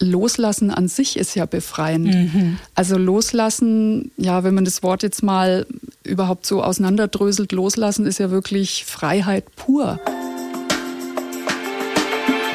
Loslassen 0.00 0.70
an 0.70 0.88
sich 0.88 1.18
ist 1.18 1.34
ja 1.34 1.46
befreiend. 1.46 2.06
Mhm. 2.06 2.58
Also 2.74 2.96
loslassen, 2.96 4.10
ja, 4.16 4.42
wenn 4.44 4.54
man 4.54 4.64
das 4.64 4.82
Wort 4.82 5.02
jetzt 5.02 5.22
mal 5.22 5.66
überhaupt 6.04 6.46
so 6.46 6.62
auseinanderdröselt, 6.62 7.52
loslassen 7.52 8.06
ist 8.06 8.18
ja 8.18 8.30
wirklich 8.30 8.84
Freiheit 8.86 9.44
pur. 9.56 10.00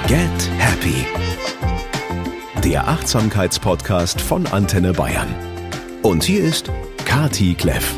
Get 0.07 0.49
Happy. 0.57 1.05
Der 2.63 2.87
Achtsamkeitspodcast 2.87 4.19
von 4.19 4.47
Antenne 4.47 4.93
Bayern. 4.93 5.27
Und 6.01 6.23
hier 6.23 6.43
ist 6.43 6.71
Kati 7.05 7.53
Kleff. 7.53 7.95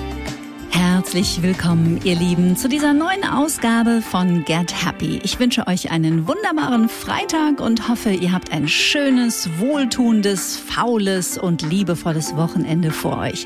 Herzlich 0.70 1.42
willkommen, 1.42 2.00
ihr 2.04 2.16
Lieben, 2.16 2.56
zu 2.56 2.68
dieser 2.68 2.94
neuen 2.94 3.24
Ausgabe 3.24 4.02
von 4.02 4.44
Get 4.46 4.86
Happy. 4.86 5.20
Ich 5.24 5.40
wünsche 5.40 5.68
euch 5.68 5.92
einen 5.92 6.28
wunderbaren 6.28 6.90
Freitag 6.90 7.60
und 7.60 7.88
hoffe, 7.88 8.12
ihr 8.12 8.32
habt 8.32 8.52
ein 8.52 8.68
schönes, 8.68 9.50
wohltuendes, 9.60 10.58
faules 10.58 11.38
und 11.38 11.62
liebevolles 11.62 12.36
Wochenende 12.36 12.92
vor 12.92 13.20
euch. 13.20 13.46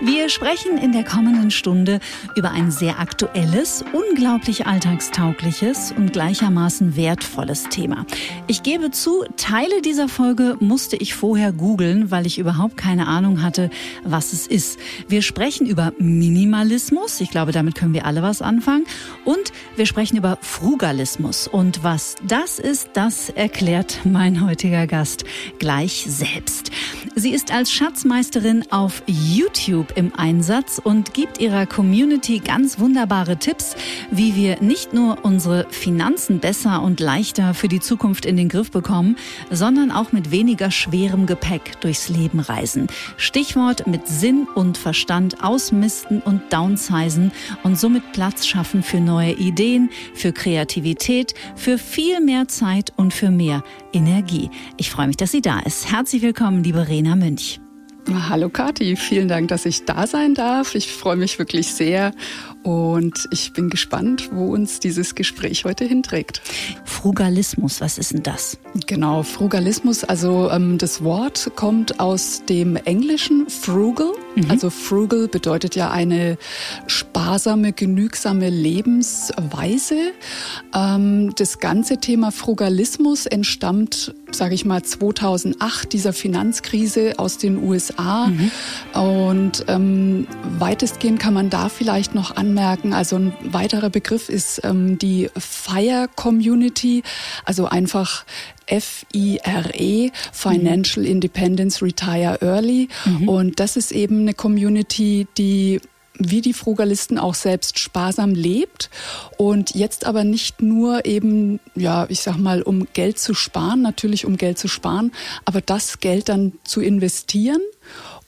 Wir 0.00 0.28
sprechen 0.28 0.78
in 0.78 0.92
der 0.92 1.02
kommenden 1.02 1.50
Stunde 1.50 1.98
über 2.36 2.52
ein 2.52 2.70
sehr 2.70 3.00
aktuelles, 3.00 3.84
unglaublich 3.92 4.64
alltagstaugliches 4.64 5.92
und 5.96 6.12
gleichermaßen 6.12 6.94
wertvolles 6.94 7.64
Thema. 7.64 8.06
Ich 8.46 8.62
gebe 8.62 8.92
zu, 8.92 9.24
Teile 9.36 9.82
dieser 9.82 10.08
Folge 10.08 10.56
musste 10.60 10.94
ich 10.94 11.14
vorher 11.14 11.50
googeln, 11.50 12.12
weil 12.12 12.26
ich 12.26 12.38
überhaupt 12.38 12.76
keine 12.76 13.08
Ahnung 13.08 13.42
hatte, 13.42 13.70
was 14.04 14.32
es 14.32 14.46
ist. 14.46 14.78
Wir 15.08 15.20
sprechen 15.20 15.66
über 15.66 15.92
Minimalismus, 15.98 17.20
ich 17.20 17.30
glaube, 17.30 17.50
damit 17.50 17.74
können 17.74 17.92
wir 17.92 18.06
alle 18.06 18.22
was 18.22 18.40
anfangen, 18.40 18.84
und 19.24 19.52
wir 19.74 19.86
sprechen 19.86 20.16
über 20.16 20.38
Frugalismus. 20.42 21.48
Und 21.48 21.82
was 21.82 22.14
das 22.22 22.60
ist, 22.60 22.90
das 22.92 23.30
erklärt 23.30 23.98
mein 24.04 24.46
heutiger 24.46 24.86
Gast 24.86 25.24
gleich 25.58 26.06
selbst. 26.08 26.70
Sie 27.16 27.30
ist 27.30 27.52
als 27.52 27.72
Schatzmeisterin 27.72 28.70
auf 28.70 29.02
YouTube 29.06 29.87
YouTube 29.88 29.96
im 29.96 30.12
Einsatz 30.16 30.80
und 30.82 31.14
gibt 31.14 31.40
ihrer 31.40 31.66
Community 31.66 32.38
ganz 32.38 32.78
wunderbare 32.78 33.36
Tipps, 33.36 33.74
wie 34.10 34.34
wir 34.34 34.60
nicht 34.60 34.92
nur 34.92 35.24
unsere 35.24 35.66
Finanzen 35.70 36.38
besser 36.38 36.82
und 36.82 37.00
leichter 37.00 37.54
für 37.54 37.68
die 37.68 37.80
Zukunft 37.80 38.26
in 38.26 38.36
den 38.36 38.48
Griff 38.48 38.70
bekommen, 38.70 39.16
sondern 39.50 39.90
auch 39.90 40.12
mit 40.12 40.30
weniger 40.30 40.70
schwerem 40.70 41.26
Gepäck 41.26 41.80
durchs 41.80 42.08
Leben 42.08 42.40
reisen. 42.40 42.88
Stichwort 43.16 43.86
mit 43.86 44.06
Sinn 44.08 44.46
und 44.54 44.78
Verstand 44.78 45.42
ausmisten 45.42 46.20
und 46.20 46.52
downsizen 46.52 47.32
und 47.62 47.78
somit 47.78 48.12
Platz 48.12 48.46
schaffen 48.46 48.82
für 48.82 49.00
neue 49.00 49.32
Ideen, 49.32 49.90
für 50.14 50.32
Kreativität, 50.32 51.34
für 51.56 51.78
viel 51.78 52.20
mehr 52.20 52.48
Zeit 52.48 52.92
und 52.96 53.14
für 53.14 53.30
mehr 53.30 53.62
Energie. 53.92 54.50
Ich 54.76 54.90
freue 54.90 55.06
mich, 55.06 55.16
dass 55.16 55.32
sie 55.32 55.42
da 55.42 55.60
ist. 55.60 55.90
Herzlich 55.90 56.22
willkommen, 56.22 56.62
liebe 56.62 56.88
Rena 56.88 57.16
Münch. 57.16 57.60
Hallo 58.10 58.48
Kati, 58.48 58.96
vielen 58.96 59.28
Dank, 59.28 59.48
dass 59.48 59.66
ich 59.66 59.84
da 59.84 60.06
sein 60.06 60.34
darf. 60.34 60.74
Ich 60.74 60.90
freue 60.90 61.16
mich 61.16 61.38
wirklich 61.38 61.74
sehr 61.74 62.12
und 62.62 63.28
ich 63.30 63.52
bin 63.52 63.68
gespannt, 63.68 64.30
wo 64.32 64.46
uns 64.46 64.80
dieses 64.80 65.14
Gespräch 65.14 65.66
heute 65.66 65.84
hinträgt. 65.84 66.40
Frugalismus, 66.84 67.82
was 67.82 67.98
ist 67.98 68.14
denn 68.14 68.22
das? 68.22 68.58
Genau, 68.86 69.22
Frugalismus, 69.22 70.04
also 70.04 70.50
ähm, 70.50 70.78
das 70.78 71.04
Wort 71.04 71.50
kommt 71.54 72.00
aus 72.00 72.44
dem 72.46 72.76
Englischen 72.76 73.46
frugal. 73.50 74.12
Mhm. 74.44 74.50
Also 74.50 74.70
frugal 74.70 75.28
bedeutet 75.28 75.76
ja 75.76 75.90
eine 75.90 76.38
sparsame, 76.86 77.72
genügsame 77.72 78.50
Lebensweise. 78.50 80.12
Ähm, 80.74 81.32
das 81.36 81.60
ganze 81.60 81.98
Thema 81.98 82.32
Frugalismus 82.32 83.26
entstammt, 83.26 84.14
sage 84.32 84.54
ich 84.54 84.64
mal, 84.64 84.82
2008 84.82 85.92
dieser 85.92 86.12
Finanzkrise 86.12 87.14
aus 87.18 87.38
den 87.38 87.62
USA. 87.62 88.26
Mhm. 88.26 88.50
Und 89.00 89.64
ähm, 89.68 90.26
weitestgehend 90.58 91.20
kann 91.20 91.34
man 91.34 91.50
da 91.50 91.68
vielleicht 91.68 92.14
noch 92.14 92.36
an 92.36 92.48
anmerken. 92.48 92.92
Also 92.92 93.16
ein 93.16 93.32
weiterer 93.42 93.90
Begriff 93.90 94.28
ist 94.28 94.60
ähm, 94.64 94.98
die 94.98 95.28
Fire 95.36 96.08
Community, 96.14 97.02
also 97.44 97.66
einfach 97.66 98.24
F-I-R-E, 98.66 100.10
Financial 100.32 101.04
mhm. 101.04 101.10
Independence 101.10 101.82
Retire 101.82 102.38
Early. 102.42 102.88
Mhm. 103.04 103.28
Und 103.28 103.60
das 103.60 103.76
ist 103.76 103.92
eben 103.92 104.24
eine 104.28 104.34
Community, 104.34 105.26
die 105.38 105.80
wie 106.20 106.40
die 106.40 106.52
Frugalisten 106.52 107.16
auch 107.16 107.34
selbst 107.34 107.78
sparsam 107.78 108.34
lebt 108.34 108.90
und 109.36 109.76
jetzt 109.76 110.04
aber 110.04 110.24
nicht 110.24 110.60
nur 110.60 111.06
eben, 111.06 111.60
ja, 111.76 112.06
ich 112.08 112.20
sag 112.22 112.36
mal, 112.38 112.60
um 112.60 112.88
Geld 112.92 113.20
zu 113.20 113.34
sparen, 113.34 113.82
natürlich 113.82 114.26
um 114.26 114.36
Geld 114.36 114.58
zu 114.58 114.66
sparen, 114.66 115.12
aber 115.44 115.60
das 115.60 116.00
Geld 116.00 116.28
dann 116.28 116.54
zu 116.64 116.80
investieren 116.80 117.60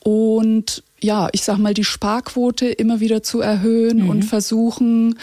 und 0.04 0.84
ja, 1.00 1.28
ich 1.32 1.42
sag 1.42 1.58
mal, 1.58 1.74
die 1.74 1.84
Sparquote 1.84 2.66
immer 2.66 3.00
wieder 3.00 3.24
zu 3.24 3.40
erhöhen 3.40 4.04
mhm. 4.04 4.10
und 4.10 4.24
versuchen, 4.24 5.18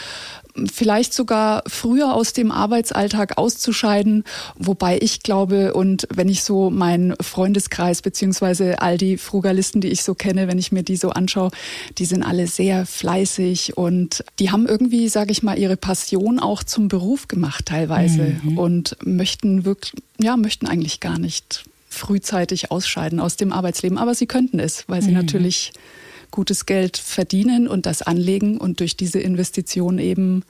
vielleicht 0.66 1.12
sogar 1.14 1.62
früher 1.66 2.14
aus 2.14 2.32
dem 2.32 2.50
Arbeitsalltag 2.50 3.38
auszuscheiden, 3.38 4.24
wobei 4.56 4.98
ich 5.00 5.22
glaube 5.22 5.74
und 5.74 6.06
wenn 6.14 6.28
ich 6.28 6.42
so 6.42 6.70
meinen 6.70 7.14
Freundeskreis 7.20 8.02
beziehungsweise 8.02 8.80
all 8.80 8.98
die 8.98 9.18
Frugalisten, 9.18 9.80
die 9.80 9.88
ich 9.88 10.02
so 10.02 10.14
kenne, 10.14 10.48
wenn 10.48 10.58
ich 10.58 10.72
mir 10.72 10.82
die 10.82 10.96
so 10.96 11.10
anschaue, 11.10 11.50
die 11.98 12.04
sind 12.04 12.22
alle 12.22 12.46
sehr 12.46 12.86
fleißig 12.86 13.76
und 13.76 14.24
die 14.38 14.50
haben 14.50 14.66
irgendwie, 14.66 15.08
sage 15.08 15.32
ich 15.32 15.42
mal, 15.42 15.58
ihre 15.58 15.76
Passion 15.76 16.38
auch 16.38 16.62
zum 16.62 16.88
Beruf 16.88 17.28
gemacht 17.28 17.66
teilweise 17.66 18.36
mhm. 18.42 18.58
und 18.58 18.96
möchten 19.04 19.64
wirklich, 19.64 20.02
ja, 20.18 20.36
möchten 20.36 20.66
eigentlich 20.66 21.00
gar 21.00 21.18
nicht 21.18 21.64
frühzeitig 21.88 22.70
ausscheiden 22.70 23.20
aus 23.20 23.36
dem 23.36 23.52
Arbeitsleben. 23.52 23.98
Aber 23.98 24.14
sie 24.14 24.26
könnten 24.26 24.58
es, 24.58 24.84
weil 24.88 25.02
sie 25.02 25.10
mhm. 25.10 25.16
natürlich 25.16 25.72
gutes 26.30 26.66
Geld 26.66 26.96
verdienen 26.96 27.68
und 27.68 27.86
das 27.86 28.02
anlegen 28.02 28.58
und 28.58 28.80
durch 28.80 28.96
diese 28.96 29.20
Investition 29.20 29.98
eben 29.98 30.44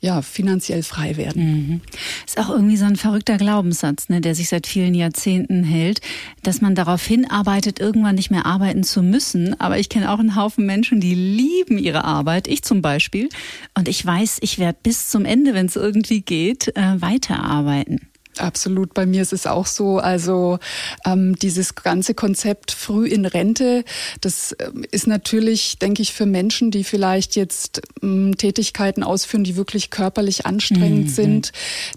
ja, 0.00 0.20
finanziell 0.20 0.82
frei 0.82 1.16
werden. 1.16 1.42
Mhm. 1.42 1.80
Ist 2.26 2.38
auch 2.38 2.50
irgendwie 2.50 2.76
so 2.76 2.84
ein 2.84 2.96
verrückter 2.96 3.38
Glaubenssatz, 3.38 4.08
ne, 4.08 4.20
der 4.20 4.34
sich 4.34 4.48
seit 4.48 4.66
vielen 4.66 4.94
Jahrzehnten 4.94 5.64
hält, 5.64 6.00
dass 6.42 6.60
man 6.60 6.74
darauf 6.74 7.04
hinarbeitet, 7.04 7.80
irgendwann 7.80 8.14
nicht 8.14 8.30
mehr 8.30 8.44
arbeiten 8.44 8.84
zu 8.84 9.02
müssen. 9.02 9.58
Aber 9.58 9.78
ich 9.78 9.88
kenne 9.88 10.10
auch 10.12 10.18
einen 10.18 10.36
Haufen 10.36 10.66
Menschen, 10.66 11.00
die 11.00 11.14
lieben 11.14 11.78
ihre 11.78 12.04
Arbeit, 12.04 12.46
ich 12.46 12.62
zum 12.62 12.82
Beispiel. 12.82 13.28
Und 13.74 13.88
ich 13.88 14.04
weiß, 14.04 14.38
ich 14.42 14.58
werde 14.58 14.78
bis 14.82 15.08
zum 15.08 15.24
Ende, 15.24 15.54
wenn 15.54 15.66
es 15.66 15.76
irgendwie 15.76 16.20
geht, 16.20 16.76
äh, 16.76 17.00
weiterarbeiten. 17.00 18.00
Absolut, 18.38 18.92
bei 18.92 19.06
mir 19.06 19.22
ist 19.22 19.32
es 19.32 19.46
auch 19.46 19.66
so. 19.66 19.98
Also 19.98 20.58
ähm, 21.04 21.36
dieses 21.36 21.74
ganze 21.74 22.14
Konzept 22.14 22.72
früh 22.72 23.06
in 23.06 23.24
Rente, 23.24 23.84
das 24.20 24.54
ähm, 24.58 24.84
ist 24.90 25.06
natürlich, 25.06 25.78
denke 25.78 26.02
ich, 26.02 26.12
für 26.12 26.26
Menschen, 26.26 26.70
die 26.70 26.84
vielleicht 26.84 27.36
jetzt 27.36 27.82
ähm, 28.02 28.36
Tätigkeiten 28.36 29.02
ausführen, 29.02 29.44
die 29.44 29.56
wirklich 29.56 29.90
körperlich 29.90 30.44
anstrengend 30.44 31.06
mhm. 31.06 31.12
sind, 31.12 31.52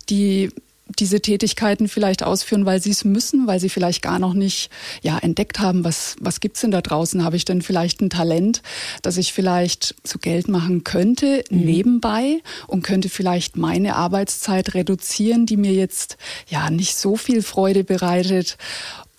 die 0.10 0.52
diese 0.98 1.22
Tätigkeiten 1.22 1.88
vielleicht 1.88 2.24
ausführen, 2.24 2.66
weil 2.66 2.82
sie 2.82 2.92
es 2.92 3.06
müssen, 3.06 3.48
weil 3.48 3.60
sie 3.60 3.70
vielleicht 3.70 4.02
gar 4.02 4.20
noch 4.20 4.34
nicht 4.34 4.70
ja, 5.02 5.18
entdeckt 5.18 5.60
haben, 5.60 5.84
was, 5.84 6.16
was 6.20 6.40
gibt's 6.40 6.62
denn 6.62 6.72
da 6.72 6.82
draußen? 6.82 7.24
Habe 7.24 7.36
ich 7.36 7.46
denn 7.46 7.62
vielleicht 7.62 8.02
ein 8.02 8.10
Talent, 8.10 8.62
das 9.02 9.18
ich 9.18 9.34
vielleicht 9.34 9.96
zu 10.04 10.20
Geld 10.20 10.48
machen 10.48 10.84
könnte, 10.84 11.44
mhm. 11.50 11.60
nebenbei 11.60 12.42
und 12.68 12.84
könnte 12.84 13.10
vielleicht 13.10 13.58
meine 13.58 13.96
Arbeitszeit 13.96 14.74
reduzieren, 14.74 15.46
die 15.46 15.58
mir 15.58 15.74
jetzt 15.74 16.18
ja 16.48 16.70
nicht 16.70 16.96
so 16.96 17.16
viel 17.16 17.44
Freude 17.44 17.84
bereitet 17.84 18.58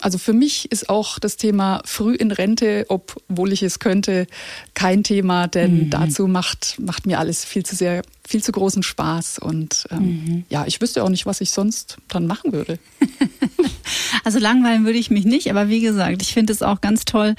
also 0.01 0.17
für 0.17 0.33
mich 0.33 0.71
ist 0.71 0.89
auch 0.89 1.19
das 1.19 1.37
Thema 1.37 1.81
früh 1.85 2.15
in 2.15 2.31
Rente, 2.31 2.85
obwohl 2.89 3.53
ich 3.53 3.63
es 3.63 3.79
könnte, 3.79 4.27
kein 4.73 5.03
Thema, 5.03 5.47
denn 5.47 5.85
mhm. 5.85 5.89
dazu 5.89 6.27
macht, 6.27 6.79
macht 6.79 7.05
mir 7.05 7.19
alles 7.19 7.45
viel 7.45 7.63
zu 7.63 7.75
sehr, 7.75 8.01
viel 8.31 8.41
zu 8.41 8.53
großen 8.53 8.81
Spaß. 8.81 9.39
Und 9.39 9.85
ähm, 9.91 9.99
mhm. 9.99 10.43
ja, 10.49 10.65
ich 10.65 10.79
wüsste 10.79 11.03
auch 11.03 11.09
nicht, 11.09 11.25
was 11.25 11.41
ich 11.41 11.51
sonst 11.51 11.97
dann 12.07 12.25
machen 12.27 12.53
würde. 12.53 12.79
also 14.23 14.39
langweilen 14.39 14.85
würde 14.85 14.97
ich 14.97 15.11
mich 15.11 15.25
nicht, 15.25 15.49
aber 15.49 15.67
wie 15.67 15.81
gesagt, 15.81 16.21
ich 16.21 16.33
finde 16.33 16.53
es 16.53 16.63
auch 16.63 16.79
ganz 16.79 17.03
toll, 17.03 17.35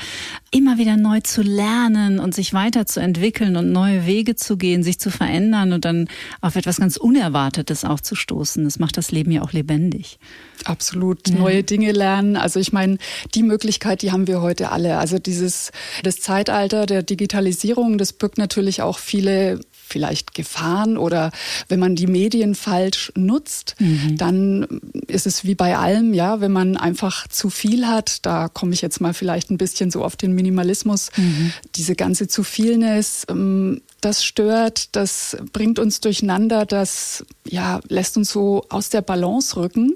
immer 0.50 0.76
wieder 0.76 0.98
neu 0.98 1.20
zu 1.20 1.40
lernen 1.40 2.18
und 2.18 2.34
sich 2.34 2.52
weiterzuentwickeln 2.52 3.56
und 3.56 3.72
neue 3.72 4.06
Wege 4.06 4.36
zu 4.36 4.58
gehen, 4.58 4.82
sich 4.82 4.98
zu 4.98 5.10
verändern 5.10 5.72
und 5.72 5.86
dann 5.86 6.08
auf 6.42 6.56
etwas 6.56 6.76
ganz 6.76 6.98
Unerwartetes 6.98 7.86
auch 7.86 8.00
zu 8.00 8.14
stoßen. 8.14 8.62
Das 8.64 8.78
macht 8.78 8.98
das 8.98 9.10
Leben 9.10 9.32
ja 9.32 9.40
auch 9.40 9.52
lebendig. 9.52 10.18
Absolut. 10.64 11.28
Ja. 11.28 11.36
Neue 11.36 11.62
Dinge 11.62 11.92
lernen. 11.92 12.36
Also 12.36 12.60
ich 12.60 12.72
meine, 12.72 12.98
die 13.34 13.42
Möglichkeit, 13.42 14.02
die 14.02 14.12
haben 14.12 14.26
wir 14.26 14.42
heute 14.42 14.70
alle. 14.70 14.98
Also 14.98 15.18
dieses, 15.18 15.72
das 16.02 16.20
Zeitalter 16.20 16.84
der 16.84 17.02
Digitalisierung, 17.02 17.96
das 17.96 18.12
birgt 18.12 18.36
natürlich 18.36 18.82
auch 18.82 18.98
viele 18.98 19.60
vielleicht 19.92 20.34
Gefahren 20.34 20.96
oder 20.96 21.30
wenn 21.68 21.78
man 21.78 21.94
die 21.94 22.06
Medien 22.06 22.54
falsch 22.54 23.12
nutzt, 23.14 23.76
mhm. 23.78 24.16
dann 24.16 24.80
ist 25.06 25.26
es 25.26 25.44
wie 25.44 25.54
bei 25.54 25.76
allem, 25.76 26.14
ja, 26.14 26.40
wenn 26.40 26.52
man 26.52 26.76
einfach 26.76 27.28
zu 27.28 27.50
viel 27.50 27.86
hat, 27.86 28.24
da 28.26 28.48
komme 28.48 28.72
ich 28.74 28.82
jetzt 28.82 29.00
mal 29.00 29.14
vielleicht 29.14 29.50
ein 29.50 29.58
bisschen 29.58 29.90
so 29.90 30.02
auf 30.02 30.16
den 30.16 30.32
Minimalismus, 30.32 31.10
mhm. 31.16 31.52
diese 31.76 31.94
ganze 31.94 32.26
zu 32.26 32.42
vielness, 32.42 33.26
ähm, 33.28 33.82
das 34.00 34.24
stört, 34.24 34.96
das 34.96 35.36
bringt 35.52 35.78
uns 35.78 36.00
durcheinander, 36.00 36.66
das 36.66 37.24
ja, 37.46 37.80
lässt 37.88 38.16
uns 38.16 38.32
so 38.32 38.66
aus 38.68 38.88
der 38.88 39.00
Balance 39.00 39.56
rücken. 39.56 39.94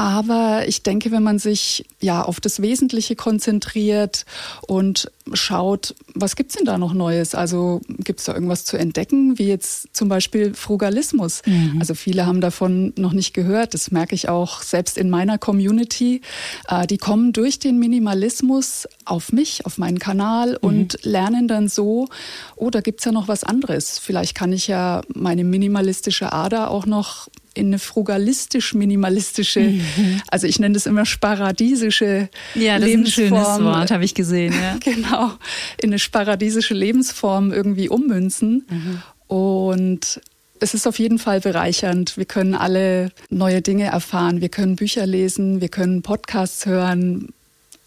Aber 0.00 0.66
ich 0.66 0.82
denke, 0.82 1.10
wenn 1.10 1.22
man 1.22 1.38
sich 1.38 1.84
ja 2.00 2.22
auf 2.22 2.40
das 2.40 2.62
Wesentliche 2.62 3.16
konzentriert 3.16 4.24
und 4.66 5.12
schaut, 5.34 5.94
was 6.14 6.36
gibt's 6.36 6.54
denn 6.56 6.64
da 6.64 6.78
noch 6.78 6.94
Neues? 6.94 7.34
Also 7.34 7.82
gibt's 7.86 8.24
da 8.24 8.32
irgendwas 8.32 8.64
zu 8.64 8.78
entdecken, 8.78 9.38
wie 9.38 9.46
jetzt 9.46 9.94
zum 9.94 10.08
Beispiel 10.08 10.54
Frugalismus? 10.54 11.42
Mhm. 11.44 11.76
Also 11.80 11.92
viele 11.92 12.24
haben 12.24 12.40
davon 12.40 12.94
noch 12.96 13.12
nicht 13.12 13.34
gehört. 13.34 13.74
Das 13.74 13.90
merke 13.90 14.14
ich 14.14 14.30
auch 14.30 14.62
selbst 14.62 14.96
in 14.96 15.10
meiner 15.10 15.36
Community. 15.36 16.22
Äh, 16.66 16.86
die 16.86 16.96
kommen 16.96 17.34
durch 17.34 17.58
den 17.58 17.78
Minimalismus 17.78 18.88
auf 19.04 19.32
mich, 19.32 19.66
auf 19.66 19.76
meinen 19.76 19.98
Kanal 19.98 20.52
mhm. 20.52 20.56
und 20.62 21.04
lernen 21.04 21.46
dann 21.46 21.68
so, 21.68 22.08
oh, 22.56 22.70
da 22.70 22.80
gibt's 22.80 23.04
ja 23.04 23.12
noch 23.12 23.28
was 23.28 23.44
anderes. 23.44 23.98
Vielleicht 23.98 24.34
kann 24.34 24.54
ich 24.54 24.66
ja 24.66 25.02
meine 25.12 25.44
minimalistische 25.44 26.32
Ader 26.32 26.70
auch 26.70 26.86
noch 26.86 27.28
in 27.54 27.66
eine 27.66 27.78
frugalistisch-minimalistische, 27.78 29.60
mhm. 29.60 30.22
also 30.28 30.46
ich 30.46 30.58
nenne 30.58 30.74
das 30.74 30.86
immer 30.86 31.04
sparadiesische 31.04 32.28
ja, 32.54 32.78
das 32.78 32.88
Lebensform. 32.88 33.24
Ist 33.24 33.32
ein 33.32 33.44
schönes 33.44 33.64
Wort, 33.64 33.90
habe 33.90 34.04
ich 34.04 34.14
gesehen. 34.14 34.54
Ja. 34.54 34.76
genau, 34.84 35.32
in 35.80 35.90
eine 35.90 35.98
sparadiesische 35.98 36.74
Lebensform 36.74 37.52
irgendwie 37.52 37.88
ummünzen. 37.88 38.66
Mhm. 38.68 39.02
Und 39.26 40.20
es 40.60 40.74
ist 40.74 40.86
auf 40.86 40.98
jeden 40.98 41.18
Fall 41.18 41.40
bereichernd. 41.40 42.16
Wir 42.16 42.26
können 42.26 42.54
alle 42.54 43.12
neue 43.30 43.62
Dinge 43.62 43.84
erfahren. 43.84 44.40
Wir 44.40 44.50
können 44.50 44.76
Bücher 44.76 45.06
lesen, 45.06 45.60
wir 45.60 45.68
können 45.68 46.02
Podcasts 46.02 46.66
hören, 46.66 47.28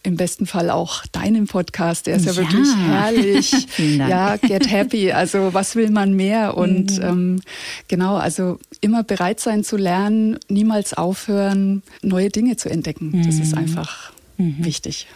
im 0.04 0.18
besten 0.18 0.46
Fall 0.46 0.70
auch 0.70 1.06
deinen 1.08 1.48
Podcast. 1.48 2.08
Der 2.08 2.18
ist 2.18 2.26
ja, 2.26 2.34
ja. 2.34 2.38
wirklich 2.38 2.76
herrlich. 2.76 3.54
ja, 3.98 4.36
get 4.38 4.70
happy. 4.70 5.12
Also 5.12 5.54
was 5.54 5.76
will 5.76 5.90
man 5.90 6.14
mehr? 6.14 6.58
Und 6.58 6.98
mhm. 6.98 7.04
ähm, 7.04 7.42
genau, 7.88 8.18
also 8.18 8.60
immer 8.82 9.04
bereit 9.04 9.40
sein 9.40 9.64
zu 9.64 9.78
lernen, 9.78 10.38
niemals 10.50 10.94
aufhören, 10.94 11.84
neue 12.02 12.30
Dinge 12.30 12.58
zu 12.58 12.70
entdecken. 12.70 13.12
Mhm. 13.12 13.26
Das 13.26 13.36
ist 13.36 13.54
mhm. 13.54 13.60
einfach 13.60 14.12
mhm. 14.38 14.64
wichtig. 14.64 15.08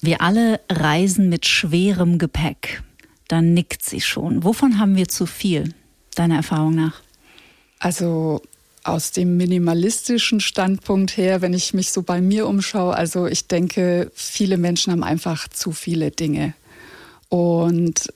Wir 0.00 0.22
alle 0.22 0.60
reisen 0.70 1.28
mit 1.28 1.46
schwerem 1.46 2.18
Gepäck. 2.18 2.82
Dann 3.28 3.54
nickt 3.54 3.84
sie 3.84 4.00
schon. 4.00 4.44
Wovon 4.44 4.78
haben 4.78 4.96
wir 4.96 5.08
zu 5.08 5.26
viel, 5.26 5.74
deiner 6.14 6.36
Erfahrung 6.36 6.74
nach? 6.74 7.02
Also 7.78 8.40
aus 8.88 9.12
dem 9.12 9.36
minimalistischen 9.36 10.40
Standpunkt 10.40 11.16
her, 11.16 11.42
wenn 11.42 11.54
ich 11.54 11.74
mich 11.74 11.92
so 11.92 12.02
bei 12.02 12.20
mir 12.20 12.46
umschaue, 12.46 12.94
also 12.94 13.26
ich 13.26 13.46
denke, 13.46 14.10
viele 14.14 14.56
Menschen 14.56 14.92
haben 14.92 15.04
einfach 15.04 15.48
zu 15.48 15.72
viele 15.72 16.10
Dinge. 16.10 16.54
Und 17.28 18.08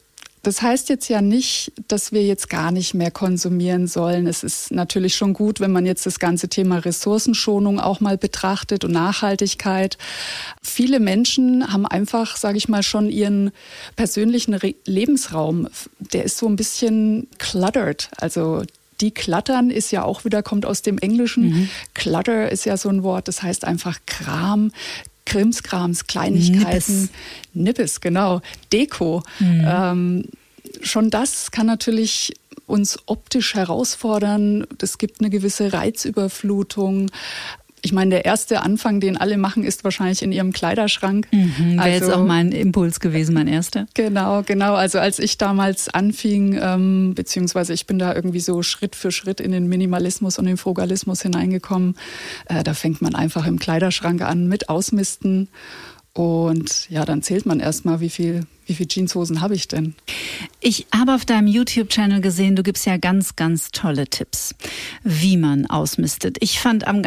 das 0.43 0.63
heißt 0.63 0.89
jetzt 0.89 1.09
ja 1.09 1.21
nicht, 1.21 1.73
dass 1.89 2.13
wir 2.13 2.25
jetzt 2.25 2.49
gar 2.49 2.71
nicht 2.71 2.95
mehr 2.95 3.11
konsumieren 3.11 3.87
sollen. 3.87 4.27
Es 4.27 4.43
ist 4.43 4.71
natürlich 4.71 5.15
schon 5.15 5.35
gut, 5.35 5.61
wenn 5.61 5.71
man 5.71 5.85
jetzt 5.85 6.07
das 6.07 6.19
ganze 6.19 6.49
Thema 6.49 6.79
Ressourcenschonung 6.79 7.79
auch 7.79 8.01
mal 8.01 8.17
betrachtet 8.17 8.85
und 8.85 8.93
Nachhaltigkeit. 8.93 9.99
Viele 10.63 10.99
Menschen 10.99 11.71
haben 11.71 11.85
einfach, 11.85 12.37
sage 12.37 12.57
ich 12.57 12.71
mal, 12.71 12.83
schon 12.83 13.11
ihren 13.11 13.51
persönlichen 13.97 14.55
Re 14.55 14.75
Lebensraum. 14.87 15.69
Der 15.99 16.25
ist 16.25 16.39
so 16.39 16.47
ein 16.47 16.57
bisschen 16.57 17.29
cluttered. 17.37 18.09
Also 18.17 18.63
Decluttern 19.01 19.71
ist 19.71 19.91
ja 19.91 20.05
auch 20.05 20.25
wieder, 20.25 20.43
kommt 20.43 20.67
aus 20.67 20.83
dem 20.83 20.99
Englischen. 20.99 21.51
Mhm. 21.51 21.69
Clutter 21.95 22.51
ist 22.51 22.65
ja 22.65 22.77
so 22.77 22.89
ein 22.89 23.03
Wort, 23.03 23.29
das 23.29 23.43
heißt 23.43 23.65
einfach 23.65 23.99
Kram. 24.07 24.73
Krimskrams, 25.27 26.07
Kleinigkeiten. 26.07 26.65
Nippes, 26.65 27.09
Nippes 27.55 28.01
genau. 28.01 28.41
Deko. 28.73 29.23
Mhm. 29.39 29.65
Ähm, 29.65 30.25
schon 30.83 31.11
das 31.11 31.51
kann 31.51 31.67
natürlich 31.67 32.35
uns 32.67 32.99
optisch 33.07 33.55
herausfordern. 33.55 34.67
Es 34.81 34.99
gibt 34.99 35.21
eine 35.21 35.31
gewisse 35.31 35.73
Reizüberflutung. 35.73 37.11
Ich 37.83 37.93
meine, 37.93 38.11
der 38.11 38.25
erste 38.25 38.63
Anfang, 38.63 39.01
den 39.01 39.17
alle 39.17 39.39
machen, 39.39 39.65
ist 39.65 39.85
wahrscheinlich 39.85 40.23
in 40.23 40.33
ihrem 40.33 40.53
Kleiderschrank. 40.53 41.27
Mhm, 41.33 41.73
Wäre 41.73 41.83
also, 41.83 42.07
jetzt 42.07 42.15
auch 42.15 42.25
mein 42.25 42.53
Impuls 42.53 43.01
gewesen, 43.01 43.35
mein 43.35 43.49
erster. 43.49 43.87
Genau, 43.95 44.43
genau. 44.43 44.75
Also 44.75 44.99
als 44.99 45.19
ich 45.19 45.39
damals 45.39 45.89
anfing, 45.89 46.59
ähm, 46.61 47.15
beziehungsweise 47.15 47.73
ich 47.73 47.87
bin 47.87 47.99
da 47.99 48.15
irgendwie 48.15 48.41
so 48.41 48.63
Schritt 48.63 48.97
für 48.97 49.11
Schritt 49.11 49.41
in 49.41 49.53
den 49.53 49.69
Minimalismus 49.69 50.39
und 50.39 50.47
den 50.47 50.57
Frugalismus 50.57 51.23
hineingekommen, 51.23 51.97
äh, 52.47 52.63
da 52.63 52.75
fängt 52.75 53.01
man 53.01 53.15
einfach 53.15 53.47
im 53.47 53.59
Kleiderschrank 53.59 54.23
an 54.23 54.47
mit 54.47 54.69
Ausmisten. 54.69 55.49
Und 56.13 56.91
ja, 56.91 57.05
dann 57.05 57.23
zählt 57.23 57.47
man 57.47 57.61
erstmal, 57.61 58.01
wie 58.01 58.11
viel 58.11 58.47
wie 58.71 58.75
viele 58.75 58.89
Jeanshosen 58.89 59.41
habe 59.41 59.55
ich 59.55 59.69
denn? 59.69 59.95
Ich 60.61 60.87
habe 60.95 61.15
auf 61.15 61.25
deinem 61.25 61.49
YouTube-Channel 61.49 62.21
gesehen, 62.21 62.55
du 62.55 62.63
gibst 62.63 62.87
ja 62.87 62.97
ganz, 62.97 63.35
ganz 63.35 63.73
tolle 63.73 64.07
Tipps, 64.07 64.55
wie 65.03 65.37
man 65.37 65.67
ausmistet. 65.67 66.39
Ich 66.41 66.61
fand 66.61 66.87
am, 66.87 67.03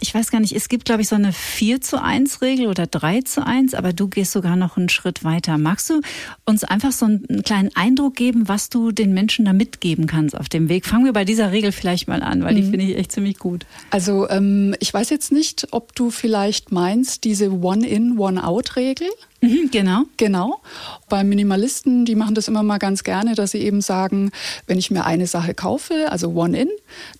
ich 0.00 0.14
weiß 0.14 0.30
gar 0.30 0.40
nicht, 0.40 0.54
es 0.54 0.68
gibt, 0.68 0.84
glaube 0.84 1.02
ich, 1.02 1.08
so 1.08 1.16
eine 1.16 1.32
4 1.32 1.80
zu 1.80 2.00
1 2.00 2.40
Regel 2.40 2.68
oder 2.68 2.86
3 2.86 3.22
zu 3.22 3.44
1, 3.44 3.74
aber 3.74 3.92
du 3.92 4.08
gehst 4.08 4.32
sogar 4.32 4.56
noch 4.56 4.76
einen 4.76 4.88
Schritt 4.88 5.24
weiter. 5.24 5.58
Magst 5.58 5.90
du 5.90 6.00
uns 6.44 6.64
einfach 6.64 6.92
so 6.92 7.06
einen 7.06 7.42
kleinen 7.42 7.70
Eindruck 7.74 8.14
geben, 8.14 8.46
was 8.46 8.70
du 8.70 8.92
den 8.92 9.12
Menschen 9.12 9.44
da 9.44 9.52
mitgeben 9.52 10.06
kannst 10.06 10.36
auf 10.36 10.48
dem 10.48 10.68
Weg? 10.68 10.86
Fangen 10.86 11.04
wir 11.04 11.12
bei 11.12 11.24
dieser 11.24 11.50
Regel 11.50 11.72
vielleicht 11.72 12.06
mal 12.06 12.22
an, 12.22 12.44
weil 12.44 12.52
mhm. 12.52 12.56
die 12.56 12.62
finde 12.62 12.84
ich 12.84 12.96
echt 12.96 13.12
ziemlich 13.12 13.38
gut. 13.38 13.66
Also, 13.90 14.28
ähm, 14.30 14.76
ich 14.78 14.94
weiß 14.94 15.10
jetzt 15.10 15.32
nicht, 15.32 15.68
ob 15.72 15.94
du 15.96 16.10
vielleicht 16.10 16.70
meinst, 16.70 17.24
diese 17.24 17.50
One-in, 17.50 18.18
One-out-Regel. 18.18 19.08
Mhm, 19.40 19.70
genau. 19.70 20.02
Genau. 20.16 20.60
Bei 21.08 21.22
Minimalisten, 21.22 22.04
die 22.04 22.16
machen 22.16 22.34
das 22.34 22.48
immer 22.48 22.62
mal 22.62 22.78
ganz 22.78 23.04
gerne, 23.04 23.34
dass 23.34 23.52
sie 23.52 23.60
eben 23.60 23.80
sagen, 23.80 24.30
wenn 24.66 24.78
ich 24.78 24.90
mir 24.90 25.04
eine 25.04 25.26
Sache 25.26 25.54
kaufe, 25.54 26.10
also 26.10 26.30
One-In, 26.30 26.68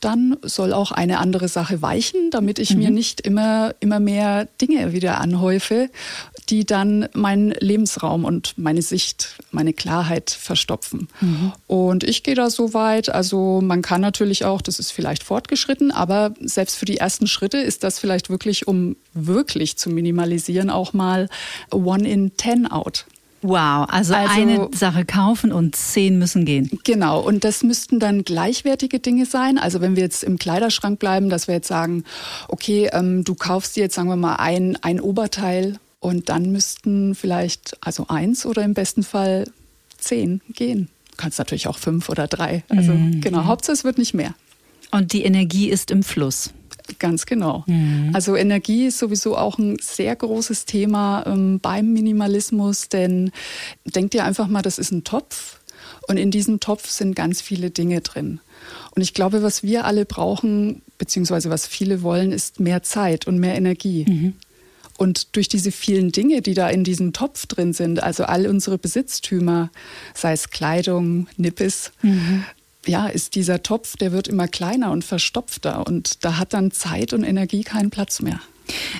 dann 0.01 0.37
soll 0.43 0.73
auch 0.73 0.91
eine 0.91 1.19
andere 1.19 1.49
Sache 1.49 1.81
weichen, 1.81 2.31
damit 2.31 2.59
ich 2.59 2.75
mhm. 2.75 2.79
mir 2.79 2.91
nicht 2.91 3.21
immer, 3.21 3.75
immer 3.81 4.01
mehr 4.01 4.47
Dinge 4.61 4.93
wieder 4.93 5.21
anhäufe, 5.21 5.91
die 6.51 6.65
dann 6.65 7.09
meinen 7.15 7.51
Lebensraum 7.51 8.25
und 8.25 8.57
meine 8.57 8.83
Sicht, 8.83 9.39
meine 9.51 9.73
Klarheit 9.73 10.31
verstopfen. 10.31 11.09
Mhm. 11.21 11.53
Und 11.67 12.05
ich 12.05 12.23
gehe 12.23 12.35
da 12.35 12.51
so 12.51 12.75
weit, 12.75 13.09
also 13.09 13.61
man 13.63 13.83
kann 13.83 14.01
natürlich 14.01 14.45
auch, 14.45 14.63
das 14.63 14.79
ist 14.79 14.91
vielleicht 14.91 15.23
fortgeschritten, 15.23 15.91
aber 15.91 16.35
selbst 16.41 16.77
für 16.77 16.87
die 16.87 16.97
ersten 16.97 17.27
Schritte 17.27 17.59
ist 17.59 17.85
das 17.85 17.99
vielleicht 17.99 18.31
wirklich, 18.31 18.67
um 18.67 18.97
wirklich 19.15 19.77
zu 19.77 19.91
minimalisieren, 19.91 20.71
auch 20.71 20.93
mal 20.93 21.29
One 21.71 22.09
in 22.09 22.37
Ten 22.37 22.67
out. 22.71 23.07
Wow, 23.43 23.87
also, 23.89 24.15
also, 24.15 24.41
eine 24.41 24.69
Sache 24.73 25.05
kaufen 25.05 25.53
und 25.53 25.77
zehn 25.77 26.19
müssen 26.19 26.45
gehen. 26.45 26.81
Genau, 26.83 27.21
und 27.21 27.45
das 27.45 27.63
müssten 27.63 28.01
dann 28.01 28.25
gleichwertige 28.25 28.99
Dinge 28.99 29.27
sein. 29.27 29.59
Also 29.59 29.81
wenn 29.81 29.95
wir 29.95 30.03
jetzt 30.03 30.25
im 30.25 30.39
Kleiderschrank 30.39 30.99
bleiben, 30.99 31.29
dass 31.29 31.47
wir 31.47 31.55
jetzt 31.55 31.69
sagen, 31.69 32.03
okay, 32.49 32.91
ähm, 32.93 33.23
du 33.23 33.37
kaufst 33.37 33.77
dir 33.77 33.85
jetzt, 33.85 33.95
sagen 33.95 34.09
wir 34.09 34.17
mal, 34.17 34.37
ein, 34.37 34.77
ein 34.83 35.01
Oberteil 35.01 35.79
und 36.01 36.29
dann 36.29 36.53
müssten 36.53 37.15
vielleicht, 37.15 37.77
also 37.81 38.07
eins 38.09 38.47
oder 38.47 38.63
im 38.63 38.75
besten 38.75 39.03
Fall 39.03 39.45
zehn 39.97 40.41
gehen. 40.51 40.89
Du 41.11 41.17
kannst 41.17 41.39
natürlich 41.39 41.67
auch 41.67 41.79
fünf 41.79 42.09
oder 42.09 42.29
drei. 42.29 42.63
Also 42.69 42.93
mhm. 42.93 43.21
genau, 43.21 43.45
Hauptsache 43.45 43.75
es 43.75 43.85
wird 43.85 43.99
nicht 43.99 44.15
mehr. 44.15 44.35
Und 44.91 45.13
die 45.13 45.25
Energie 45.25 45.69
ist 45.69 45.91
im 45.91 46.03
Fluss. 46.03 46.51
Ganz 46.99 47.27
genau. 47.27 47.65
Mhm. 47.67 48.11
Also 48.15 48.37
Energie 48.37 48.87
ist 48.87 48.99
sowieso 48.99 49.37
auch 49.37 49.59
ein 49.59 49.77
sehr 49.81 50.15
großes 50.17 50.65
Thema 50.65 51.25
ähm, 51.27 51.61
beim 51.61 51.93
Minimalismus, 51.93 52.89
denn 52.89 53.31
denkt 53.85 54.15
ihr 54.15 54.25
einfach 54.25 54.47
mal, 54.47 54.63
das 54.63 54.79
ist 54.79 54.91
ein 54.91 55.05
Topf 55.05 55.61
und 56.07 56.17
in 56.17 56.31
diesem 56.31 56.61
Topf 56.61 56.89
sind 56.89 57.15
ganz 57.15 57.43
viele 57.43 57.71
Dinge 57.71 58.01
drin. 58.01 58.41
Und 58.95 59.03
ich 59.03 59.13
glaube, 59.13 59.43
was 59.43 59.63
wir 59.63 59.85
alle 59.85 60.07
brauchen, 60.07 60.81
beziehungsweise 60.97 61.51
was 61.51 61.67
viele 61.67 62.03
wollen, 62.03 62.33
ist 62.33 62.61
mehr 62.61 62.83
Zeit 62.83 63.27
und 63.27 63.39
mehr 63.39 63.55
Energie. 63.55 64.07
Mhm. 64.09 64.35
Und 64.99 65.35
durch 65.37 65.49
diese 65.49 65.73
vielen 65.73 66.13
Dinge, 66.13 66.43
die 66.43 66.53
da 66.53 66.69
in 66.69 66.85
diesem 66.85 67.15
Topf 67.15 67.47
drin 67.47 67.73
sind, 67.73 68.03
also 68.03 68.25
all 68.25 68.47
unsere 68.47 68.77
Besitztümer, 68.77 69.71
sei 70.13 70.33
es 70.33 70.51
Kleidung, 70.51 71.29
Nippes, 71.39 71.93
mhm 72.03 72.45
ja, 72.89 73.07
ist 73.07 73.35
dieser 73.35 73.63
Topf, 73.63 73.97
der 73.97 74.13
wird 74.13 74.29
immer 74.29 74.49
kleiner 74.49 74.91
und 74.91 75.05
verstopfter 75.05 75.87
und 75.87 76.25
da 76.25 76.39
hat 76.39 76.55
dann 76.55 76.71
Zeit 76.71 77.13
und 77.13 77.23
Energie 77.23 77.63
keinen 77.63 77.91
Platz 77.91 78.21
mehr. 78.21 78.41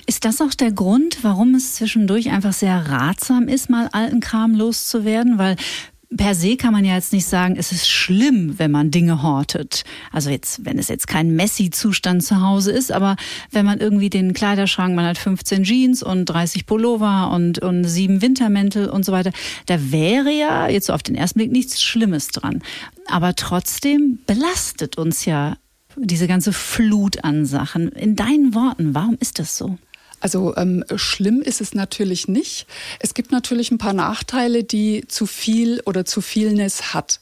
Ist 0.07 0.25
das 0.25 0.41
auch 0.41 0.53
der 0.53 0.71
Grund, 0.71 1.23
warum 1.23 1.53
es 1.53 1.75
zwischendurch 1.75 2.31
einfach 2.31 2.53
sehr 2.53 2.89
ratsam 2.89 3.47
ist, 3.47 3.69
mal 3.69 3.87
alten 3.91 4.19
Kram 4.19 4.55
loszuwerden? 4.55 5.37
Weil 5.37 5.57
per 6.15 6.33
se 6.33 6.57
kann 6.57 6.73
man 6.73 6.85
ja 6.85 6.95
jetzt 6.95 7.13
nicht 7.13 7.27
sagen, 7.27 7.55
es 7.57 7.71
ist 7.71 7.87
schlimm, 7.87 8.57
wenn 8.57 8.71
man 8.71 8.89
Dinge 8.89 9.21
hortet. 9.21 9.83
Also 10.11 10.29
jetzt, 10.29 10.65
wenn 10.65 10.79
es 10.79 10.87
jetzt 10.87 11.07
kein 11.07 11.35
Messi-Zustand 11.35 12.23
zu 12.23 12.41
Hause 12.41 12.71
ist, 12.71 12.91
aber 12.91 13.15
wenn 13.51 13.65
man 13.65 13.79
irgendwie 13.79 14.09
den 14.09 14.33
Kleiderschrank, 14.33 14.95
man 14.95 15.05
hat 15.05 15.19
15 15.19 15.63
Jeans 15.63 16.01
und 16.01 16.25
30 16.25 16.65
Pullover 16.65 17.31
und, 17.31 17.59
und 17.59 17.83
sieben 17.83 18.21
Wintermäntel 18.21 18.89
und 18.89 19.05
so 19.05 19.11
weiter, 19.11 19.31
da 19.67 19.91
wäre 19.91 20.31
ja 20.31 20.67
jetzt 20.67 20.87
so 20.87 20.93
auf 20.93 21.03
den 21.03 21.15
ersten 21.15 21.39
Blick 21.39 21.51
nichts 21.51 21.81
Schlimmes 21.81 22.29
dran. 22.29 22.63
Aber 23.07 23.35
trotzdem 23.35 24.19
belastet 24.25 24.97
uns 24.97 25.25
ja 25.25 25.57
diese 25.95 26.27
ganze 26.27 26.53
Flut 26.53 27.23
an 27.23 27.45
Sachen. 27.45 27.89
In 27.89 28.15
deinen 28.15 28.55
Worten, 28.55 28.95
warum 28.95 29.15
ist 29.19 29.37
das 29.37 29.57
so? 29.57 29.77
Also 30.19 30.55
ähm, 30.57 30.83
schlimm 30.95 31.41
ist 31.41 31.61
es 31.61 31.73
natürlich 31.73 32.27
nicht. 32.27 32.67
Es 32.99 33.13
gibt 33.13 33.31
natürlich 33.31 33.71
ein 33.71 33.77
paar 33.77 33.93
Nachteile, 33.93 34.63
die 34.63 35.05
zu 35.07 35.25
viel 35.25 35.81
oder 35.85 36.05
zu 36.05 36.21
vielness 36.21 36.93
hat. 36.93 37.21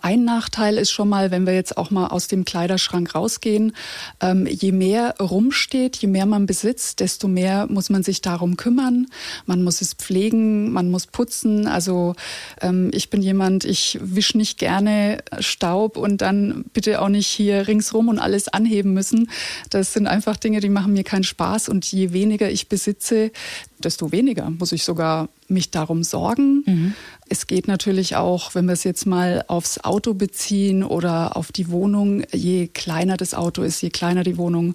Ein 0.00 0.24
Nachteil 0.24 0.78
ist 0.78 0.90
schon 0.90 1.08
mal, 1.08 1.30
wenn 1.30 1.46
wir 1.46 1.54
jetzt 1.54 1.76
auch 1.76 1.90
mal 1.90 2.08
aus 2.08 2.28
dem 2.28 2.44
Kleiderschrank 2.44 3.14
rausgehen, 3.14 3.72
ähm, 4.20 4.46
je 4.46 4.72
mehr 4.72 5.16
rumsteht, 5.20 5.96
je 5.96 6.08
mehr 6.08 6.26
man 6.26 6.46
besitzt, 6.46 7.00
desto 7.00 7.28
mehr 7.28 7.66
muss 7.68 7.90
man 7.90 8.02
sich 8.02 8.20
darum 8.20 8.56
kümmern. 8.56 9.06
Man 9.46 9.62
muss 9.62 9.80
es 9.80 9.94
pflegen, 9.94 10.72
man 10.72 10.90
muss 10.90 11.06
putzen. 11.06 11.66
Also 11.66 12.14
ähm, 12.60 12.90
ich 12.92 13.10
bin 13.10 13.22
jemand, 13.22 13.64
ich 13.64 13.98
wische 14.00 14.38
nicht 14.38 14.58
gerne 14.58 15.18
Staub 15.40 15.96
und 15.96 16.22
dann 16.22 16.64
bitte 16.72 17.02
auch 17.02 17.08
nicht 17.08 17.26
hier 17.26 17.66
ringsrum 17.66 18.08
und 18.08 18.18
alles 18.18 18.48
anheben 18.48 18.92
müssen. 18.92 19.30
Das 19.70 19.92
sind 19.92 20.06
einfach 20.06 20.36
Dinge, 20.36 20.60
die 20.60 20.68
machen 20.68 20.92
mir 20.92 21.04
keinen 21.04 21.24
Spaß 21.24 21.68
und 21.68 21.84
je 21.90 22.12
weniger 22.12 22.35
ich 22.44 22.68
besitze, 22.68 23.30
desto 23.78 24.12
weniger 24.12 24.50
muss 24.50 24.72
ich 24.72 24.84
sogar 24.84 25.28
mich 25.48 25.70
darum 25.70 26.02
sorgen. 26.02 26.62
Mhm. 26.66 26.94
Es 27.28 27.46
geht 27.46 27.68
natürlich 27.68 28.16
auch, 28.16 28.54
wenn 28.54 28.66
wir 28.66 28.72
es 28.72 28.84
jetzt 28.84 29.06
mal 29.06 29.44
aufs 29.48 29.78
Auto 29.78 30.14
beziehen 30.14 30.82
oder 30.82 31.36
auf 31.36 31.52
die 31.52 31.70
Wohnung, 31.70 32.22
je 32.32 32.68
kleiner 32.68 33.16
das 33.16 33.34
Auto 33.34 33.62
ist, 33.62 33.82
je 33.82 33.90
kleiner 33.90 34.22
die 34.22 34.36
Wohnung, 34.36 34.74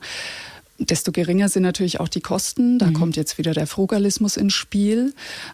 desto 0.85 1.11
geringer 1.11 1.50
sind 1.50 1.63
natürlich 1.63 2.00
auch 2.00 2.07
die 2.07 2.21
Kosten. 2.21 2.79
Da 2.79 2.88
mhm. 2.88 2.93
kommt 2.93 3.15
jetzt 3.15 3.38
wieder 3.38 3.53
der 3.53 3.67
Frugalismus 3.67 4.38
ins 4.38 4.53
Spiel. 4.53 5.13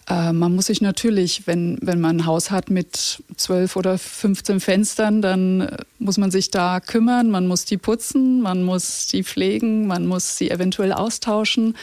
Äh, 0.10 0.34
man 0.34 0.55
muss 0.55 0.67
sich 0.67 0.81
natürlich, 0.81 1.48
wenn, 1.48 1.77
wenn 1.81 2.00
man 2.00 2.17
ein 2.17 2.25
Haus 2.25 2.51
hat 2.51 2.69
mit 2.69 3.22
zwölf 3.36 3.75
oder 3.75 3.98
15 3.98 4.60
Fenstern, 4.60 5.22
dann 5.22 5.62
äh, 5.62 5.77
muss 6.00 6.17
man 6.17 6.31
sich 6.31 6.51
da 6.51 6.79
kümmern. 6.79 7.29
Man 7.29 7.48
muss 7.48 7.65
die 7.65 7.77
putzen, 7.77 8.41
man 8.41 8.63
muss 8.63 9.07
die 9.07 9.24
pflegen, 9.24 9.88
man 9.88 10.05
muss 10.05 10.38
sie 10.38 10.50
eventuell 10.50 10.93
austauschen. 10.93 11.75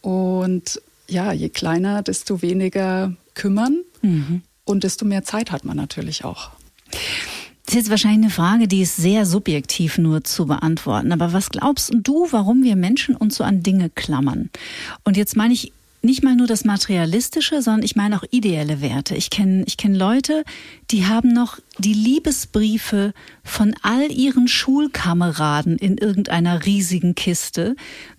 Und 0.00 0.80
ja, 1.08 1.32
je 1.32 1.48
kleiner, 1.48 2.02
desto 2.02 2.42
weniger 2.42 3.12
kümmern 3.34 3.82
mhm. 4.02 4.42
und 4.64 4.84
desto 4.84 5.04
mehr 5.04 5.24
Zeit 5.24 5.50
hat 5.50 5.64
man 5.64 5.76
natürlich 5.76 6.24
auch. 6.24 6.50
Ist 7.76 7.82
jetzt 7.82 7.90
wahrscheinlich 7.90 8.22
eine 8.22 8.30
Frage, 8.30 8.68
die 8.68 8.80
ist 8.80 8.96
sehr 8.96 9.26
subjektiv 9.26 9.98
nur 9.98 10.24
zu 10.24 10.46
beantworten. 10.46 11.12
Aber 11.12 11.34
was 11.34 11.50
glaubst 11.50 11.92
du, 11.94 12.26
warum 12.30 12.62
wir 12.62 12.74
Menschen 12.74 13.14
uns 13.14 13.36
so 13.36 13.44
an 13.44 13.62
Dinge 13.62 13.90
klammern? 13.90 14.48
Und 15.04 15.18
jetzt 15.18 15.36
meine 15.36 15.52
ich 15.52 15.74
nicht 16.00 16.24
mal 16.24 16.34
nur 16.34 16.46
das 16.46 16.64
Materialistische, 16.64 17.60
sondern 17.60 17.82
ich 17.82 17.94
meine 17.94 18.16
auch 18.16 18.24
ideelle 18.30 18.80
Werte. 18.80 19.14
Ich 19.14 19.28
kenne 19.28 19.64
ich 19.66 19.76
kenn 19.76 19.94
Leute, 19.94 20.44
die 20.90 21.04
haben 21.04 21.34
noch 21.34 21.58
die 21.76 21.92
Liebesbriefe 21.92 23.12
von 23.44 23.74
all 23.82 24.10
ihren 24.10 24.48
Schulkameraden 24.48 25.76
in 25.76 25.98
irgendeiner 25.98 26.64
riesigen 26.64 27.14
Kiste, 27.14 27.76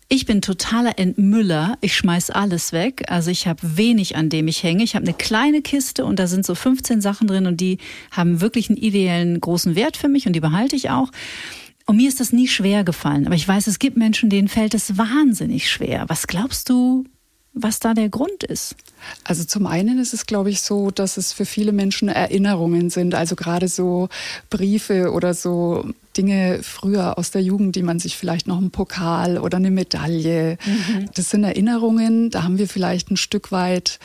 ich 0.09 0.25
bin 0.25 0.41
totaler 0.41 0.97
Entmüller. 0.97 1.77
Ich 1.81 1.95
schmeiß 1.95 2.29
alles 2.29 2.71
weg. 2.71 3.03
Also 3.07 3.29
ich 3.29 3.45
habe 3.45 3.59
wenig, 3.77 4.15
an 4.15 4.29
dem 4.29 4.47
ich 4.47 4.63
hänge. 4.63 4.83
Ich 4.83 4.95
habe 4.95 5.05
eine 5.05 5.13
kleine 5.13 5.61
Kiste 5.61 6.05
und 6.05 6.17
da 6.17 6.27
sind 6.27 6.45
so 6.45 6.55
15 6.55 7.01
Sachen 7.01 7.27
drin 7.27 7.45
und 7.45 7.59
die 7.59 7.77
haben 8.11 8.39
wirklich 8.39 8.69
einen 8.69 8.77
ideellen 8.77 9.41
großen 9.41 9.75
Wert 9.75 9.97
für 9.97 10.07
mich 10.07 10.25
und 10.25 10.33
die 10.33 10.39
behalte 10.39 10.77
ich 10.77 10.89
auch. 10.89 11.11
Und 11.85 11.97
mir 11.97 12.07
ist 12.07 12.19
das 12.19 12.31
nie 12.31 12.47
schwer 12.47 12.83
gefallen. 12.83 13.25
Aber 13.25 13.35
ich 13.35 13.47
weiß, 13.47 13.67
es 13.67 13.79
gibt 13.79 13.97
Menschen, 13.97 14.29
denen 14.29 14.47
fällt 14.47 14.73
es 14.73 14.97
wahnsinnig 14.97 15.69
schwer. 15.69 16.05
Was 16.07 16.27
glaubst 16.27 16.69
du, 16.69 17.05
was 17.53 17.79
da 17.79 17.93
der 17.93 18.09
Grund 18.09 18.43
ist? 18.43 18.75
Also 19.25 19.43
zum 19.43 19.67
einen 19.67 19.99
ist 19.99 20.13
es, 20.13 20.25
glaube 20.25 20.49
ich, 20.49 20.61
so, 20.61 20.89
dass 20.89 21.17
es 21.17 21.33
für 21.33 21.45
viele 21.45 21.73
Menschen 21.73 22.07
Erinnerungen 22.07 22.89
sind. 22.89 23.13
Also 23.13 23.35
gerade 23.35 23.67
so 23.67 24.07
Briefe 24.49 25.11
oder 25.11 25.33
so 25.33 25.85
Dinge 26.17 26.59
früher 26.63 27.17
aus 27.17 27.31
der 27.31 27.41
Jugend, 27.41 27.75
die 27.75 27.83
man 27.83 27.99
sich 27.99 28.17
vielleicht 28.17 28.47
noch 28.47 28.57
einen 28.57 28.71
Pokal 28.71 29.37
oder 29.37 29.57
eine 29.57 29.71
Medaille. 29.71 30.57
Mhm. 30.65 31.09
Das 31.13 31.29
sind 31.29 31.43
Erinnerungen. 31.43 32.29
Da 32.29 32.43
haben 32.43 32.57
wir 32.57 32.67
vielleicht 32.67 33.11
ein 33.11 33.17
Stück 33.17 33.51
weit 33.51 33.99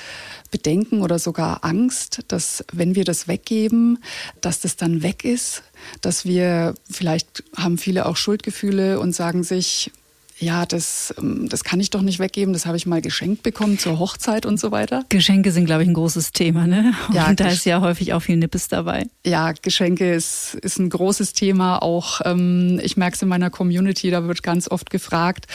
Bedenken 0.50 1.00
oder 1.00 1.18
sogar 1.18 1.64
Angst, 1.64 2.20
dass 2.28 2.64
wenn 2.72 2.94
wir 2.94 3.04
das 3.04 3.28
weggeben, 3.28 3.98
dass 4.40 4.60
das 4.60 4.76
dann 4.76 5.02
weg 5.02 5.24
ist. 5.24 5.62
Dass 6.00 6.24
wir, 6.24 6.74
vielleicht 6.88 7.42
haben 7.56 7.78
viele 7.78 8.06
auch 8.06 8.16
Schuldgefühle 8.16 9.00
und 9.00 9.14
sagen 9.14 9.42
sich, 9.42 9.90
ja, 10.38 10.66
das, 10.66 11.14
ähm, 11.18 11.48
das 11.48 11.64
kann 11.64 11.80
ich 11.80 11.90
doch 11.90 12.02
nicht 12.02 12.18
weggeben, 12.18 12.52
das 12.52 12.66
habe 12.66 12.76
ich 12.76 12.86
mal 12.86 13.00
geschenkt 13.00 13.42
bekommen 13.42 13.78
zur 13.78 13.98
Hochzeit 13.98 14.46
und 14.46 14.58
so 14.58 14.70
weiter. 14.70 15.04
Geschenke 15.08 15.52
sind, 15.52 15.66
glaube 15.66 15.82
ich, 15.82 15.88
ein 15.88 15.94
großes 15.94 16.32
Thema, 16.32 16.66
ne? 16.66 16.94
Und 17.08 17.14
ja, 17.14 17.32
da 17.34 17.48
ist 17.48 17.64
ja 17.64 17.80
häufig 17.80 18.12
auch 18.12 18.20
viel 18.20 18.36
Nippes 18.36 18.68
dabei. 18.68 19.06
Ja, 19.24 19.52
Geschenke 19.52 20.12
ist, 20.12 20.54
ist 20.62 20.78
ein 20.78 20.90
großes 20.90 21.32
Thema. 21.32 21.78
Auch 21.82 22.20
ähm, 22.24 22.80
ich 22.82 22.96
merke 22.96 23.14
es 23.14 23.22
in 23.22 23.28
meiner 23.28 23.50
Community, 23.50 24.10
da 24.10 24.24
wird 24.26 24.42
ganz 24.42 24.68
oft 24.68 24.90
gefragt, 24.90 25.46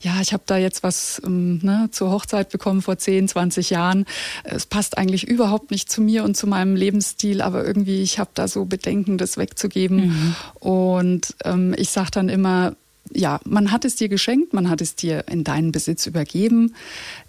ja, 0.00 0.20
ich 0.20 0.32
habe 0.32 0.44
da 0.46 0.56
jetzt 0.56 0.82
was 0.82 1.20
ähm, 1.24 1.58
ne, 1.62 1.88
zur 1.90 2.10
Hochzeit 2.10 2.50
bekommen 2.50 2.82
vor 2.82 2.98
10, 2.98 3.28
20 3.28 3.70
Jahren. 3.70 4.04
Es 4.44 4.66
passt 4.66 4.98
eigentlich 4.98 5.26
überhaupt 5.26 5.70
nicht 5.70 5.90
zu 5.90 6.00
mir 6.00 6.24
und 6.24 6.36
zu 6.36 6.46
meinem 6.46 6.76
Lebensstil, 6.76 7.42
aber 7.42 7.64
irgendwie, 7.64 8.02
ich 8.02 8.18
habe 8.18 8.30
da 8.34 8.48
so 8.48 8.64
Bedenken, 8.64 9.18
das 9.18 9.36
wegzugeben. 9.36 10.06
Mhm. 10.06 10.36
Und 10.60 11.34
ähm, 11.44 11.74
ich 11.76 11.90
sage 11.90 12.10
dann 12.12 12.28
immer, 12.28 12.76
ja, 13.12 13.40
man 13.44 13.72
hat 13.72 13.84
es 13.84 13.96
dir 13.96 14.08
geschenkt, 14.08 14.52
man 14.52 14.68
hat 14.68 14.80
es 14.80 14.94
dir 14.94 15.24
in 15.28 15.44
deinen 15.44 15.72
Besitz 15.72 16.06
übergeben. 16.06 16.74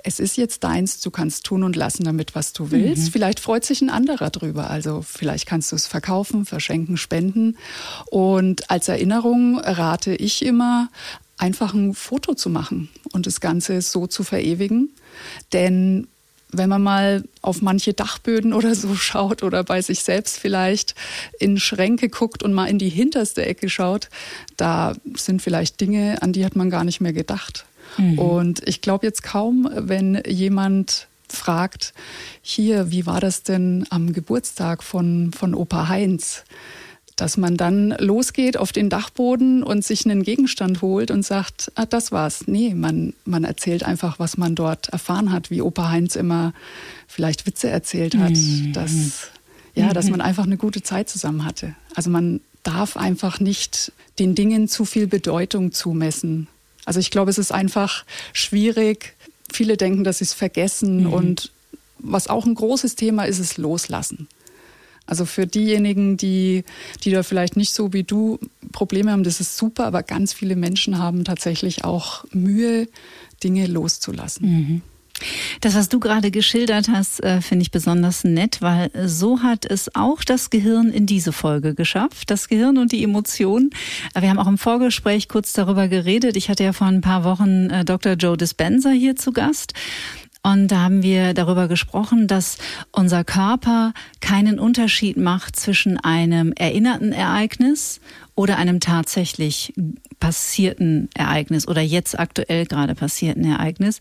Es 0.04 0.20
ist 0.20 0.38
jetzt 0.38 0.64
deins, 0.64 1.00
du 1.02 1.12
kannst 1.12 1.46
tun 1.46 1.64
und 1.64 1.76
lassen 1.76 2.04
damit, 2.04 2.36
was 2.36 2.54
du 2.54 2.72
willst. 2.72 3.08
Mhm. 3.08 3.12
Vielleicht 3.12 3.40
freut 3.40 3.66
sich 3.66 3.82
ein 3.82 3.90
anderer 3.90 4.30
drüber. 4.30 4.70
Also 4.70 5.02
vielleicht 5.02 5.46
kannst 5.46 5.72
du 5.72 5.76
es 5.76 5.88
verkaufen, 5.88 6.46
verschenken, 6.46 6.98
spenden. 6.98 7.58
Und 8.10 8.70
als 8.70 8.88
Erinnerung 8.88 9.60
rate 9.60 10.16
ich 10.16 10.44
immer, 10.44 10.90
einfach 11.38 11.74
ein 11.74 11.94
Foto 11.94 12.34
zu 12.34 12.50
machen 12.50 12.90
und 13.14 13.28
das 13.28 13.42
Ganze 13.42 13.82
so 13.82 14.08
zu 14.08 14.24
verewigen. 14.24 14.90
Denn 15.54 16.08
wenn 16.52 16.70
man 16.70 16.82
mal 16.82 17.24
auf 17.42 17.62
manche 17.62 17.94
Dachböden 17.94 18.54
oder 18.54 18.74
so 18.76 18.96
schaut 18.96 19.44
oder 19.44 19.64
bei 19.64 19.82
sich 19.82 20.04
selbst 20.04 20.40
vielleicht 20.40 20.96
in 21.40 21.60
Schränke 21.60 22.10
guckt 22.10 22.44
und 22.44 22.54
mal 22.54 22.68
in 22.68 22.80
die 22.80 22.90
hinterste 22.90 23.46
Ecke 23.46 23.70
schaut, 23.70 24.10
da 24.56 24.94
sind 25.16 25.42
vielleicht 25.42 25.82
Dinge, 25.82 26.22
an 26.22 26.34
die 26.34 26.46
hat 26.46 26.56
man 26.56 26.70
gar 26.70 26.84
nicht 26.84 27.02
mehr 27.02 27.14
gedacht. 27.14 27.66
Mhm. 27.98 28.20
Und 28.20 28.68
ich 28.68 28.82
glaube 28.82 29.06
jetzt 29.06 29.24
kaum, 29.24 29.70
wenn 29.74 30.22
jemand 30.26 31.08
fragt, 31.30 31.94
hier, 32.42 32.92
wie 32.92 33.06
war 33.06 33.20
das 33.20 33.44
denn 33.44 33.86
am 33.90 34.14
Geburtstag 34.14 34.84
von, 34.84 35.32
von 35.34 35.54
Opa 35.54 35.90
Heinz? 35.90 36.44
Dass 37.18 37.36
man 37.36 37.58
dann 37.58 37.90
losgeht 37.98 38.58
auf 38.58 38.72
den 38.72 38.90
Dachboden 38.90 39.64
und 39.64 39.84
sich 39.84 40.06
einen 40.06 40.22
Gegenstand 40.22 40.84
holt 40.84 41.10
und 41.12 41.26
sagt, 41.26 41.72
ah, 41.76 41.88
das 41.88 42.12
war's. 42.12 42.48
Nee, 42.48 42.76
man, 42.76 43.14
man 43.26 43.44
erzählt 43.44 43.84
einfach, 43.84 44.20
was 44.20 44.38
man 44.38 44.54
dort 44.54 44.90
erfahren 44.90 45.32
hat, 45.32 45.50
wie 45.50 45.62
Opa 45.62 45.90
Heinz 45.90 46.16
immer 46.16 46.54
vielleicht 47.08 47.48
Witze 47.48 47.70
erzählt 47.70 48.16
hat, 48.16 48.32
mhm. 48.32 48.72
dass, 48.72 49.32
ja, 49.74 49.94
dass 49.94 50.10
man 50.10 50.22
einfach 50.22 50.46
eine 50.46 50.58
gute 50.58 50.84
Zeit 50.84 51.10
zusammen 51.10 51.44
hatte. 51.44 51.74
Also 51.96 52.12
man 52.12 52.40
darf 52.62 52.96
einfach 52.96 53.40
nicht 53.40 53.92
den 54.20 54.36
Dingen 54.36 54.68
zu 54.68 54.86
viel 54.86 55.08
Bedeutung 55.08 55.72
zumessen. 55.72 56.48
Also 56.86 57.00
ich 57.00 57.10
glaube, 57.10 57.32
es 57.32 57.40
ist 57.40 57.52
einfach 57.52 58.06
schwierig. 58.32 59.16
Viele 59.52 59.76
denken, 59.76 60.04
dass 60.04 60.20
sie 60.20 60.26
es 60.26 60.34
vergessen 60.34 61.06
mhm. 61.06 61.14
und 61.14 61.52
was 61.98 62.28
auch 62.28 62.46
ein 62.46 62.54
großes 62.54 62.96
Thema 62.96 63.24
ist, 63.24 63.40
ist 63.40 63.58
Loslassen. 63.58 64.28
Also 65.08 65.26
für 65.26 65.48
diejenigen, 65.48 66.18
die, 66.18 66.64
die 67.04 67.12
da 67.12 67.24
vielleicht 67.24 67.56
nicht 67.56 67.74
so 67.74 67.94
wie 67.94 68.04
du 68.04 68.40
Probleme 68.72 69.12
haben, 69.12 69.24
das 69.24 69.40
ist 69.40 69.58
super, 69.58 69.86
aber 69.86 70.04
ganz 70.04 70.34
viele 70.34 70.56
Menschen 70.56 71.00
haben 71.00 71.24
tatsächlich 71.24 71.84
auch 71.84 72.26
Mühe, 72.32 72.88
Dinge 73.44 73.68
loszulassen. 73.68 74.50
Mhm. 74.50 74.82
Das, 75.62 75.76
was 75.76 75.90
du 75.90 76.00
gerade 76.00 76.32
geschildert 76.32 76.90
hast, 76.90 77.24
äh, 77.24 77.42
finde 77.42 77.64
ich 77.64 77.72
besonders 77.72 78.24
nett, 78.24 78.62
weil 78.62 78.92
so 79.08 79.42
hat 79.42 79.66
es 79.66 79.96
auch 79.96 80.24
das 80.24 80.50
Gehirn 80.50 80.90
in 80.90 81.06
diese 81.06 81.32
Folge 81.32 81.74
geschafft. 81.74 82.30
Das 82.30 82.48
Gehirn 82.48 82.78
und 82.78 82.92
die 82.92 83.04
Emotionen. 83.04 83.72
Wir 84.18 84.30
haben 84.30 84.40
auch 84.40 84.48
im 84.48 84.58
Vorgespräch 84.58 85.28
kurz 85.28 85.54
darüber 85.54 85.88
geredet. 85.88 86.38
Ich 86.38 86.50
hatte 86.50 86.64
ja 86.64 86.74
vor 86.74 86.88
ein 86.88 87.02
paar 87.02 87.24
Wochen 87.24 87.70
äh, 87.70 87.84
Dr. 87.84 88.14
Joe 88.14 88.38
Dispenza 88.38 88.92
hier 88.92 89.16
zu 89.16 89.32
Gast. 89.32 89.74
Und 90.44 90.70
da 90.70 90.82
haben 90.82 91.04
wir 91.04 91.34
darüber 91.34 91.68
gesprochen, 91.68 92.28
dass 92.28 92.58
unser 92.92 93.24
Körper 93.24 93.94
keinen 94.22 94.60
Unterschied 94.60 95.18
macht 95.18 95.56
zwischen 95.56 95.98
einem 96.00 96.54
erinnerten 96.54 97.12
Ereignis 97.12 98.00
oder 98.38 98.58
einem 98.58 98.80
tatsächlich 98.80 99.74
passierten 100.20 101.10
Ereignis 101.16 101.68
oder 101.68 101.82
jetzt 101.82 102.18
aktuell 102.18 102.68
gerade 102.68 102.94
passierten 102.94 103.44
Ereignis. 103.44 104.00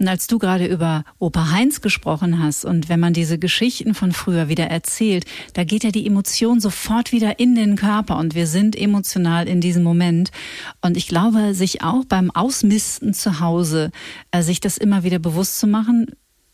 Und 0.00 0.08
als 0.08 0.26
du 0.26 0.38
gerade 0.38 0.66
über 0.66 1.04
Opa 1.20 1.52
Heinz 1.52 1.80
gesprochen 1.80 2.42
hast 2.42 2.64
und 2.64 2.88
wenn 2.88 2.98
man 2.98 3.12
diese 3.12 3.38
Geschichten 3.38 3.94
von 3.94 4.10
früher 4.10 4.48
wieder 4.48 4.66
erzählt, 4.66 5.24
da 5.54 5.62
geht 5.62 5.84
ja 5.84 5.92
die 5.92 6.04
Emotion 6.04 6.58
sofort 6.58 7.12
wieder 7.12 7.38
in 7.38 7.54
den 7.54 7.76
Körper 7.76 8.18
und 8.18 8.34
wir 8.34 8.48
sind 8.48 8.74
emotional 8.74 9.46
in 9.46 9.60
diesem 9.60 9.84
Moment. 9.84 10.32
Und 10.80 10.96
ich 10.96 11.06
glaube, 11.06 11.54
sich 11.54 11.82
auch 11.82 12.04
beim 12.04 12.32
Ausmisten 12.32 13.14
zu 13.14 13.38
Hause, 13.38 13.92
äh, 14.32 14.42
sich 14.42 14.58
das 14.58 14.78
immer 14.78 15.04
wieder 15.04 15.20
bewusst 15.20 15.60
zu 15.60 15.68
machen, 15.68 16.06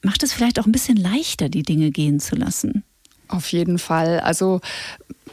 macht 0.02 0.22
es 0.22 0.34
vielleicht 0.34 0.60
auch 0.60 0.66
ein 0.66 0.72
bisschen 0.72 0.98
leichter, 0.98 1.48
die 1.48 1.62
Dinge 1.62 1.92
gehen 1.92 2.20
zu 2.20 2.36
lassen. 2.36 2.84
Auf 3.32 3.52
jeden 3.52 3.78
Fall. 3.78 4.20
Also 4.20 4.60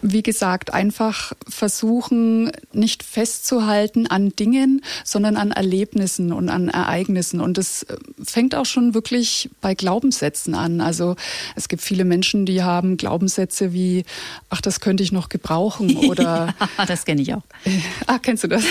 wie 0.01 0.23
gesagt, 0.23 0.73
einfach 0.73 1.33
versuchen, 1.47 2.51
nicht 2.71 3.03
festzuhalten 3.03 4.07
an 4.07 4.29
Dingen, 4.29 4.81
sondern 5.03 5.35
an 5.35 5.51
Erlebnissen 5.51 6.31
und 6.31 6.49
an 6.49 6.69
Ereignissen. 6.69 7.41
Und 7.41 7.57
das 7.57 7.83
äh, 7.83 7.97
fängt 8.23 8.55
auch 8.55 8.65
schon 8.65 8.93
wirklich 8.93 9.49
bei 9.61 9.73
Glaubenssätzen 9.73 10.55
an. 10.55 10.81
Also 10.81 11.15
es 11.55 11.67
gibt 11.67 11.81
viele 11.81 12.05
Menschen, 12.05 12.45
die 12.45 12.63
haben 12.63 12.97
Glaubenssätze 12.97 13.73
wie, 13.73 14.05
ach, 14.49 14.61
das 14.61 14.79
könnte 14.79 15.03
ich 15.03 15.11
noch 15.11 15.29
gebrauchen 15.29 15.97
oder. 16.09 16.53
ja, 16.77 16.85
das 16.85 17.05
kenne 17.05 17.21
ich 17.21 17.33
auch. 17.33 17.43
ah, 18.07 18.19
kennst 18.19 18.43
du 18.43 18.47
das? 18.47 18.63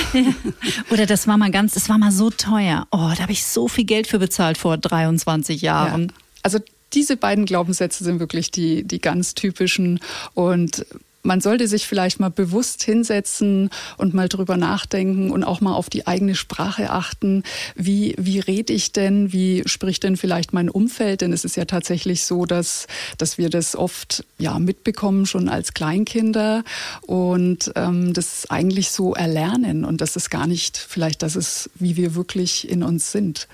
oder 0.91 1.07
das 1.07 1.27
war 1.27 1.37
mal 1.37 1.51
ganz, 1.51 1.75
das 1.75 1.89
war 1.89 1.99
mal 1.99 2.13
so 2.13 2.31
teuer. 2.31 2.87
Oh, 2.91 3.11
da 3.17 3.23
habe 3.23 3.33
ich 3.33 3.45
so 3.45 3.69
viel 3.69 3.85
Geld 3.85 4.07
für 4.07 4.19
bezahlt 4.19 4.59
vor 4.59 4.77
23 4.77 5.61
Jahren. 5.61 6.03
Ja. 6.03 6.15
Also 6.43 6.59
diese 6.95 7.17
beiden 7.17 7.45
Glaubenssätze 7.45 8.05
sind 8.05 8.21
wirklich 8.21 8.51
die, 8.51 8.85
die 8.85 9.01
ganz 9.01 9.35
typischen. 9.35 10.01
Und 10.35 10.87
man 11.23 11.41
sollte 11.41 11.69
sich 11.69 11.87
vielleicht 11.87 12.21
mal 12.21 12.31
bewusst 12.31 12.83
hinsetzen 12.83 13.71
und 13.97 14.15
mal 14.15 14.29
drüber 14.29 14.57
nachdenken 14.57 15.31
und 15.31 15.45
auch 15.45 15.61
mal 15.61 15.75
auf 15.75 15.91
die 15.91 16.07
eigene 16.07 16.35
Sprache 16.35 16.91
achten. 16.91 17.43
Wie, 17.75 18.15
wie 18.19 18.39
rede 18.39 18.73
ich 18.73 18.93
denn? 18.93 19.33
Wie 19.33 19.63
spricht 19.67 20.05
denn 20.05 20.17
vielleicht 20.17 20.53
mein 20.53 20.71
Umfeld? 20.71 21.21
Denn 21.21 21.33
es 21.33 21.45
ist 21.45 21.57
ja 21.57 21.65
tatsächlich 21.65 22.25
so, 22.25 22.47
dass, 22.47 22.87
dass 23.19 23.37
wir 23.37 23.51
das 23.51 23.77
oft 23.77 24.25
ja 24.39 24.59
mitbekommen, 24.59 25.27
schon 25.27 25.49
als 25.49 25.75
Kleinkinder 25.75 26.65
und 27.03 27.73
ähm, 27.75 28.15
das 28.15 28.49
eigentlich 28.49 28.91
so 28.91 29.15
erlernen 29.15 29.85
und 29.85 30.01
das 30.01 30.17
ist 30.17 30.31
gar 30.31 30.47
nicht 30.47 30.79
vielleicht 30.79 31.23
das 31.23 31.37
ist, 31.37 31.69
wie 31.75 31.97
wir 31.97 32.15
wirklich 32.15 32.71
in 32.71 32.83
uns 32.83 33.13
sind. 33.13 33.49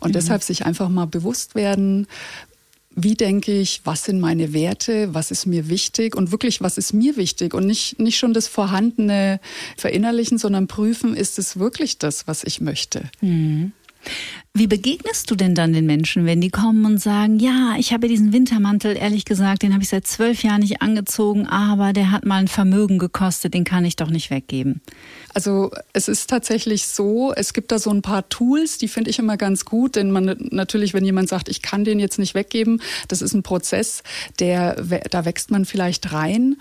Und 0.00 0.10
mhm. 0.10 0.14
deshalb 0.14 0.42
sich 0.42 0.66
einfach 0.66 0.88
mal 0.88 1.06
bewusst 1.06 1.54
werden, 1.54 2.06
wie 2.94 3.14
denke 3.14 3.52
ich, 3.52 3.82
was 3.84 4.04
sind 4.04 4.20
meine 4.20 4.52
Werte, 4.52 5.14
was 5.14 5.30
ist 5.30 5.46
mir 5.46 5.68
wichtig 5.68 6.16
und 6.16 6.32
wirklich, 6.32 6.60
was 6.60 6.76
ist 6.76 6.92
mir 6.92 7.16
wichtig 7.16 7.54
und 7.54 7.66
nicht, 7.66 7.98
nicht 7.98 8.18
schon 8.18 8.34
das 8.34 8.48
Vorhandene 8.48 9.40
verinnerlichen, 9.76 10.38
sondern 10.38 10.66
prüfen, 10.66 11.14
ist 11.14 11.38
es 11.38 11.58
wirklich 11.58 11.98
das, 11.98 12.26
was 12.26 12.42
ich 12.44 12.60
möchte. 12.60 13.10
Mhm. 13.20 13.72
Wie 14.52 14.66
begegnest 14.66 15.30
du 15.30 15.36
denn 15.36 15.54
dann 15.54 15.72
den 15.72 15.86
Menschen, 15.86 16.26
wenn 16.26 16.40
die 16.40 16.50
kommen 16.50 16.84
und 16.84 16.98
sagen, 16.98 17.38
ja, 17.38 17.76
ich 17.78 17.92
habe 17.92 18.08
diesen 18.08 18.32
Wintermantel, 18.32 18.96
ehrlich 18.96 19.24
gesagt, 19.24 19.62
den 19.62 19.72
habe 19.72 19.84
ich 19.84 19.88
seit 19.88 20.08
zwölf 20.08 20.42
Jahren 20.42 20.60
nicht 20.60 20.82
angezogen, 20.82 21.46
aber 21.46 21.92
der 21.92 22.10
hat 22.10 22.26
mal 22.26 22.38
ein 22.38 22.48
Vermögen 22.48 22.98
gekostet, 22.98 23.54
den 23.54 23.62
kann 23.62 23.84
ich 23.84 23.94
doch 23.94 24.10
nicht 24.10 24.28
weggeben? 24.28 24.80
Also 25.34 25.70
es 25.92 26.08
ist 26.08 26.28
tatsächlich 26.28 26.88
so, 26.88 27.32
es 27.32 27.52
gibt 27.52 27.70
da 27.70 27.78
so 27.78 27.90
ein 27.90 28.02
paar 28.02 28.28
Tools, 28.28 28.78
die 28.78 28.88
finde 28.88 29.10
ich 29.10 29.20
immer 29.20 29.36
ganz 29.36 29.64
gut, 29.64 29.94
denn 29.94 30.10
man 30.10 30.36
natürlich, 30.50 30.94
wenn 30.94 31.04
jemand 31.04 31.28
sagt, 31.28 31.48
ich 31.48 31.62
kann 31.62 31.84
den 31.84 32.00
jetzt 32.00 32.18
nicht 32.18 32.34
weggeben, 32.34 32.82
das 33.06 33.22
ist 33.22 33.34
ein 33.34 33.44
Prozess, 33.44 34.02
der 34.40 34.74
da 35.10 35.24
wächst 35.24 35.52
man 35.52 35.64
vielleicht 35.64 36.12
rein 36.12 36.56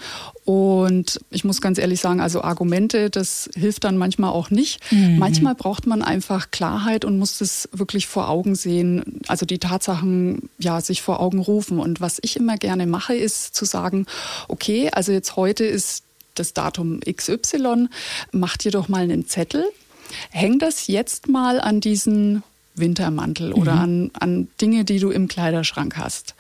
und 0.46 1.20
ich 1.32 1.44
muss 1.44 1.60
ganz 1.60 1.80
ehrlich 1.80 2.02
sagen, 2.02 2.22
also 2.22 2.44
Argumente, 2.44 3.10
das 3.10 3.50
hilft 3.56 3.84
dann 3.84 3.98
manchmal 3.98 4.32
auch 4.32 4.52
nicht. 4.52 4.80
Mhm. 4.92 5.18
Manchmal 5.18 5.56
braucht 5.56 5.88
man 5.88 6.02
einfach 6.02 6.52
Klarheit 6.52 7.06
und 7.06 7.18
muss 7.18 7.40
das 7.40 7.70
wirklich 7.80 8.08
vor 8.08 8.30
Augen 8.30 8.56
sehen, 8.56 9.22
also 9.28 9.46
die 9.46 9.60
Tatsachen 9.60 10.50
ja 10.58 10.82
sich 10.82 11.02
vor 11.02 11.20
Augen 11.20 11.40
rufen. 11.40 11.80
Und 11.80 12.02
was 12.02 12.20
ich 12.22 12.36
immer 12.36 12.58
gerne 12.58 12.86
mache, 12.88 13.16
ist 13.16 13.56
zu 13.56 13.66
sagen, 13.66 14.06
okay, 14.48 14.90
also 14.92 15.12
jetzt 15.12 15.36
heute 15.36 15.66
ist 15.66 16.04
das 16.36 16.54
Datum 16.54 17.00
XY, 17.02 17.88
mach 18.32 18.58
dir 18.58 18.72
doch 18.72 18.88
mal 18.88 19.04
einen 19.04 19.28
Zettel, 19.28 19.66
häng 20.32 20.60
das 20.60 20.88
jetzt 20.88 21.28
mal 21.28 21.60
an 21.60 21.82
diesen 21.82 22.44
Wintermantel 22.76 23.54
oder 23.54 23.76
mhm. 23.76 23.82
an, 23.82 24.12
an 24.14 24.48
Dinge, 24.62 24.86
die 24.86 25.00
du 25.00 25.10
im 25.10 25.28
Kleiderschrank 25.28 25.98
hast. 25.98 26.36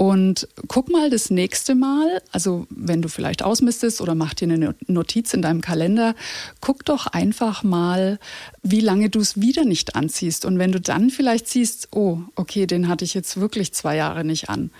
Und 0.00 0.48
guck 0.66 0.88
mal 0.88 1.10
das 1.10 1.28
nächste 1.28 1.74
Mal, 1.74 2.22
also 2.32 2.66
wenn 2.70 3.02
du 3.02 3.10
vielleicht 3.10 3.42
ausmistest 3.42 4.00
oder 4.00 4.14
mach 4.14 4.32
dir 4.32 4.46
eine 4.46 4.74
Notiz 4.86 5.34
in 5.34 5.42
deinem 5.42 5.60
Kalender, 5.60 6.14
guck 6.62 6.86
doch 6.86 7.06
einfach 7.06 7.64
mal, 7.64 8.18
wie 8.62 8.80
lange 8.80 9.10
du 9.10 9.20
es 9.20 9.42
wieder 9.42 9.66
nicht 9.66 9.96
anziehst. 9.96 10.46
Und 10.46 10.58
wenn 10.58 10.72
du 10.72 10.80
dann 10.80 11.10
vielleicht 11.10 11.48
siehst, 11.48 11.88
oh, 11.90 12.20
okay, 12.34 12.66
den 12.66 12.88
hatte 12.88 13.04
ich 13.04 13.12
jetzt 13.12 13.42
wirklich 13.42 13.74
zwei 13.74 13.94
Jahre 13.94 14.24
nicht 14.24 14.48
an, 14.48 14.70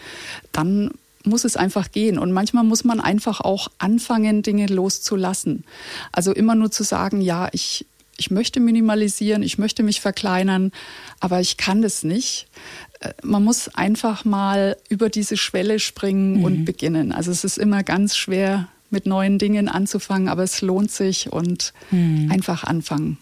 dann 0.52 0.90
muss 1.22 1.44
es 1.44 1.54
einfach 1.54 1.92
gehen. 1.92 2.18
Und 2.18 2.32
manchmal 2.32 2.64
muss 2.64 2.84
man 2.84 2.98
einfach 2.98 3.42
auch 3.42 3.68
anfangen, 3.76 4.40
Dinge 4.40 4.68
loszulassen. 4.68 5.64
Also 6.12 6.32
immer 6.32 6.54
nur 6.54 6.70
zu 6.70 6.82
sagen, 6.82 7.20
ja, 7.20 7.50
ich, 7.52 7.84
ich 8.16 8.30
möchte 8.30 8.58
minimalisieren, 8.58 9.42
ich 9.42 9.58
möchte 9.58 9.82
mich 9.82 10.00
verkleinern, 10.00 10.72
aber 11.20 11.40
ich 11.40 11.58
kann 11.58 11.82
das 11.82 12.04
nicht 12.04 12.48
man 13.22 13.44
muss 13.44 13.68
einfach 13.68 14.24
mal 14.24 14.76
über 14.88 15.08
diese 15.08 15.36
Schwelle 15.36 15.78
springen 15.78 16.38
mhm. 16.38 16.44
und 16.44 16.64
beginnen. 16.64 17.12
Also 17.12 17.30
es 17.30 17.44
ist 17.44 17.58
immer 17.58 17.82
ganz 17.82 18.16
schwer, 18.16 18.68
mit 18.90 19.06
neuen 19.06 19.38
Dingen 19.38 19.68
anzufangen, 19.68 20.28
aber 20.28 20.42
es 20.42 20.62
lohnt 20.62 20.90
sich 20.90 21.32
und 21.32 21.72
mhm. 21.90 22.28
einfach 22.30 22.64
anfangen. 22.64 23.18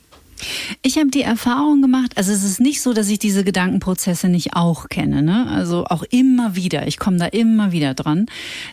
Ich 0.83 0.96
habe 0.98 1.09
die 1.09 1.22
Erfahrung 1.22 1.83
gemacht, 1.83 2.12
also 2.16 2.33
es 2.33 2.44
ist 2.44 2.61
nicht 2.61 2.81
so, 2.81 2.92
dass 2.92 3.09
ich 3.09 3.18
diese 3.18 3.44
Gedankenprozesse 3.44 4.29
nicht 4.29 4.55
auch 4.55 4.88
kenne. 4.88 5.22
Ne? 5.22 5.46
Also 5.48 5.85
auch 5.87 6.03
immer 6.05 6.57
wieder, 6.57 6.87
ich 6.87 6.98
komme 6.98 7.18
da 7.18 7.27
immer 7.27 7.72
wieder 7.72 7.94
dran, 7.94 8.27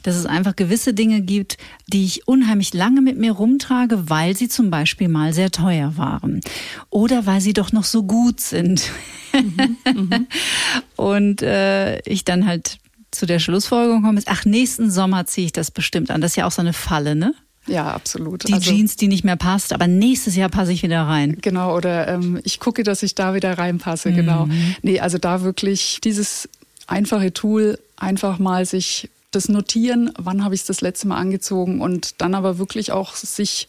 dass 0.04 0.15
es 0.15 0.25
einfach 0.25 0.56
gewisse 0.56 0.93
Dinge 0.93 1.21
gibt, 1.21 1.58
die 1.88 2.06
ich 2.06 2.28
unheimlich 2.28 2.73
lange 2.73 3.01
mit 3.01 3.17
mir 3.17 3.32
rumtrage, 3.32 4.10
weil 4.10 4.36
sie 4.36 4.49
zum 4.49 4.69
Beispiel 4.69 5.08
mal 5.08 5.34
sehr 5.34 5.51
teuer 5.51 5.97
waren. 5.97 6.41
Oder 6.89 7.25
weil 7.25 7.41
sie 7.41 7.54
doch 7.54 7.71
noch 7.71 7.84
so 7.84 8.04
gut 8.04 8.39
sind. 8.39 8.91
Mhm, 9.34 9.78
mhm. 9.93 10.28
Und 10.95 11.41
äh, 11.41 11.99
ich 12.01 12.25
dann 12.25 12.45
halt 12.45 12.80
zu 13.12 13.25
der 13.25 13.39
Schlussfolgerung 13.39 14.04
komme, 14.04 14.17
ist, 14.17 14.28
ach, 14.28 14.45
nächsten 14.45 14.91
Sommer 14.91 15.25
ziehe 15.25 15.47
ich 15.47 15.54
das 15.54 15.71
bestimmt 15.71 16.12
an. 16.12 16.21
Das 16.21 16.32
ist 16.32 16.36
ja 16.36 16.45
auch 16.45 16.51
so 16.51 16.62
eine 16.62 16.73
Falle, 16.73 17.15
ne? 17.15 17.34
Ja, 17.67 17.91
absolut. 17.91 18.47
Die 18.47 18.54
also, 18.54 18.69
Jeans, 18.69 18.95
die 18.95 19.08
nicht 19.08 19.23
mehr 19.23 19.38
passt, 19.38 19.73
aber 19.73 19.88
nächstes 19.88 20.36
Jahr 20.36 20.49
passe 20.49 20.71
ich 20.71 20.84
wieder 20.84 21.01
rein. 21.04 21.38
Genau, 21.41 21.75
oder 21.75 22.08
ähm, 22.08 22.39
ich 22.43 22.60
gucke, 22.60 22.84
dass 22.84 23.01
ich 23.04 23.15
da 23.15 23.34
wieder 23.34 23.58
reinpasse, 23.58 24.12
mhm. 24.12 24.15
genau. 24.15 24.47
Nee, 24.82 24.99
also 24.99 25.17
da 25.17 25.41
wirklich 25.41 25.99
dieses 26.04 26.47
einfache 26.88 27.34
Tool, 27.34 27.80
einfach 27.97 28.39
mal 28.39 28.65
sich 28.65 29.10
das 29.32 29.49
notieren, 29.49 30.12
wann 30.17 30.43
habe 30.43 30.56
ich 30.56 30.62
es 30.62 30.67
das 30.67 30.82
letzte 30.82 31.08
Mal 31.08 31.17
angezogen 31.17 31.82
und 31.82 32.21
dann 32.21 32.36
aber 32.36 32.58
wirklich 32.58 32.91
auch 32.91 33.15
sich 33.15 33.67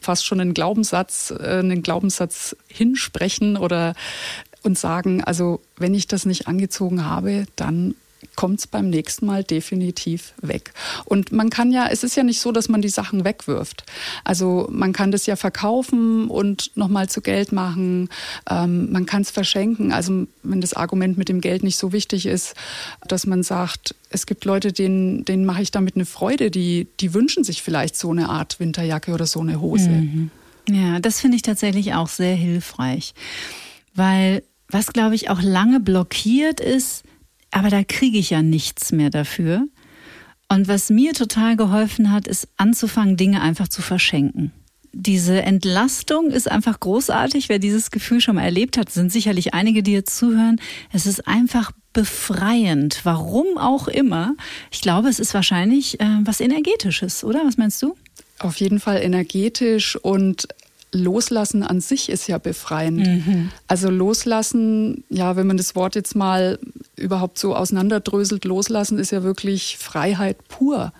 fast 0.00 0.24
schon 0.24 0.40
einen 0.40 0.54
Glaubenssatz, 0.54 1.32
äh, 1.38 1.58
einen 1.58 1.82
Glaubenssatz 1.82 2.56
hinsprechen 2.68 3.56
oder 3.56 3.94
und 4.62 4.78
sagen, 4.78 5.24
also 5.24 5.60
wenn 5.76 5.94
ich 5.94 6.06
das 6.06 6.24
nicht 6.24 6.46
angezogen 6.46 7.04
habe, 7.04 7.46
dann 7.56 7.94
kommt 8.36 8.60
es 8.60 8.66
beim 8.66 8.90
nächsten 8.90 9.26
Mal 9.26 9.44
definitiv 9.44 10.32
weg. 10.40 10.72
Und 11.04 11.32
man 11.32 11.50
kann 11.50 11.72
ja, 11.72 11.88
es 11.90 12.04
ist 12.04 12.16
ja 12.16 12.22
nicht 12.22 12.40
so, 12.40 12.52
dass 12.52 12.68
man 12.68 12.82
die 12.82 12.88
Sachen 12.88 13.24
wegwirft. 13.24 13.84
Also 14.24 14.68
man 14.70 14.92
kann 14.92 15.10
das 15.10 15.26
ja 15.26 15.36
verkaufen 15.36 16.28
und 16.28 16.76
nochmal 16.76 17.08
zu 17.08 17.20
Geld 17.20 17.52
machen. 17.52 18.08
Ähm, 18.48 18.90
man 18.92 19.06
kann 19.06 19.22
es 19.22 19.30
verschenken. 19.30 19.92
Also 19.92 20.26
wenn 20.42 20.60
das 20.60 20.74
Argument 20.74 21.18
mit 21.18 21.28
dem 21.28 21.40
Geld 21.40 21.62
nicht 21.62 21.76
so 21.76 21.92
wichtig 21.92 22.26
ist, 22.26 22.54
dass 23.06 23.26
man 23.26 23.42
sagt, 23.42 23.94
es 24.10 24.26
gibt 24.26 24.44
Leute, 24.44 24.72
denen, 24.72 25.24
denen 25.24 25.44
mache 25.44 25.62
ich 25.62 25.70
damit 25.70 25.94
eine 25.94 26.06
Freude, 26.06 26.50
die, 26.50 26.86
die 27.00 27.14
wünschen 27.14 27.44
sich 27.44 27.62
vielleicht 27.62 27.96
so 27.96 28.10
eine 28.10 28.28
Art 28.28 28.60
Winterjacke 28.60 29.12
oder 29.12 29.26
so 29.26 29.40
eine 29.40 29.60
Hose. 29.60 29.88
Mhm. 29.88 30.30
Ja, 30.68 31.00
das 31.00 31.20
finde 31.20 31.36
ich 31.36 31.42
tatsächlich 31.42 31.94
auch 31.94 32.08
sehr 32.08 32.34
hilfreich. 32.34 33.14
Weil 33.94 34.42
was, 34.68 34.92
glaube 34.92 35.14
ich, 35.14 35.28
auch 35.28 35.42
lange 35.42 35.80
blockiert 35.80 36.60
ist, 36.60 37.04
aber 37.52 37.70
da 37.70 37.84
kriege 37.84 38.18
ich 38.18 38.30
ja 38.30 38.42
nichts 38.42 38.90
mehr 38.90 39.10
dafür. 39.10 39.68
Und 40.48 40.68
was 40.68 40.90
mir 40.90 41.12
total 41.12 41.56
geholfen 41.56 42.10
hat, 42.10 42.26
ist 42.26 42.48
anzufangen, 42.56 43.16
Dinge 43.16 43.40
einfach 43.40 43.68
zu 43.68 43.80
verschenken. 43.80 44.52
Diese 44.92 45.40
Entlastung 45.40 46.30
ist 46.30 46.50
einfach 46.50 46.78
großartig. 46.78 47.48
Wer 47.48 47.58
dieses 47.58 47.90
Gefühl 47.90 48.20
schon 48.20 48.34
mal 48.34 48.42
erlebt 48.42 48.76
hat, 48.76 48.90
sind 48.90 49.10
sicherlich 49.10 49.54
einige, 49.54 49.82
die 49.82 49.92
jetzt 49.92 50.16
zuhören. 50.18 50.60
Es 50.92 51.06
ist 51.06 51.26
einfach 51.26 51.72
befreiend, 51.94 53.00
warum 53.04 53.56
auch 53.56 53.88
immer. 53.88 54.34
Ich 54.70 54.82
glaube, 54.82 55.08
es 55.08 55.18
ist 55.18 55.32
wahrscheinlich 55.32 56.00
äh, 56.00 56.18
was 56.22 56.40
Energetisches, 56.40 57.24
oder? 57.24 57.46
Was 57.46 57.56
meinst 57.56 57.82
du? 57.82 57.96
Auf 58.38 58.56
jeden 58.56 58.80
Fall 58.80 59.02
energetisch 59.02 59.96
und 59.96 60.48
Loslassen 60.94 61.62
an 61.62 61.80
sich 61.80 62.10
ist 62.10 62.28
ja 62.28 62.36
befreiend. 62.36 63.06
Mhm. 63.06 63.50
Also 63.66 63.88
loslassen, 63.88 65.04
ja, 65.08 65.36
wenn 65.36 65.46
man 65.46 65.56
das 65.56 65.74
Wort 65.74 65.94
jetzt 65.94 66.14
mal 66.14 66.58
überhaupt 66.96 67.38
so 67.38 67.56
auseinanderdröselt, 67.56 68.44
loslassen 68.44 68.98
ist 68.98 69.10
ja 69.10 69.22
wirklich 69.22 69.78
Freiheit 69.78 70.36
pur. 70.48 70.92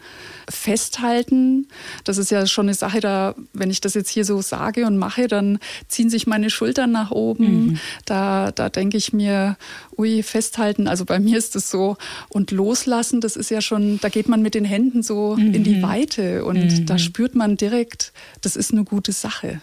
Festhalten, 0.49 1.69
das 2.05 2.19
ist 2.19 2.31
ja 2.31 2.47
schon 2.47 2.67
eine 2.67 2.75
Sache, 2.75 3.01
da, 3.01 3.35
wenn 3.53 3.71
ich 3.71 3.81
das 3.81 3.95
jetzt 3.95 4.09
hier 4.09 4.25
so 4.25 4.41
sage 4.41 4.87
und 4.87 4.97
mache, 4.97 5.29
dann 5.29 5.59
ziehen 5.89 6.11
sich 6.11 6.27
meine 6.27 6.51
Schultern 6.51 6.91
nach 6.91 7.11
oben. 7.11 7.67
Mhm. 7.67 7.79
Da, 8.07 8.51
da 8.51 8.69
denke 8.71 8.97
ich 8.97 9.13
mir, 9.13 9.57
ui, 9.97 10.23
festhalten, 10.23 10.89
also 10.89 11.05
bei 11.05 11.21
mir 11.21 11.39
ist 11.39 11.55
es 11.55 11.71
so. 11.71 11.97
Und 12.31 12.51
loslassen, 12.51 13.21
das 13.21 13.37
ist 13.37 13.51
ja 13.51 13.61
schon, 13.61 14.01
da 14.01 14.09
geht 14.09 14.29
man 14.29 14.43
mit 14.43 14.55
den 14.55 14.65
Händen 14.65 15.03
so 15.03 15.37
mhm. 15.37 15.55
in 15.55 15.65
die 15.65 15.77
mhm. 15.77 15.83
Weite 15.83 16.45
und 16.45 16.57
mhm. 16.57 16.87
da 16.87 16.99
spürt 16.99 17.35
man 17.35 17.57
direkt, 17.57 18.13
das 18.41 18.57
ist 18.57 18.73
eine 18.73 18.85
gute 18.85 19.13
Sache. 19.13 19.61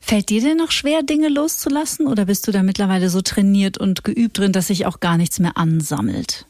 Fällt 0.00 0.28
dir 0.28 0.40
denn 0.40 0.56
noch 0.56 0.70
schwer, 0.70 1.02
Dinge 1.02 1.28
loszulassen 1.28 2.06
oder 2.06 2.26
bist 2.26 2.46
du 2.46 2.52
da 2.52 2.62
mittlerweile 2.62 3.10
so 3.10 3.20
trainiert 3.20 3.78
und 3.78 4.04
geübt 4.04 4.38
drin, 4.38 4.52
dass 4.52 4.68
sich 4.68 4.86
auch 4.86 5.00
gar 5.00 5.16
nichts 5.16 5.38
mehr 5.38 5.56
ansammelt? 5.56 6.46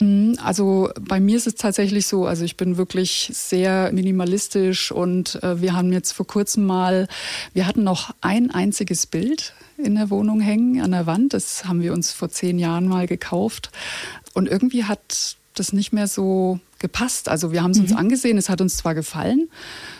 Mhm, 0.00 0.38
also 0.42 0.90
bei 1.00 1.20
mir 1.20 1.36
ist 1.36 1.46
es 1.46 1.54
tatsächlich 1.54 2.06
so, 2.06 2.26
also 2.26 2.44
ich 2.44 2.56
bin 2.56 2.76
wirklich 2.76 3.30
sehr 3.32 3.90
minimalistisch 3.92 4.92
und 4.92 5.42
äh, 5.42 5.60
wir 5.60 5.74
haben 5.74 5.92
jetzt 5.92 6.12
vor 6.12 6.26
kurzem 6.26 6.66
mal, 6.66 7.08
wir 7.54 7.66
hatten 7.66 7.82
noch 7.82 8.14
ein 8.20 8.50
einziges 8.50 9.06
Bild 9.06 9.54
in 9.78 9.94
der 9.94 10.10
Wohnung 10.10 10.40
hängen 10.40 10.82
an 10.82 10.90
der 10.90 11.06
Wand. 11.06 11.32
Das 11.34 11.64
haben 11.64 11.82
wir 11.82 11.92
uns 11.92 12.12
vor 12.12 12.28
zehn 12.28 12.58
Jahren 12.58 12.88
mal 12.88 13.06
gekauft 13.06 13.70
und 14.34 14.48
irgendwie 14.48 14.84
hat 14.84 15.36
das 15.54 15.72
nicht 15.72 15.92
mehr 15.92 16.08
so 16.08 16.60
gepasst. 16.78 17.28
Also 17.28 17.52
wir 17.52 17.62
haben 17.62 17.70
es 17.70 17.78
mhm. 17.78 17.84
uns 17.84 17.96
angesehen, 17.96 18.36
es 18.36 18.48
hat 18.48 18.60
uns 18.60 18.76
zwar 18.76 18.94
gefallen, 18.94 19.48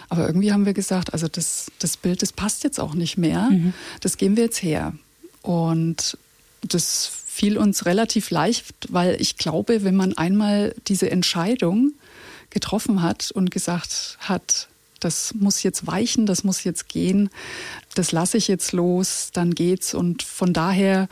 aber 0.09 0.27
irgendwie 0.27 0.53
haben 0.53 0.67
wir 0.67 0.75
gesagt, 0.75 1.13
also 1.13 1.29
das, 1.29 1.71
das 1.79 1.97
Bild, 1.97 2.23
das 2.23 2.33
passt 2.33 2.65
jetzt 2.65 2.79
auch 2.79 2.95
nicht 2.95 3.19
mehr. 3.19 3.51
Mhm. 3.51 3.75
Das 4.01 4.17
geben 4.17 4.37
wir 4.37 4.45
jetzt 4.45 4.63
her. 4.63 4.95
Und 5.43 6.19
das 6.63 7.11
fiel 7.37 7.59
uns 7.59 7.87
relativ 7.87 8.31
leicht, 8.31 8.65
weil 8.89 9.21
ich 9.21 9.37
glaube, 9.37 9.85
wenn 9.85 9.97
man 9.97 10.17
einmal 10.17 10.75
diese 10.89 11.11
Entscheidung 11.11 11.93
getroffen 12.51 13.03
hat 13.03 13.31
und 13.31 13.51
gesagt 13.51 14.17
hat, 14.21 14.69
das 15.01 15.35
muss 15.35 15.63
jetzt 15.63 15.87
weichen, 15.87 16.27
das 16.27 16.45
muss 16.45 16.65
jetzt 16.65 16.89
gehen, 16.89 17.29
das 17.95 18.13
lasse 18.13 18.39
ich 18.39 18.49
jetzt 18.49 18.73
los, 18.73 19.31
dann 19.33 19.55
geht's. 19.55 19.95
Und 19.95 20.23
von 20.23 20.53
daher, 20.53 21.09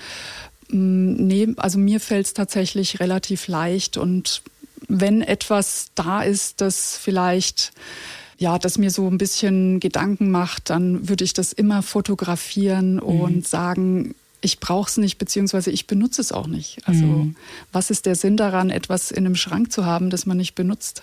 mm, 0.68 1.26
nee, 1.26 1.48
also 1.56 1.78
mir 1.78 2.00
fällt 2.00 2.26
es 2.26 2.34
tatsächlich 2.34 3.00
relativ 3.00 3.46
leicht. 3.46 3.96
Und 3.96 4.42
wenn 4.88 5.22
etwas 5.22 5.90
da 5.94 6.22
ist, 6.22 6.60
das 6.60 6.96
vielleicht 6.96 7.72
ja, 8.38 8.58
das 8.58 8.78
mir 8.78 8.90
so 8.90 9.08
ein 9.08 9.18
bisschen 9.18 9.80
Gedanken 9.80 10.30
macht, 10.30 10.70
dann 10.70 11.08
würde 11.08 11.24
ich 11.24 11.32
das 11.32 11.52
immer 11.52 11.82
fotografieren 11.82 12.98
und 12.98 13.36
mhm. 13.36 13.42
sagen, 13.42 14.14
ich 14.40 14.60
brauche 14.60 14.88
es 14.88 14.96
nicht, 14.98 15.18
beziehungsweise 15.18 15.70
ich 15.70 15.86
benutze 15.86 16.20
es 16.20 16.32
auch 16.32 16.46
nicht. 16.46 16.78
Also 16.86 17.06
mhm. 17.06 17.36
was 17.72 17.90
ist 17.90 18.06
der 18.06 18.14
Sinn 18.14 18.36
daran, 18.36 18.70
etwas 18.70 19.10
in 19.10 19.24
einem 19.24 19.36
Schrank 19.36 19.72
zu 19.72 19.86
haben, 19.86 20.10
das 20.10 20.26
man 20.26 20.36
nicht 20.36 20.54
benutzt? 20.54 21.02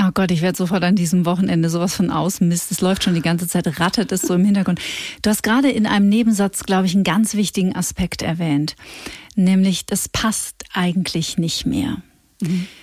Oh 0.00 0.10
Gott, 0.14 0.30
ich 0.30 0.42
werde 0.42 0.56
sofort 0.56 0.84
an 0.84 0.94
diesem 0.94 1.24
Wochenende 1.24 1.70
sowas 1.70 1.94
von 1.94 2.10
ausmist. 2.10 2.70
Es 2.70 2.80
läuft 2.80 3.02
schon 3.02 3.14
die 3.14 3.22
ganze 3.22 3.48
Zeit, 3.48 3.80
rattert 3.80 4.12
es 4.12 4.22
so 4.22 4.34
im 4.34 4.44
Hintergrund. 4.44 4.80
Du 5.22 5.30
hast 5.30 5.42
gerade 5.42 5.70
in 5.70 5.86
einem 5.86 6.08
Nebensatz, 6.08 6.62
glaube 6.64 6.86
ich, 6.86 6.94
einen 6.94 7.02
ganz 7.02 7.34
wichtigen 7.34 7.74
Aspekt 7.74 8.22
erwähnt, 8.22 8.76
nämlich 9.34 9.86
das 9.86 10.08
passt 10.08 10.64
eigentlich 10.72 11.36
nicht 11.36 11.66
mehr. 11.66 11.96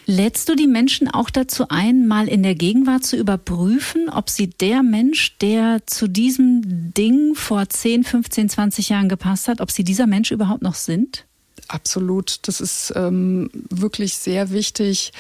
Lädst 0.06 0.50
du 0.50 0.56
die 0.56 0.68
Menschen 0.68 1.10
auch 1.10 1.30
dazu 1.30 1.70
ein, 1.70 2.08
mal 2.08 2.28
in 2.28 2.44
der 2.44 2.56
Gegenwart 2.56 3.06
zu 3.06 3.16
überprüfen, 3.16 4.10
ob 4.10 4.30
sie 4.30 4.48
der 4.48 4.84
Mensch, 4.84 5.38
der 5.40 5.82
zu 5.86 6.10
diesem 6.10 6.94
Ding 6.94 7.36
vor 7.36 7.70
10, 7.70 8.04
15, 8.04 8.50
20 8.50 8.90
Jahren 8.90 9.08
gepasst 9.10 9.48
hat, 9.48 9.62
ob 9.62 9.72
sie 9.72 9.84
dieser 9.84 10.08
Mensch 10.08 10.32
überhaupt 10.32 10.62
noch 10.62 10.76
sind? 10.76 11.26
Absolut. 11.70 12.40
Das 12.44 12.60
ist 12.60 12.94
ähm, 12.96 13.50
wirklich 13.70 14.16
sehr 14.18 14.52
wichtig 14.52 15.14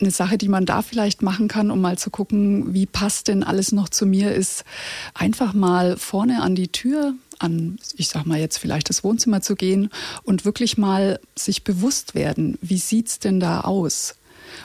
eine 0.00 0.10
Sache, 0.10 0.38
die 0.38 0.48
man 0.48 0.66
da 0.66 0.82
vielleicht 0.82 1.22
machen 1.22 1.48
kann, 1.48 1.70
um 1.70 1.80
mal 1.80 1.98
zu 1.98 2.10
gucken, 2.10 2.72
wie 2.72 2.86
passt 2.86 3.28
denn 3.28 3.42
alles 3.42 3.72
noch 3.72 3.88
zu 3.88 4.06
mir, 4.06 4.34
ist 4.34 4.64
einfach 5.14 5.52
mal 5.52 5.96
vorne 5.96 6.42
an 6.42 6.54
die 6.54 6.68
Tür 6.68 7.14
an, 7.40 7.78
ich 7.96 8.08
sag 8.08 8.26
mal 8.26 8.38
jetzt 8.38 8.58
vielleicht 8.58 8.88
das 8.88 9.02
Wohnzimmer 9.02 9.40
zu 9.40 9.56
gehen 9.56 9.90
und 10.22 10.44
wirklich 10.44 10.78
mal 10.78 11.18
sich 11.36 11.64
bewusst 11.64 12.14
werden, 12.14 12.58
wie 12.62 12.78
sieht's 12.78 13.18
denn 13.18 13.40
da 13.40 13.62
aus? 13.62 14.16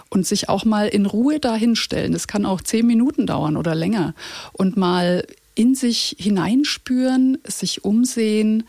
Und 0.10 0.26
sich 0.26 0.50
auch 0.50 0.66
mal 0.66 0.88
in 0.88 1.06
Ruhe 1.06 1.40
dahinstellen. 1.40 2.12
Das 2.12 2.28
kann 2.28 2.46
auch 2.46 2.62
zehn 2.62 2.88
Minuten 2.88 3.28
dauern 3.28 3.56
oder 3.56 3.76
länger. 3.76 4.16
Und 4.52 4.78
mal 4.78 5.28
in 5.54 5.76
sich 5.76 6.16
hineinspüren, 6.20 7.38
sich 7.46 7.84
umsehen, 7.84 8.64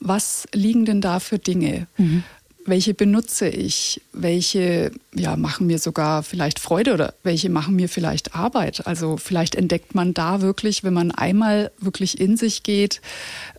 was 0.00 0.46
liegen 0.54 0.86
denn 0.86 1.02
da 1.02 1.20
für 1.20 1.38
Dinge? 1.38 1.86
Mhm 1.98 2.24
welche 2.66 2.94
benutze 2.94 3.48
ich, 3.48 4.00
welche 4.12 4.90
ja, 5.14 5.36
machen 5.36 5.66
mir 5.66 5.78
sogar 5.78 6.22
vielleicht 6.22 6.58
Freude 6.58 6.94
oder 6.94 7.14
welche 7.22 7.50
machen 7.50 7.76
mir 7.76 7.88
vielleicht 7.88 8.34
Arbeit. 8.34 8.86
Also 8.86 9.16
vielleicht 9.16 9.54
entdeckt 9.54 9.94
man 9.94 10.14
da 10.14 10.40
wirklich, 10.40 10.82
wenn 10.82 10.94
man 10.94 11.10
einmal 11.10 11.70
wirklich 11.78 12.20
in 12.20 12.36
sich 12.36 12.62
geht, 12.62 13.00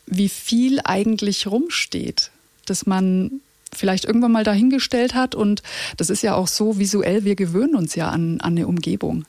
wie 0.07 0.29
viel 0.29 0.79
eigentlich 0.83 1.47
rumsteht, 1.47 2.31
dass 2.65 2.85
man 2.85 3.41
vielleicht 3.73 4.05
irgendwann 4.05 4.31
mal 4.31 4.43
dahingestellt 4.43 5.13
hat. 5.13 5.35
Und 5.35 5.61
das 5.97 6.09
ist 6.09 6.23
ja 6.23 6.33
auch 6.33 6.47
so 6.47 6.79
visuell, 6.79 7.25
wir 7.25 7.35
gewöhnen 7.35 7.75
uns 7.75 7.95
ja 7.95 8.09
an, 8.09 8.41
an 8.41 8.53
eine 8.53 8.67
Umgebung. 8.67 9.25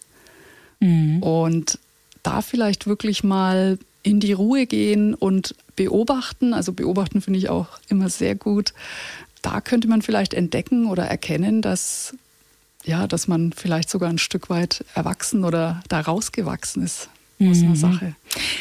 Mhm. 0.80 1.22
Und 1.22 1.78
da 2.22 2.40
vielleicht 2.40 2.86
wirklich 2.86 3.24
mal 3.24 3.78
in 4.02 4.20
die 4.20 4.32
Ruhe 4.32 4.66
gehen 4.66 5.14
und 5.14 5.54
beobachten. 5.74 6.54
Also 6.54 6.72
beobachten 6.72 7.20
finde 7.20 7.38
ich 7.38 7.48
auch 7.48 7.66
immer 7.88 8.08
sehr 8.08 8.34
gut 8.34 8.72
da 9.46 9.60
könnte 9.60 9.86
man 9.86 10.02
vielleicht 10.02 10.34
entdecken 10.34 10.86
oder 10.86 11.04
erkennen, 11.04 11.62
dass 11.62 12.14
ja, 12.84 13.06
dass 13.06 13.28
man 13.28 13.52
vielleicht 13.52 13.90
sogar 13.90 14.08
ein 14.08 14.18
Stück 14.18 14.50
weit 14.50 14.84
erwachsen 14.94 15.44
oder 15.44 15.82
da 15.88 16.00
rausgewachsen 16.00 16.82
ist 16.82 17.08
aus 17.40 17.58
mhm. 17.58 17.66
einer 17.66 17.76
Sache. 17.76 18.16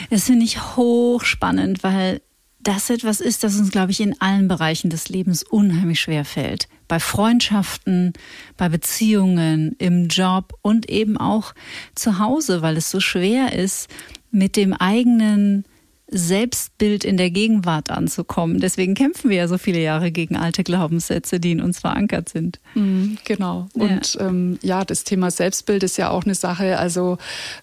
Das 0.09 0.25
finde 0.25 0.45
ich 0.45 0.59
hochspannend, 0.75 1.83
weil 1.83 2.21
das 2.59 2.89
etwas 2.89 3.19
ist, 3.19 3.43
das 3.43 3.57
uns, 3.57 3.71
glaube 3.71 3.91
ich, 3.91 3.99
in 3.99 4.19
allen 4.21 4.47
Bereichen 4.47 4.89
des 4.89 5.09
Lebens 5.09 5.43
unheimlich 5.43 5.99
schwer 5.99 6.25
fällt. 6.25 6.67
Bei 6.87 6.99
Freundschaften, 6.99 8.13
bei 8.57 8.69
Beziehungen, 8.69 9.75
im 9.77 10.07
Job 10.07 10.53
und 10.61 10.89
eben 10.89 11.17
auch 11.17 11.53
zu 11.95 12.19
Hause, 12.19 12.61
weil 12.61 12.77
es 12.77 12.89
so 12.89 12.99
schwer 12.99 13.53
ist, 13.53 13.87
mit 14.31 14.55
dem 14.55 14.73
eigenen 14.73 15.65
Selbstbild 16.07 17.03
in 17.03 17.17
der 17.17 17.31
Gegenwart 17.31 17.89
anzukommen. 17.89 18.59
Deswegen 18.59 18.93
kämpfen 18.93 19.31
wir 19.31 19.37
ja 19.37 19.47
so 19.47 19.57
viele 19.57 19.79
Jahre 19.79 20.11
gegen 20.11 20.35
alte 20.35 20.63
Glaubenssätze, 20.63 21.39
die 21.39 21.51
in 21.51 21.61
uns 21.61 21.79
verankert 21.79 22.29
sind. 22.29 22.59
Mhm, 22.75 23.17
genau. 23.23 23.67
Ja. 23.73 23.83
Und 23.83 24.17
ähm, 24.21 24.59
ja, 24.61 24.85
das 24.85 25.03
Thema 25.03 25.31
Selbstbild 25.31 25.81
ist 25.81 25.97
ja 25.97 26.11
auch 26.11 26.23
eine 26.23 26.35
Sache. 26.35 26.77
Also 26.77 27.17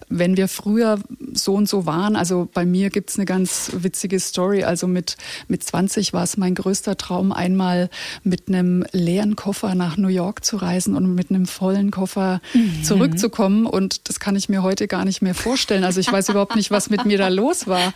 wenn 0.09 0.35
wir 0.35 0.49
früher 0.49 0.99
so 1.33 1.53
und 1.53 1.69
so 1.69 1.85
waren, 1.85 2.17
also 2.17 2.49
bei 2.53 2.65
mir 2.65 2.89
gibt 2.89 3.11
es 3.11 3.17
eine 3.17 3.25
ganz 3.25 3.71
witzige 3.75 4.19
Story. 4.19 4.63
Also 4.63 4.87
mit, 4.87 5.15
mit 5.47 5.63
20 5.63 6.11
war 6.11 6.23
es 6.23 6.35
mein 6.35 6.53
größter 6.53 6.97
Traum, 6.97 7.31
einmal 7.31 7.89
mit 8.23 8.49
einem 8.49 8.85
leeren 8.91 9.37
Koffer 9.37 9.73
nach 9.73 9.95
New 9.95 10.09
York 10.09 10.43
zu 10.43 10.57
reisen 10.57 10.97
und 10.97 11.15
mit 11.15 11.29
einem 11.29 11.45
vollen 11.45 11.91
Koffer 11.91 12.41
mhm. 12.53 12.83
zurückzukommen. 12.83 13.65
Und 13.65 14.09
das 14.09 14.19
kann 14.19 14.35
ich 14.35 14.49
mir 14.49 14.63
heute 14.63 14.89
gar 14.89 15.05
nicht 15.05 15.21
mehr 15.21 15.33
vorstellen. 15.33 15.85
Also 15.85 16.01
ich 16.01 16.11
weiß 16.11 16.27
überhaupt 16.27 16.57
nicht, 16.57 16.71
was 16.71 16.89
mit 16.89 17.05
mir 17.05 17.17
da 17.17 17.29
los 17.29 17.67
war. 17.67 17.93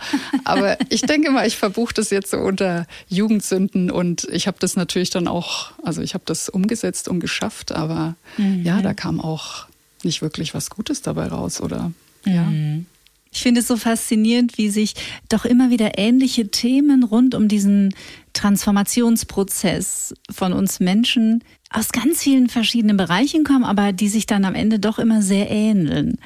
Aber 0.48 0.78
ich 0.88 1.02
denke 1.02 1.30
mal, 1.30 1.46
ich 1.46 1.56
verbuche 1.56 1.94
das 1.94 2.10
jetzt 2.10 2.30
so 2.30 2.38
unter 2.38 2.86
Jugendsünden 3.08 3.90
und 3.90 4.26
ich 4.30 4.46
habe 4.46 4.58
das 4.60 4.76
natürlich 4.76 5.10
dann 5.10 5.28
auch, 5.28 5.72
also 5.82 6.02
ich 6.02 6.14
habe 6.14 6.24
das 6.26 6.48
umgesetzt 6.48 7.08
und 7.08 7.20
geschafft, 7.20 7.72
aber 7.72 8.14
mhm. 8.36 8.62
ja, 8.64 8.80
da 8.82 8.94
kam 8.94 9.20
auch 9.20 9.66
nicht 10.02 10.22
wirklich 10.22 10.54
was 10.54 10.70
Gutes 10.70 11.02
dabei 11.02 11.26
raus, 11.26 11.60
oder? 11.60 11.92
Ja. 12.24 12.44
Mhm. 12.44 12.86
Ich 13.30 13.42
finde 13.42 13.60
es 13.60 13.68
so 13.68 13.76
faszinierend, 13.76 14.56
wie 14.56 14.70
sich 14.70 14.94
doch 15.28 15.44
immer 15.44 15.70
wieder 15.70 15.98
ähnliche 15.98 16.48
Themen 16.48 17.04
rund 17.04 17.34
um 17.34 17.46
diesen 17.46 17.94
Transformationsprozess 18.32 20.14
von 20.30 20.52
uns 20.54 20.80
Menschen 20.80 21.44
aus 21.70 21.90
ganz 21.90 22.22
vielen 22.22 22.48
verschiedenen 22.48 22.96
Bereichen 22.96 23.44
kommen, 23.44 23.64
aber 23.64 23.92
die 23.92 24.08
sich 24.08 24.24
dann 24.24 24.46
am 24.46 24.54
Ende 24.54 24.78
doch 24.78 24.98
immer 24.98 25.20
sehr 25.20 25.50
ähneln 25.50 26.18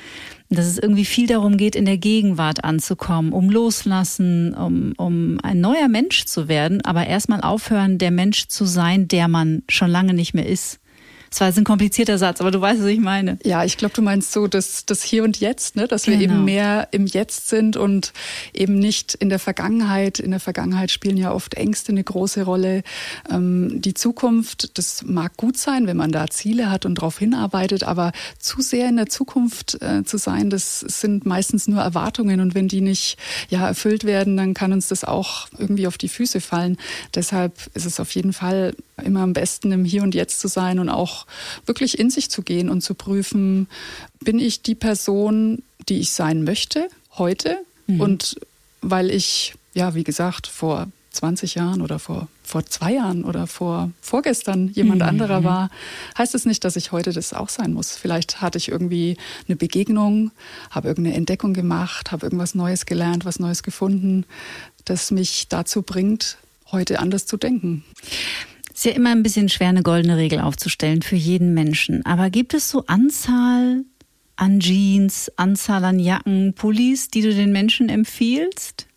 dass 0.55 0.67
es 0.67 0.79
irgendwie 0.79 1.05
viel 1.05 1.27
darum 1.27 1.57
geht, 1.57 1.77
in 1.77 1.85
der 1.85 1.99
Gegenwart 1.99 2.65
anzukommen, 2.65 3.33
um 3.33 3.51
loslassen, 3.51 4.55
um, 4.55 4.93
um 4.97 5.39
ein 5.43 5.61
neuer 5.61 5.89
Mensch 5.89 6.25
zu 6.25 6.49
werden, 6.49 6.81
aber 6.83 7.07
erstmal 7.07 7.41
aufhören, 7.41 7.99
der 7.99 8.11
Mensch 8.11 8.49
zu 8.49 8.65
sein, 8.65 9.09
der 9.09 9.29
man 9.29 9.63
schon 9.69 9.91
lange 9.91 10.15
nicht 10.15 10.35
mehr 10.35 10.47
ist. 10.47 10.79
Das 11.33 11.41
war 11.41 11.49
jetzt 11.49 11.57
ein 11.57 11.65
komplizierter 11.65 12.19
Satz, 12.19 12.43
aber 12.43 12.51
du 12.51 12.61
weißt, 12.61 12.83
was 12.83 12.89
ich 12.89 13.01
meine. 13.01 13.39
Ja, 13.43 13.65
ich 13.65 13.79
glaube, 13.79 13.95
du 13.95 14.03
meinst 14.03 14.33
so 14.33 14.49
das, 14.49 14.85
das 14.85 15.03
Hier 15.03 15.25
und 15.25 15.41
Jetzt, 15.41 15.77
ne? 15.77 15.89
dass 15.89 16.03
genau. 16.03 16.19
wir 16.19 16.25
eben 16.25 16.33
genau. 16.35 16.45
mehr 16.45 16.89
im 16.91 17.07
Jetzt 17.07 17.49
sind 17.49 17.79
und 17.79 18.13
eben 18.53 18.79
nicht 18.79 19.15
in 19.15 19.31
der 19.31 19.39
Vergangenheit. 19.39 20.19
In 20.19 20.31
der 20.31 20.41
Vergangenheit 20.41 20.91
spielen 20.91 21.17
ja 21.17 21.33
oft 21.33 21.55
Ängste 21.55 21.93
eine 21.93 22.05
große 22.05 22.43
Rolle. 22.43 22.83
Ähm, 23.31 23.81
die 23.81 23.95
Zukunft, 23.95 24.77
das 24.77 25.05
mag 25.05 25.39
gut 25.39 25.57
sein, 25.57 25.87
wenn 25.87 25.97
man 25.97 26.13
da 26.13 26.29
Ziele 26.29 26.71
hat 26.71 26.85
und 26.85 26.97
darauf 26.97 27.19
hinarbeitet, 27.19 27.83
aber 27.83 28.13
zu 28.39 28.61
sehr 28.61 28.91
in 28.91 28.97
der 28.97 29.07
Zukunft 29.07 29.81
äh, 29.81 30.05
zu 30.05 30.19
sein, 30.19 30.51
das 30.51 30.81
sind 30.81 31.25
meistens 31.25 31.67
nur 31.67 31.81
Erwartungen 31.81 32.41
und 32.41 32.55
wenn 32.55 32.69
die 32.69 32.83
nicht 32.83 33.17
ja, 33.49 33.67
erfüllt 33.67 34.05
werden, 34.05 34.37
dann 34.37 34.53
kann 34.53 34.75
uns 34.75 34.89
das 34.89 35.03
auch 35.03 35.47
irgendwie 35.57 35.87
auf 35.87 35.97
die 35.97 36.11
Füße 36.11 36.43
fallen. 36.43 36.77
Deshalb 37.15 37.71
ist 37.73 37.87
es 37.87 38.01
auf 38.01 38.15
jeden 38.15 38.35
Fall 38.35 38.75
immer 39.03 39.21
am 39.21 39.33
besten 39.33 39.73
im 39.73 39.87
Hier 39.87 40.03
und 40.03 40.15
Jetzt 40.15 40.39
zu 40.39 40.49
sein 40.49 40.79
und 40.79 40.91
auch 40.91 41.22
wirklich 41.67 41.99
in 41.99 42.11
sich 42.11 42.31
zu 42.31 42.43
gehen 42.43 42.69
und 42.69 42.83
zu 42.83 42.95
prüfen, 42.95 43.69
bin 44.21 44.39
ich 44.39 44.63
die 44.63 44.75
Person, 44.75 45.63
die 45.89 46.01
ich 46.01 46.13
sein 46.13 46.45
möchte 46.45 46.89
heute? 47.17 47.59
Mhm. 47.87 48.01
Und 48.01 48.41
weil 48.81 49.11
ich, 49.11 49.55
ja, 49.75 49.95
wie 49.95 50.05
gesagt, 50.05 50.47
vor 50.47 50.89
20 51.13 51.55
Jahren 51.55 51.83
oder 51.83 51.99
vor, 51.99 52.29
vor 52.43 52.65
zwei 52.65 52.95
Jahren 52.95 53.25
oder 53.25 53.47
vor 53.47 53.91
vorgestern 54.01 54.69
jemand 54.69 55.03
mhm. 55.03 55.09
anderer 55.09 55.45
war, 55.45 55.71
heißt 56.17 56.35
es 56.35 56.47
nicht, 56.47 56.65
dass 56.65 56.77
ich 56.77 56.91
heute 56.91 57.13
das 57.13 57.35
auch 57.35 57.49
sein 57.49 57.73
muss. 57.73 57.93
Vielleicht 57.93 58.41
hatte 58.41 58.59
ich 58.59 58.69
irgendwie 58.69 59.17
eine 59.47 59.57
Begegnung, 59.57 60.33
habe 60.71 60.89
irgendeine 60.89 61.17
Entdeckung 61.17 61.53
gemacht, 61.53 62.13
habe 62.13 62.27
irgendwas 62.27 62.55
Neues 62.55 62.87
gelernt, 62.87 63.25
was 63.25 63.39
Neues 63.39 63.63
gefunden, 63.63 64.25
das 64.85 65.11
mich 65.11 65.49
dazu 65.49 65.83
bringt, 65.83 66.39
heute 66.71 66.99
anders 66.99 67.27
zu 67.27 67.37
denken. 67.37 67.85
Ist 68.83 68.87
ja 68.87 68.97
immer 68.97 69.11
ein 69.11 69.23
bisschen 69.23 69.49
schwer, 69.49 69.69
eine 69.69 69.85
goldene 69.85 70.17
Regel 70.17 70.41
aufzustellen 70.41 71.03
für 71.03 71.15
jeden 71.15 71.55
Menschen. 71.55 72.05
Aber 72.05 72.31
gibt 72.31 72.53
es 72.53 72.69
so 72.69 72.85
Anzahl 72.89 73.85
an 74.35 74.59
Jeans, 74.59 75.31
Anzahl 75.37 75.85
an 75.85 76.01
Jacken, 76.01 76.53
Pullis, 76.55 77.09
die 77.09 77.23
du 77.23 77.33
den 77.33 77.53
Menschen 77.53 77.89
empfiehlst? 77.89 78.89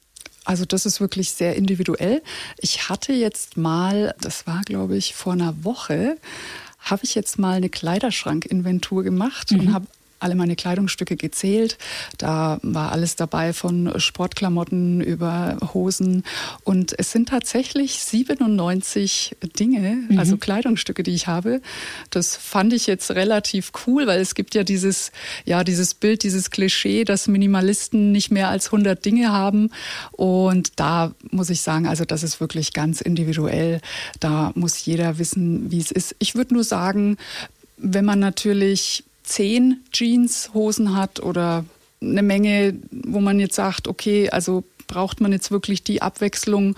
Also 0.43 0.65
das 0.65 0.87
ist 0.87 1.01
wirklich 1.01 1.33
sehr 1.33 1.55
individuell. 1.55 2.23
Ich 2.57 2.89
hatte 2.89 3.13
jetzt 3.13 3.57
mal, 3.57 4.15
das 4.19 4.47
war 4.47 4.63
glaube 4.63 4.97
ich 4.97 5.13
vor 5.13 5.33
einer 5.33 5.63
Woche, 5.63 6.17
habe 6.79 7.03
ich 7.03 7.13
jetzt 7.13 7.37
mal 7.37 7.57
eine 7.57 7.69
Kleiderschrankinventur 7.69 9.03
gemacht 9.03 9.51
mhm. 9.51 9.59
und 9.59 9.73
habe 9.73 9.85
alle 10.19 10.35
meine 10.35 10.55
Kleidungsstücke 10.55 11.15
gezählt. 11.15 11.77
Da 12.17 12.59
war 12.61 12.91
alles 12.91 13.15
dabei 13.15 13.53
von 13.53 13.99
Sportklamotten 13.99 15.01
über 15.01 15.57
Hosen. 15.73 16.23
Und 16.63 16.97
es 16.97 17.11
sind 17.11 17.29
tatsächlich 17.29 17.99
97 17.99 19.35
Dinge, 19.59 20.05
mhm. 20.09 20.19
also 20.19 20.37
Kleidungsstücke, 20.37 21.03
die 21.03 21.13
ich 21.13 21.27
habe. 21.27 21.61
Das 22.09 22.35
fand 22.35 22.73
ich 22.73 22.87
jetzt 22.87 23.11
relativ 23.11 23.71
cool, 23.85 24.07
weil 24.07 24.21
es 24.21 24.35
gibt 24.35 24.55
ja 24.55 24.63
dieses, 24.63 25.11
ja, 25.45 25.63
dieses 25.63 25.93
Bild, 25.93 26.23
dieses 26.23 26.49
Klischee, 26.49 27.03
dass 27.03 27.27
Minimalisten 27.27 28.11
nicht 28.11 28.31
mehr 28.31 28.49
als 28.49 28.67
100 28.67 29.03
Dinge 29.03 29.31
haben. 29.31 29.69
Und 30.11 30.79
da 30.79 31.13
muss 31.31 31.49
ich 31.49 31.61
sagen, 31.61 31.87
also 31.87 32.05
das 32.05 32.23
ist 32.23 32.39
wirklich 32.39 32.73
ganz 32.73 33.01
individuell. 33.01 33.81
Da 34.19 34.51
muss 34.55 34.85
jeder 34.85 35.17
wissen, 35.17 35.71
wie 35.71 35.79
es 35.79 35.91
ist. 35.91 36.15
Ich 36.19 36.35
würde 36.35 36.53
nur 36.53 36.63
sagen, 36.63 37.17
wenn 37.77 38.05
man 38.05 38.19
natürlich 38.19 39.03
zehn 39.25 39.81
Jeanshosen 39.93 40.95
hat 40.95 41.21
oder 41.21 41.65
eine 42.01 42.23
Menge, 42.23 42.75
wo 42.91 43.19
man 43.19 43.39
jetzt 43.39 43.55
sagt, 43.55 43.87
okay, 43.87 44.29
also 44.29 44.63
braucht 44.87 45.21
man 45.21 45.31
jetzt 45.31 45.51
wirklich 45.51 45.83
die 45.83 46.01
Abwechslung? 46.01 46.75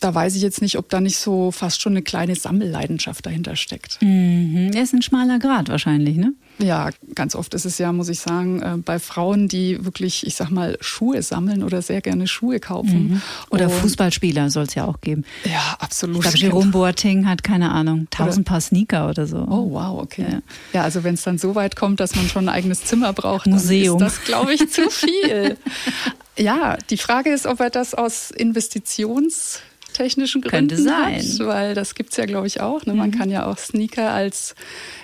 Da 0.00 0.14
weiß 0.14 0.34
ich 0.36 0.42
jetzt 0.42 0.60
nicht, 0.60 0.76
ob 0.76 0.88
da 0.88 1.00
nicht 1.00 1.16
so 1.16 1.50
fast 1.50 1.80
schon 1.80 1.92
eine 1.92 2.02
kleine 2.02 2.34
Sammelleidenschaft 2.34 3.24
dahinter 3.24 3.56
steckt. 3.56 3.98
Mhm. 4.02 4.70
Er 4.74 4.82
ist 4.82 4.92
ein 4.92 5.02
schmaler 5.02 5.38
Grad 5.38 5.68
wahrscheinlich, 5.68 6.16
ne? 6.16 6.34
Ja, 6.58 6.90
ganz 7.14 7.34
oft 7.34 7.54
ist 7.54 7.64
es 7.64 7.78
ja, 7.78 7.92
muss 7.92 8.08
ich 8.08 8.20
sagen, 8.20 8.62
äh, 8.62 8.76
bei 8.76 8.98
Frauen, 8.98 9.48
die 9.48 9.84
wirklich, 9.84 10.26
ich 10.26 10.34
sag 10.34 10.50
mal, 10.50 10.76
Schuhe 10.80 11.22
sammeln 11.22 11.62
oder 11.62 11.82
sehr 11.82 12.00
gerne 12.00 12.28
Schuhe 12.28 12.60
kaufen. 12.60 13.08
Mhm. 13.08 13.22
Oder 13.50 13.66
Und 13.66 13.72
Fußballspieler 13.72 14.50
soll 14.50 14.64
es 14.64 14.74
ja 14.74 14.84
auch 14.84 15.00
geben. 15.00 15.24
Ja, 15.44 15.76
absolut. 15.78 16.16
Ich 16.16 16.22
glaube, 16.22 16.38
Jerome 16.38 16.70
Boateng 16.70 17.28
hat, 17.28 17.42
keine 17.42 17.70
Ahnung, 17.70 18.06
tausend 18.10 18.46
Paar 18.46 18.60
Sneaker 18.60 19.08
oder 19.08 19.26
so. 19.26 19.38
Oh, 19.38 19.70
wow, 19.72 20.00
okay. 20.02 20.26
Ja, 20.28 20.42
ja 20.72 20.82
also 20.82 21.04
wenn 21.04 21.14
es 21.14 21.22
dann 21.22 21.38
so 21.38 21.54
weit 21.54 21.76
kommt, 21.76 22.00
dass 22.00 22.14
man 22.14 22.28
schon 22.28 22.48
ein 22.48 22.54
eigenes 22.54 22.84
Zimmer 22.84 23.12
braucht, 23.12 23.46
Museum. 23.46 23.98
dann 23.98 24.08
ist 24.08 24.18
das, 24.18 24.24
glaube 24.24 24.54
ich, 24.54 24.70
zu 24.70 24.90
viel. 24.90 25.56
ja, 26.36 26.76
die 26.90 26.98
Frage 26.98 27.30
ist, 27.30 27.46
ob 27.46 27.60
er 27.60 27.70
das 27.70 27.94
aus 27.94 28.30
Investitions 28.30 29.60
technischen 29.92 30.40
Gründen 30.40 30.68
Könnte 30.68 30.82
sein. 30.82 31.16
Hat, 31.16 31.46
weil 31.46 31.74
das 31.74 31.94
gibt 31.94 32.10
es 32.10 32.16
ja, 32.16 32.26
glaube 32.26 32.46
ich, 32.46 32.60
auch. 32.60 32.84
Ne? 32.86 32.94
Man 32.94 33.10
mhm. 33.10 33.18
kann 33.18 33.30
ja 33.30 33.46
auch 33.46 33.58
Sneaker 33.58 34.12
als 34.12 34.54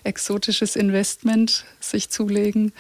exotisches 0.05 0.77
Investment 0.77 1.64
sich 1.81 2.11
zulegen. 2.11 2.72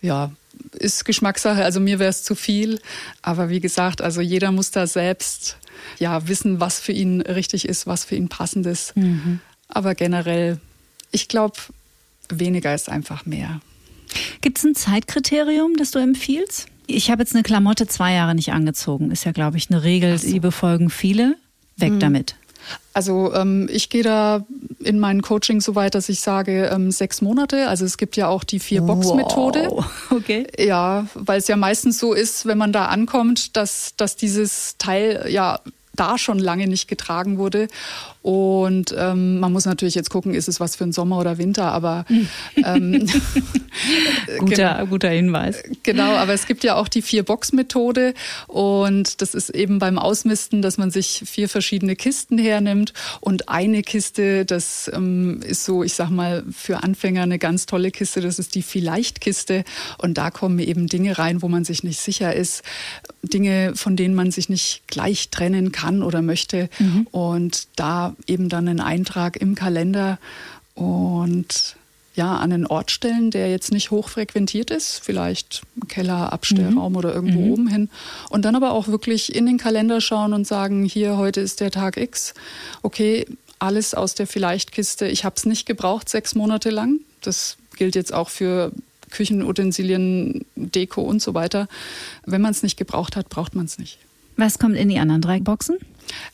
Ja, 0.00 0.30
ist 0.72 1.04
Geschmackssache. 1.04 1.64
Also 1.64 1.80
mir 1.80 1.98
wäre 1.98 2.10
es 2.10 2.22
zu 2.22 2.34
viel. 2.34 2.80
Aber 3.22 3.48
wie 3.48 3.60
gesagt, 3.60 4.02
also 4.02 4.20
jeder 4.20 4.52
muss 4.52 4.70
da 4.70 4.86
selbst 4.86 5.58
ja 5.98 6.28
wissen, 6.28 6.60
was 6.60 6.80
für 6.80 6.92
ihn 6.92 7.20
richtig 7.20 7.68
ist, 7.68 7.86
was 7.86 8.04
für 8.04 8.16
ihn 8.16 8.28
passend 8.28 8.66
ist. 8.66 8.96
Mhm. 8.96 9.40
Aber 9.68 9.94
generell, 9.94 10.60
ich 11.10 11.28
glaube, 11.28 11.56
weniger 12.28 12.74
ist 12.74 12.88
einfach 12.88 13.26
mehr. 13.26 13.60
Gibt 14.40 14.58
es 14.58 14.64
ein 14.64 14.74
Zeitkriterium, 14.74 15.76
das 15.76 15.90
du 15.90 15.98
empfiehlst? 15.98 16.68
Ich 16.86 17.10
habe 17.10 17.22
jetzt 17.22 17.34
eine 17.34 17.42
Klamotte 17.42 17.86
zwei 17.86 18.12
Jahre 18.12 18.34
nicht 18.34 18.52
angezogen. 18.52 19.10
Ist 19.10 19.24
ja, 19.24 19.32
glaube 19.32 19.56
ich, 19.56 19.70
eine 19.70 19.82
Regel, 19.82 20.18
so. 20.18 20.28
die 20.28 20.40
befolgen 20.40 20.90
viele. 20.90 21.36
Weg 21.76 21.92
mhm. 21.92 22.00
damit. 22.00 22.36
Also 22.92 23.34
ähm, 23.34 23.68
ich 23.70 23.90
gehe 23.90 24.02
da 24.02 24.44
in 24.80 24.98
meinen 24.98 25.22
Coaching 25.22 25.60
so 25.60 25.74
weit, 25.74 25.94
dass 25.94 26.08
ich 26.08 26.20
sage 26.20 26.70
ähm, 26.72 26.90
sechs 26.90 27.20
Monate. 27.20 27.68
Also 27.68 27.84
es 27.84 27.98
gibt 27.98 28.16
ja 28.16 28.28
auch 28.28 28.44
die 28.44 28.60
Vier-Box-Methode. 28.60 29.68
Wow. 29.70 29.84
Okay. 30.10 30.46
Ja, 30.58 31.06
weil 31.14 31.38
es 31.38 31.48
ja 31.48 31.56
meistens 31.56 31.98
so 31.98 32.14
ist, 32.14 32.46
wenn 32.46 32.56
man 32.56 32.72
da 32.72 32.86
ankommt, 32.86 33.56
dass, 33.56 33.94
dass 33.96 34.16
dieses 34.16 34.76
Teil 34.78 35.26
ja 35.28 35.60
da 35.94 36.18
schon 36.18 36.38
lange 36.38 36.66
nicht 36.66 36.88
getragen 36.88 37.36
wurde. 37.36 37.68
Und 38.24 38.94
ähm, 38.96 39.38
man 39.38 39.52
muss 39.52 39.66
natürlich 39.66 39.94
jetzt 39.94 40.08
gucken, 40.08 40.32
ist 40.32 40.48
es 40.48 40.58
was 40.58 40.76
für 40.76 40.84
ein 40.84 40.92
Sommer 40.92 41.18
oder 41.18 41.36
Winter, 41.36 41.72
aber 41.72 42.06
ähm, 42.56 43.06
guter, 44.38 44.76
genau, 44.76 44.86
guter 44.86 45.10
Hinweis. 45.10 45.62
Genau, 45.82 46.14
aber 46.14 46.32
es 46.32 46.46
gibt 46.46 46.64
ja 46.64 46.76
auch 46.76 46.88
die 46.88 47.02
Vier-Box-Methode 47.02 48.14
und 48.46 49.20
das 49.20 49.34
ist 49.34 49.50
eben 49.50 49.78
beim 49.78 49.98
Ausmisten, 49.98 50.62
dass 50.62 50.78
man 50.78 50.90
sich 50.90 51.24
vier 51.26 51.50
verschiedene 51.50 51.96
Kisten 51.96 52.38
hernimmt 52.38 52.94
und 53.20 53.50
eine 53.50 53.82
Kiste, 53.82 54.46
das 54.46 54.90
ähm, 54.94 55.40
ist 55.42 55.66
so, 55.66 55.84
ich 55.84 55.92
sag 55.92 56.08
mal, 56.08 56.44
für 56.50 56.82
Anfänger 56.82 57.24
eine 57.24 57.38
ganz 57.38 57.66
tolle 57.66 57.90
Kiste, 57.90 58.22
das 58.22 58.38
ist 58.38 58.54
die 58.54 58.62
Vielleicht-Kiste 58.62 59.64
und 59.98 60.16
da 60.16 60.30
kommen 60.30 60.60
eben 60.60 60.86
Dinge 60.86 61.18
rein, 61.18 61.42
wo 61.42 61.48
man 61.48 61.66
sich 61.66 61.84
nicht 61.84 62.00
sicher 62.00 62.34
ist, 62.34 62.62
Dinge, 63.22 63.72
von 63.74 63.96
denen 63.96 64.14
man 64.14 64.30
sich 64.30 64.48
nicht 64.48 64.84
gleich 64.86 65.28
trennen 65.28 65.72
kann 65.72 66.02
oder 66.02 66.22
möchte 66.22 66.70
mhm. 66.78 67.06
und 67.10 67.68
da 67.76 68.13
eben 68.26 68.48
dann 68.48 68.68
einen 68.68 68.80
Eintrag 68.80 69.36
im 69.36 69.54
Kalender 69.54 70.18
und 70.74 71.76
ja, 72.14 72.36
an 72.36 72.52
einen 72.52 72.66
Ort 72.66 72.92
stellen, 72.92 73.30
der 73.30 73.50
jetzt 73.50 73.72
nicht 73.72 73.90
hoch 73.90 74.08
frequentiert 74.08 74.70
ist, 74.70 75.00
vielleicht 75.02 75.62
Keller, 75.88 76.32
Abstellraum 76.32 76.92
mhm. 76.92 76.96
oder 76.96 77.12
irgendwo 77.12 77.40
mhm. 77.40 77.50
oben 77.50 77.68
hin. 77.68 77.90
Und 78.30 78.44
dann 78.44 78.54
aber 78.54 78.72
auch 78.72 78.86
wirklich 78.86 79.34
in 79.34 79.46
den 79.46 79.58
Kalender 79.58 80.00
schauen 80.00 80.32
und 80.32 80.46
sagen, 80.46 80.84
hier, 80.84 81.16
heute 81.16 81.40
ist 81.40 81.60
der 81.60 81.72
Tag 81.72 81.96
X. 81.96 82.34
Okay, 82.82 83.26
alles 83.58 83.94
aus 83.94 84.14
der 84.14 84.28
Vielleichtkiste. 84.28 85.08
Ich 85.08 85.24
habe 85.24 85.34
es 85.36 85.44
nicht 85.44 85.66
gebraucht 85.66 86.08
sechs 86.08 86.34
Monate 86.36 86.70
lang. 86.70 87.00
Das 87.20 87.56
gilt 87.76 87.96
jetzt 87.96 88.12
auch 88.12 88.28
für 88.28 88.70
Küchenutensilien, 89.10 90.44
Deko 90.54 91.02
und 91.02 91.20
so 91.20 91.34
weiter. 91.34 91.68
Wenn 92.26 92.42
man 92.42 92.52
es 92.52 92.62
nicht 92.62 92.76
gebraucht 92.76 93.16
hat, 93.16 93.28
braucht 93.28 93.54
man 93.54 93.64
es 93.64 93.78
nicht. 93.78 93.98
Was 94.36 94.58
kommt 94.58 94.76
in 94.76 94.88
die 94.88 94.98
anderen 94.98 95.22
drei 95.22 95.40
Boxen? 95.40 95.78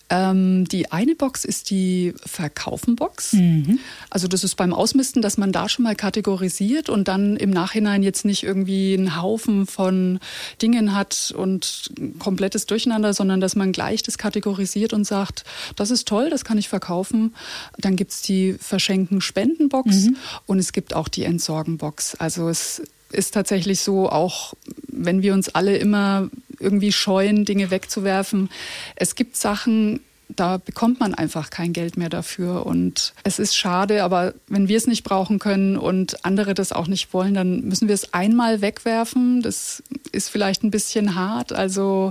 Ähm, 0.08 0.66
die 0.66 0.90
eine 0.90 1.14
Box 1.14 1.44
ist 1.44 1.70
die 1.70 2.14
Verkaufen-Box. 2.26 3.34
Mhm. 3.34 3.78
Also 4.10 4.26
das 4.26 4.42
ist 4.42 4.56
beim 4.56 4.74
Ausmisten, 4.74 5.22
dass 5.22 5.38
man 5.38 5.52
da 5.52 5.68
schon 5.68 5.84
mal 5.84 5.94
kategorisiert 5.94 6.88
und 6.88 7.06
dann 7.08 7.36
im 7.36 7.50
Nachhinein 7.50 8.02
jetzt 8.02 8.24
nicht 8.24 8.42
irgendwie 8.42 8.94
einen 8.94 9.20
Haufen 9.20 9.66
von 9.66 10.18
Dingen 10.60 10.94
hat 10.94 11.32
und 11.36 11.92
komplettes 12.18 12.66
Durcheinander, 12.66 13.14
sondern 13.14 13.40
dass 13.40 13.54
man 13.54 13.72
gleich 13.72 14.02
das 14.02 14.18
kategorisiert 14.18 14.92
und 14.92 15.04
sagt, 15.04 15.44
das 15.76 15.90
ist 15.90 16.08
toll, 16.08 16.28
das 16.30 16.44
kann 16.44 16.58
ich 16.58 16.68
verkaufen. 16.68 17.34
Dann 17.78 17.96
gibt 17.96 18.10
es 18.10 18.22
die 18.22 18.54
Verschenken-Spenden-Box 18.54 20.06
mhm. 20.06 20.16
und 20.46 20.58
es 20.58 20.72
gibt 20.72 20.94
auch 20.94 21.08
die 21.08 21.24
Entsorgen-Box. 21.24 22.16
Also 22.16 22.48
es 22.48 22.82
ist 23.12 23.34
tatsächlich 23.34 23.80
so, 23.80 24.08
auch 24.08 24.54
wenn 24.88 25.22
wir 25.22 25.34
uns 25.34 25.48
alle 25.48 25.76
immer 25.76 26.30
irgendwie 26.58 26.92
scheuen, 26.92 27.44
Dinge 27.44 27.70
wegzuwerfen. 27.70 28.50
Es 28.96 29.14
gibt 29.14 29.36
Sachen, 29.36 30.00
da 30.36 30.58
bekommt 30.58 31.00
man 31.00 31.14
einfach 31.14 31.50
kein 31.50 31.72
Geld 31.72 31.96
mehr 31.96 32.08
dafür. 32.08 32.66
Und 32.66 33.14
es 33.24 33.38
ist 33.38 33.56
schade, 33.56 34.02
aber 34.04 34.34
wenn 34.48 34.68
wir 34.68 34.76
es 34.76 34.86
nicht 34.86 35.04
brauchen 35.04 35.38
können 35.38 35.76
und 35.76 36.24
andere 36.24 36.54
das 36.54 36.72
auch 36.72 36.86
nicht 36.86 37.12
wollen, 37.12 37.34
dann 37.34 37.62
müssen 37.62 37.88
wir 37.88 37.94
es 37.94 38.12
einmal 38.14 38.60
wegwerfen. 38.60 39.42
Das 39.42 39.82
ist 40.12 40.28
vielleicht 40.28 40.62
ein 40.62 40.70
bisschen 40.70 41.14
hart. 41.14 41.52
Also 41.52 42.10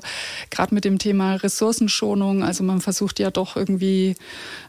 gerade 0.49 0.73
mit 0.73 0.85
dem 0.85 0.99
Thema 0.99 1.35
Ressourcenschonung, 1.35 2.43
also 2.43 2.63
man 2.63 2.81
versucht 2.81 3.19
ja 3.19 3.31
doch 3.31 3.55
irgendwie 3.55 4.15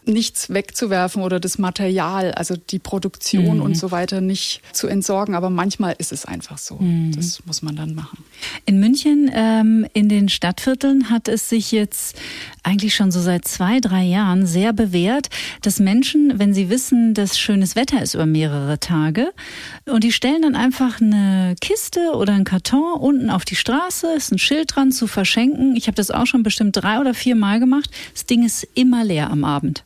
nichts 0.05 0.49
wegzuwerfen 0.49 1.21
oder 1.21 1.39
das 1.39 1.57
Material, 1.57 2.31
also 2.33 2.55
die 2.55 2.79
Produktion 2.79 3.57
mhm. 3.57 3.63
und 3.63 3.77
so 3.77 3.91
weiter 3.91 4.21
nicht 4.21 4.61
zu 4.73 4.87
entsorgen. 4.87 5.35
Aber 5.35 5.49
manchmal 5.49 5.95
ist 5.97 6.11
es 6.11 6.25
einfach 6.25 6.57
so. 6.57 6.75
Mhm. 6.75 7.13
Das 7.15 7.45
muss 7.45 7.61
man 7.61 7.75
dann 7.75 7.95
machen. 7.95 8.23
In 8.65 8.79
München, 8.79 9.31
ähm, 9.33 9.85
in 9.93 10.09
den 10.09 10.29
Stadtvierteln, 10.29 11.09
hat 11.09 11.27
es 11.27 11.49
sich 11.49 11.71
jetzt 11.71 12.15
eigentlich 12.63 12.95
schon 12.95 13.11
so 13.11 13.21
seit 13.21 13.45
zwei, 13.45 13.79
drei 13.79 14.03
Jahren 14.03 14.45
sehr 14.45 14.73
bewährt, 14.73 15.29
dass 15.61 15.79
Menschen, 15.79 16.37
wenn 16.37 16.53
sie 16.53 16.69
wissen, 16.69 17.13
dass 17.13 17.39
schönes 17.39 17.75
Wetter 17.75 18.01
ist 18.01 18.13
über 18.13 18.25
mehrere 18.25 18.79
Tage, 18.79 19.31
und 19.85 20.03
die 20.03 20.11
stellen 20.11 20.43
dann 20.43 20.55
einfach 20.55 21.01
eine 21.01 21.55
Kiste 21.59 22.13
oder 22.13 22.33
einen 22.33 22.45
Karton 22.45 22.99
unten 22.99 23.29
auf 23.29 23.45
die 23.45 23.55
Straße, 23.55 24.13
ist 24.13 24.31
ein 24.31 24.37
Schild 24.37 24.75
dran 24.75 24.91
zu 24.91 25.07
verschenken. 25.07 25.75
Ich 25.75 25.87
habe 25.87 25.95
das 25.95 26.11
auch 26.11 26.25
schon 26.25 26.43
bestimmt 26.43 26.75
drei 26.75 26.99
oder 26.99 27.13
vier 27.13 27.35
Mal 27.35 27.59
gemacht. 27.59 27.89
Das 28.13 28.25
Ding 28.25 28.45
ist 28.45 28.67
immer 28.75 29.03
leer 29.03 29.31
am 29.31 29.43
Abend. 29.43 29.83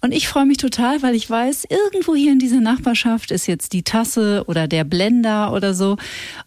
Und 0.00 0.12
ich 0.12 0.28
freue 0.28 0.46
mich 0.46 0.58
total, 0.58 1.02
weil 1.02 1.14
ich 1.14 1.28
weiß, 1.28 1.66
irgendwo 1.68 2.14
hier 2.14 2.32
in 2.32 2.38
dieser 2.38 2.60
Nachbarschaft 2.60 3.30
ist 3.30 3.46
jetzt 3.46 3.72
die 3.72 3.82
Tasse 3.82 4.44
oder 4.46 4.68
der 4.68 4.84
Blender 4.84 5.52
oder 5.52 5.74
so. 5.74 5.96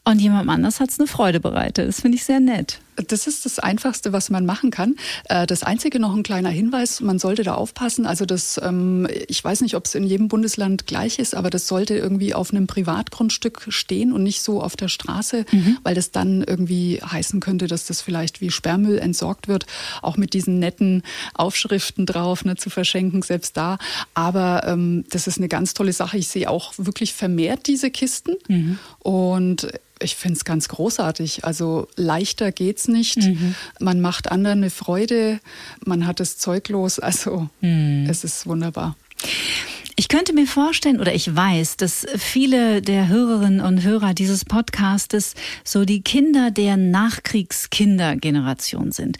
Und 0.03 0.19
jemand 0.19 0.49
anders 0.49 0.79
hat 0.79 0.89
es 0.89 0.99
eine 0.99 1.07
Freude 1.07 1.39
bereitet. 1.39 1.87
Das 1.87 2.01
finde 2.01 2.17
ich 2.17 2.23
sehr 2.23 2.39
nett. 2.39 2.79
Das 3.07 3.27
ist 3.27 3.45
das 3.45 3.59
Einfachste, 3.59 4.11
was 4.11 4.29
man 4.29 4.45
machen 4.45 4.71
kann. 4.71 4.95
Äh, 5.29 5.45
das 5.45 5.63
Einzige 5.63 5.99
noch 5.99 6.15
ein 6.15 6.23
kleiner 6.23 6.49
Hinweis, 6.49 7.01
man 7.01 7.19
sollte 7.19 7.43
da 7.43 7.53
aufpassen. 7.53 8.05
Also 8.05 8.25
das, 8.25 8.59
ähm, 8.63 9.07
ich 9.27 9.43
weiß 9.43 9.61
nicht, 9.61 9.75
ob 9.75 9.85
es 9.85 9.95
in 9.95 10.03
jedem 10.03 10.27
Bundesland 10.27 10.87
gleich 10.87 11.19
ist, 11.19 11.35
aber 11.35 11.49
das 11.49 11.67
sollte 11.67 11.95
irgendwie 11.95 12.33
auf 12.33 12.51
einem 12.51 12.67
Privatgrundstück 12.67 13.67
stehen 13.69 14.11
und 14.11 14.23
nicht 14.23 14.41
so 14.41 14.61
auf 14.61 14.75
der 14.75 14.87
Straße, 14.87 15.45
mhm. 15.51 15.77
weil 15.83 15.95
das 15.95 16.11
dann 16.11 16.43
irgendwie 16.43 16.99
heißen 17.03 17.39
könnte, 17.39 17.67
dass 17.67 17.85
das 17.85 18.01
vielleicht 18.01 18.41
wie 18.41 18.49
Sperrmüll 18.49 18.97
entsorgt 18.97 19.47
wird, 19.47 19.65
auch 20.01 20.17
mit 20.17 20.33
diesen 20.33 20.59
netten 20.59 21.03
Aufschriften 21.33 22.05
drauf, 22.05 22.45
ne, 22.45 22.55
zu 22.55 22.69
verschenken, 22.69 23.21
selbst 23.21 23.57
da. 23.57 23.77
Aber 24.13 24.63
ähm, 24.65 25.05
das 25.09 25.27
ist 25.27 25.37
eine 25.37 25.47
ganz 25.47 25.73
tolle 25.73 25.93
Sache. 25.93 26.17
Ich 26.17 26.27
sehe 26.27 26.49
auch 26.49 26.73
wirklich 26.77 27.13
vermehrt 27.13 27.67
diese 27.67 27.91
Kisten 27.91 28.35
mhm. 28.47 28.79
und 28.99 29.67
ich 29.99 30.15
finde 30.15 30.37
es 30.37 30.45
ganz 30.45 30.69
großartig. 30.69 31.43
Also 31.45 31.87
leichter 31.95 32.51
geht's 32.51 32.87
nicht. 32.87 33.17
Mhm. 33.17 33.55
Man 33.79 34.01
macht 34.01 34.31
anderen 34.31 34.59
eine 34.59 34.69
Freude. 34.69 35.39
Man 35.85 36.05
hat 36.07 36.19
es 36.19 36.37
zeuglos. 36.37 36.99
Also 36.99 37.49
mhm. 37.61 38.07
es 38.09 38.23
ist 38.23 38.45
wunderbar. 38.47 38.95
Ich 39.99 40.09
könnte 40.09 40.33
mir 40.33 40.45
vorstellen 40.45 40.99
oder 40.99 41.15
ich 41.15 41.35
weiß, 41.35 41.77
dass 41.77 42.05
viele 42.17 42.83
der 42.83 43.07
Hörerinnen 43.07 43.61
und 43.61 43.81
Hörer 43.83 44.13
dieses 44.13 44.45
Podcastes 44.45 45.33
so 45.63 45.85
die 45.85 46.01
Kinder 46.01 46.51
der 46.51 46.77
Nachkriegskindergeneration 46.77 48.91
sind. 48.91 49.17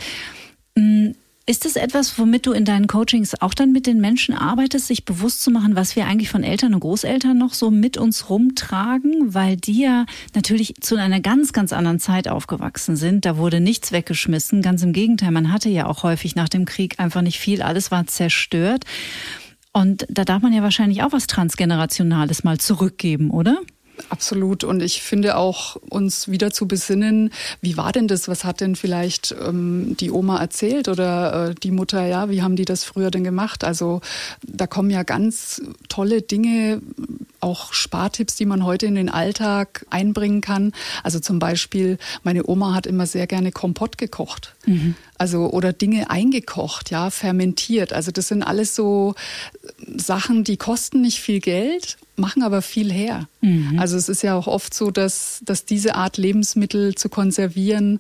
Ist 1.50 1.66
es 1.66 1.78
etwas, 1.78 2.20
womit 2.20 2.46
du 2.46 2.52
in 2.52 2.66
deinen 2.66 2.88
Coachings 2.88 3.42
auch 3.42 3.54
dann 3.54 3.72
mit 3.72 3.88
den 3.88 4.02
Menschen 4.02 4.36
arbeitest, 4.36 4.88
sich 4.88 5.06
bewusst 5.06 5.42
zu 5.42 5.50
machen, 5.50 5.78
was 5.78 5.96
wir 5.96 6.06
eigentlich 6.06 6.28
von 6.28 6.44
Eltern 6.44 6.74
und 6.74 6.82
Großeltern 6.82 7.38
noch 7.38 7.54
so 7.54 7.72
mit 7.72 7.98
uns 7.98 8.30
rumtragen, 8.30 9.34
weil 9.34 9.56
die 9.56 9.80
ja 9.82 10.06
natürlich 10.36 10.74
zu 10.82 10.98
einer 10.98 11.22
ganz, 11.22 11.54
ganz 11.54 11.72
anderen 11.72 12.02
Zeit 12.02 12.28
aufgewachsen 12.28 12.98
sind. 12.98 13.24
Da 13.24 13.38
wurde 13.38 13.62
nichts 13.62 13.94
weggeschmissen. 13.94 14.62
Ganz 14.62 14.84
im 14.84 14.92
Gegenteil, 14.92 15.32
man 15.32 15.54
hatte 15.54 15.70
ja 15.70 15.86
auch 15.86 16.04
häufig 16.04 16.36
nach 16.36 16.50
dem 16.50 16.66
Krieg 16.66 17.00
einfach 17.00 17.22
nicht 17.22 17.40
viel. 17.40 17.62
Alles 17.62 17.92
war 17.92 18.06
zerstört. 18.08 18.84
Und 19.72 20.06
da 20.10 20.26
darf 20.26 20.42
man 20.42 20.52
ja 20.52 20.64
wahrscheinlich 20.64 21.02
auch 21.02 21.14
was 21.14 21.28
Transgenerationales 21.28 22.44
mal 22.44 22.58
zurückgeben, 22.58 23.32
oder? 23.32 23.62
Absolut. 24.10 24.64
Und 24.64 24.82
ich 24.82 25.02
finde 25.02 25.38
auch, 25.38 25.76
uns 25.90 26.28
wieder 26.28 26.52
zu 26.52 26.68
besinnen, 26.68 27.32
wie 27.62 27.78
war 27.78 27.92
denn 27.92 28.08
das? 28.08 28.28
Was 28.28 28.44
hat 28.44 28.62
denn 28.62 28.76
vielleicht 28.76 29.36
ähm, 29.42 29.96
die 30.00 30.12
Oma 30.12 30.40
erzählt 30.40 30.88
oder 30.88 31.50
äh, 31.50 31.56
die 31.56 31.72
Mutter, 31.72 32.06
ja, 32.06 32.30
wie 32.30 32.42
haben 32.42 32.56
die 32.56 32.66
das 32.66 32.84
früher 32.84 33.12
denn 33.12 33.24
gemacht? 33.24 33.64
Also 33.64 34.02
da 34.44 34.68
kommen 34.68 34.90
ja 34.90 35.04
ganz 35.04 35.62
tolle 35.90 36.22
Dinge, 36.22 36.82
auch 37.40 37.74
Spartipps, 37.74 38.36
die 38.36 38.46
man 38.46 38.66
heute 38.66 38.86
in 38.86 38.96
den 38.96 39.10
Alltag 39.10 39.86
einbringen 39.90 40.42
kann. 40.42 40.74
Also 41.04 41.20
zum 41.20 41.40
Beispiel, 41.40 41.98
meine 42.24 42.48
Oma 42.48 42.74
hat 42.74 42.88
immer 42.88 43.06
sehr 43.06 43.28
gerne 43.28 43.52
Kompott 43.52 43.98
gekocht. 43.98 44.56
Mhm. 44.66 44.96
Also 45.18 45.50
oder 45.50 45.74
Dinge 45.74 46.10
eingekocht, 46.10 46.92
ja, 46.92 47.10
fermentiert. 47.10 47.94
Also 47.94 48.12
das 48.12 48.28
sind 48.28 48.44
alles 48.44 48.76
so 48.76 49.16
Sachen, 49.96 50.44
die 50.44 50.58
kosten 50.58 51.02
nicht 51.02 51.20
viel 51.20 51.40
Geld 51.40 51.98
machen 52.18 52.42
aber 52.42 52.62
viel 52.62 52.92
her. 52.92 53.28
Mhm. 53.42 53.78
Also 53.80 53.96
es 53.96 54.10
ist 54.10 54.24
ja 54.24 54.36
auch 54.36 54.48
oft 54.48 54.74
so, 54.74 54.92
dass, 54.92 55.42
dass 55.46 55.66
diese 55.66 55.96
Art 55.96 56.18
Lebensmittel 56.18 56.96
zu 56.96 57.10
konservieren 57.10 58.00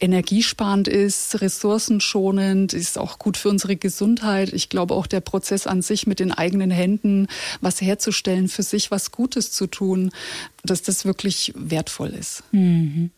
energiesparend 0.00 0.88
ist, 0.88 1.40
ressourcenschonend, 1.40 2.72
ist 2.72 2.96
auch 2.96 3.18
gut 3.18 3.36
für 3.36 3.48
unsere 3.48 3.76
Gesundheit. 3.76 4.52
Ich 4.52 4.68
glaube 4.68 4.94
auch 4.94 5.06
der 5.06 5.20
Prozess 5.20 5.66
an 5.66 5.82
sich 5.82 6.06
mit 6.06 6.20
den 6.20 6.32
eigenen 6.32 6.70
Händen, 6.70 7.26
was 7.60 7.80
herzustellen, 7.80 8.48
für 8.48 8.62
sich 8.62 8.90
was 8.90 9.10
Gutes 9.10 9.50
zu 9.50 9.66
tun, 9.66 10.12
dass 10.64 10.82
das 10.82 11.04
wirklich 11.04 11.52
wertvoll 11.56 12.10
ist. 12.10 12.44
Mhm. 12.52 13.10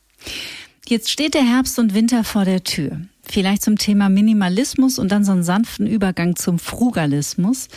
Jetzt 0.86 1.10
steht 1.10 1.34
der 1.34 1.44
Herbst 1.44 1.78
und 1.78 1.92
Winter 1.92 2.24
vor 2.24 2.46
der 2.46 2.64
Tür. 2.64 3.02
Vielleicht 3.28 3.62
zum 3.62 3.76
Thema 3.76 4.08
Minimalismus 4.08 4.98
und 4.98 5.12
dann 5.12 5.24
so 5.24 5.32
einen 5.32 5.42
sanften 5.42 5.86
Übergang 5.86 6.36
zum 6.36 6.58
Frugalismus. 6.58 7.68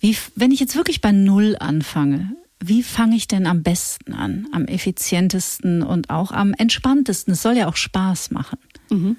Wie, 0.00 0.16
wenn 0.36 0.50
ich 0.50 0.60
jetzt 0.60 0.76
wirklich 0.76 1.00
bei 1.00 1.12
Null 1.12 1.56
anfange, 1.58 2.36
wie 2.66 2.82
fange 2.82 3.16
ich 3.16 3.28
denn 3.28 3.46
am 3.46 3.62
besten 3.62 4.14
an, 4.14 4.46
am 4.52 4.66
effizientesten 4.66 5.82
und 5.82 6.10
auch 6.10 6.30
am 6.30 6.54
entspanntesten? 6.54 7.34
Es 7.34 7.42
soll 7.42 7.56
ja 7.56 7.68
auch 7.68 7.76
Spaß 7.76 8.30
machen. 8.30 8.58
Mhm. 8.90 9.16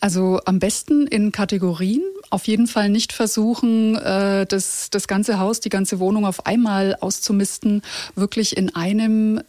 Also 0.00 0.40
am 0.46 0.58
besten 0.58 1.06
in 1.06 1.32
Kategorien. 1.32 2.02
Auf 2.30 2.46
jeden 2.46 2.66
Fall 2.66 2.88
nicht 2.88 3.12
versuchen, 3.12 3.96
äh, 3.96 4.46
das, 4.46 4.90
das 4.90 5.08
ganze 5.08 5.38
Haus, 5.38 5.60
die 5.60 5.68
ganze 5.68 5.98
Wohnung 6.00 6.26
auf 6.26 6.46
einmal 6.46 6.96
auszumisten. 7.00 7.82
Wirklich 8.14 8.56
in 8.56 8.74
einem 8.74 9.40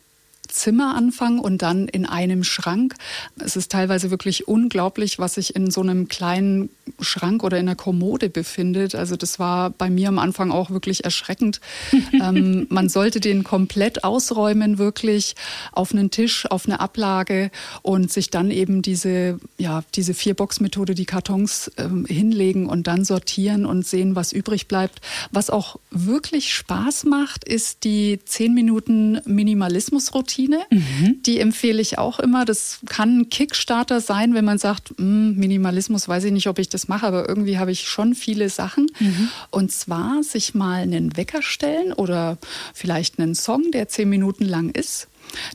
Zimmer 0.50 0.96
anfangen 0.96 1.40
und 1.40 1.62
dann 1.62 1.88
in 1.88 2.06
einem 2.06 2.44
Schrank. 2.44 2.96
Es 3.40 3.56
ist 3.56 3.72
teilweise 3.72 4.12
wirklich 4.12 4.48
unglaublich, 4.48 5.20
was 5.20 5.36
sich 5.36 5.56
in 5.56 5.72
so 5.72 5.82
einem 5.82 6.08
kleinen 6.08 6.70
Schrank 7.00 7.44
oder 7.44 7.58
in 7.58 7.68
einer 7.68 7.76
Kommode 7.76 8.30
befindet. 8.30 8.96
Also 8.96 9.16
das 9.16 9.40
war 9.40 9.70
bei 9.70 9.90
mir 9.90 10.10
am 10.10 10.20
Anfang 10.20 10.52
auch 10.52 10.72
wirklich 10.72 11.04
erschreckend. 11.04 11.62
ähm, 12.14 12.68
man 12.70 12.90
sollte 12.90 13.20
den 13.20 13.44
komplett 13.44 14.04
ausräumen, 14.04 14.78
wirklich 14.78 15.36
auf 15.72 15.94
einen 15.94 16.12
Tisch, 16.12 16.46
auf 16.50 16.66
eine 16.66 16.80
Ablage 16.80 17.52
und 17.82 18.12
sich 18.12 18.30
dann 18.30 18.52
eben 18.52 18.82
diese, 18.82 19.40
ja, 19.58 19.84
diese 19.96 20.14
Vier-Box-Methode, 20.14 20.96
die 20.96 21.06
Kartons 21.06 21.72
ähm, 21.78 22.06
hinlegen 22.06 22.68
und 22.68 22.88
dann 22.88 23.06
sortieren 23.06 23.66
und 23.66 23.86
sehen, 23.86 24.16
was 24.16 24.34
übrig 24.34 24.68
bleibt. 24.68 25.02
Was 25.32 25.50
auch 25.50 25.80
wirklich 25.92 26.54
Spaß 26.54 27.06
macht, 27.06 27.44
ist 27.44 27.84
die 27.84 28.20
10 28.24 28.54
Minuten 28.54 29.22
Minimalismus-Routine. 29.26 30.38
Mhm. 30.69 31.21
Die 31.25 31.39
empfehle 31.39 31.82
ich 31.82 31.97
auch 31.97 32.19
immer. 32.19 32.45
Das 32.45 32.80
kann 32.88 33.19
ein 33.19 33.30
Kickstarter 33.30 34.02
sein, 34.02 34.34
wenn 34.34 34.45
man 34.45 34.58
sagt, 34.58 34.93
hm, 34.97 35.36
Minimalismus, 35.36 36.08
weiß 36.08 36.23
ich 36.25 36.32
nicht, 36.32 36.47
ob 36.47 36.60
ich 36.60 36.69
das 36.69 36.88
mache, 36.88 37.06
aber 37.06 37.28
irgendwie 37.28 37.58
habe 37.58 37.71
ich 37.71 37.88
schon 37.88 38.15
viele 38.15 38.49
Sachen. 38.49 38.88
Mhm. 38.99 39.30
Und 39.52 39.71
zwar 39.71 40.23
sich 40.23 40.54
mal 40.54 40.82
einen 40.82 41.17
Wecker 41.17 41.41
stellen 41.41 41.93
oder 41.93 42.38
vielleicht 42.73 43.19
einen 43.19 43.36
Song, 43.36 43.71
der 43.71 43.88
zehn 43.88 44.10
Minuten 44.10 44.45
lang 44.45 44.69
ist 44.69 45.08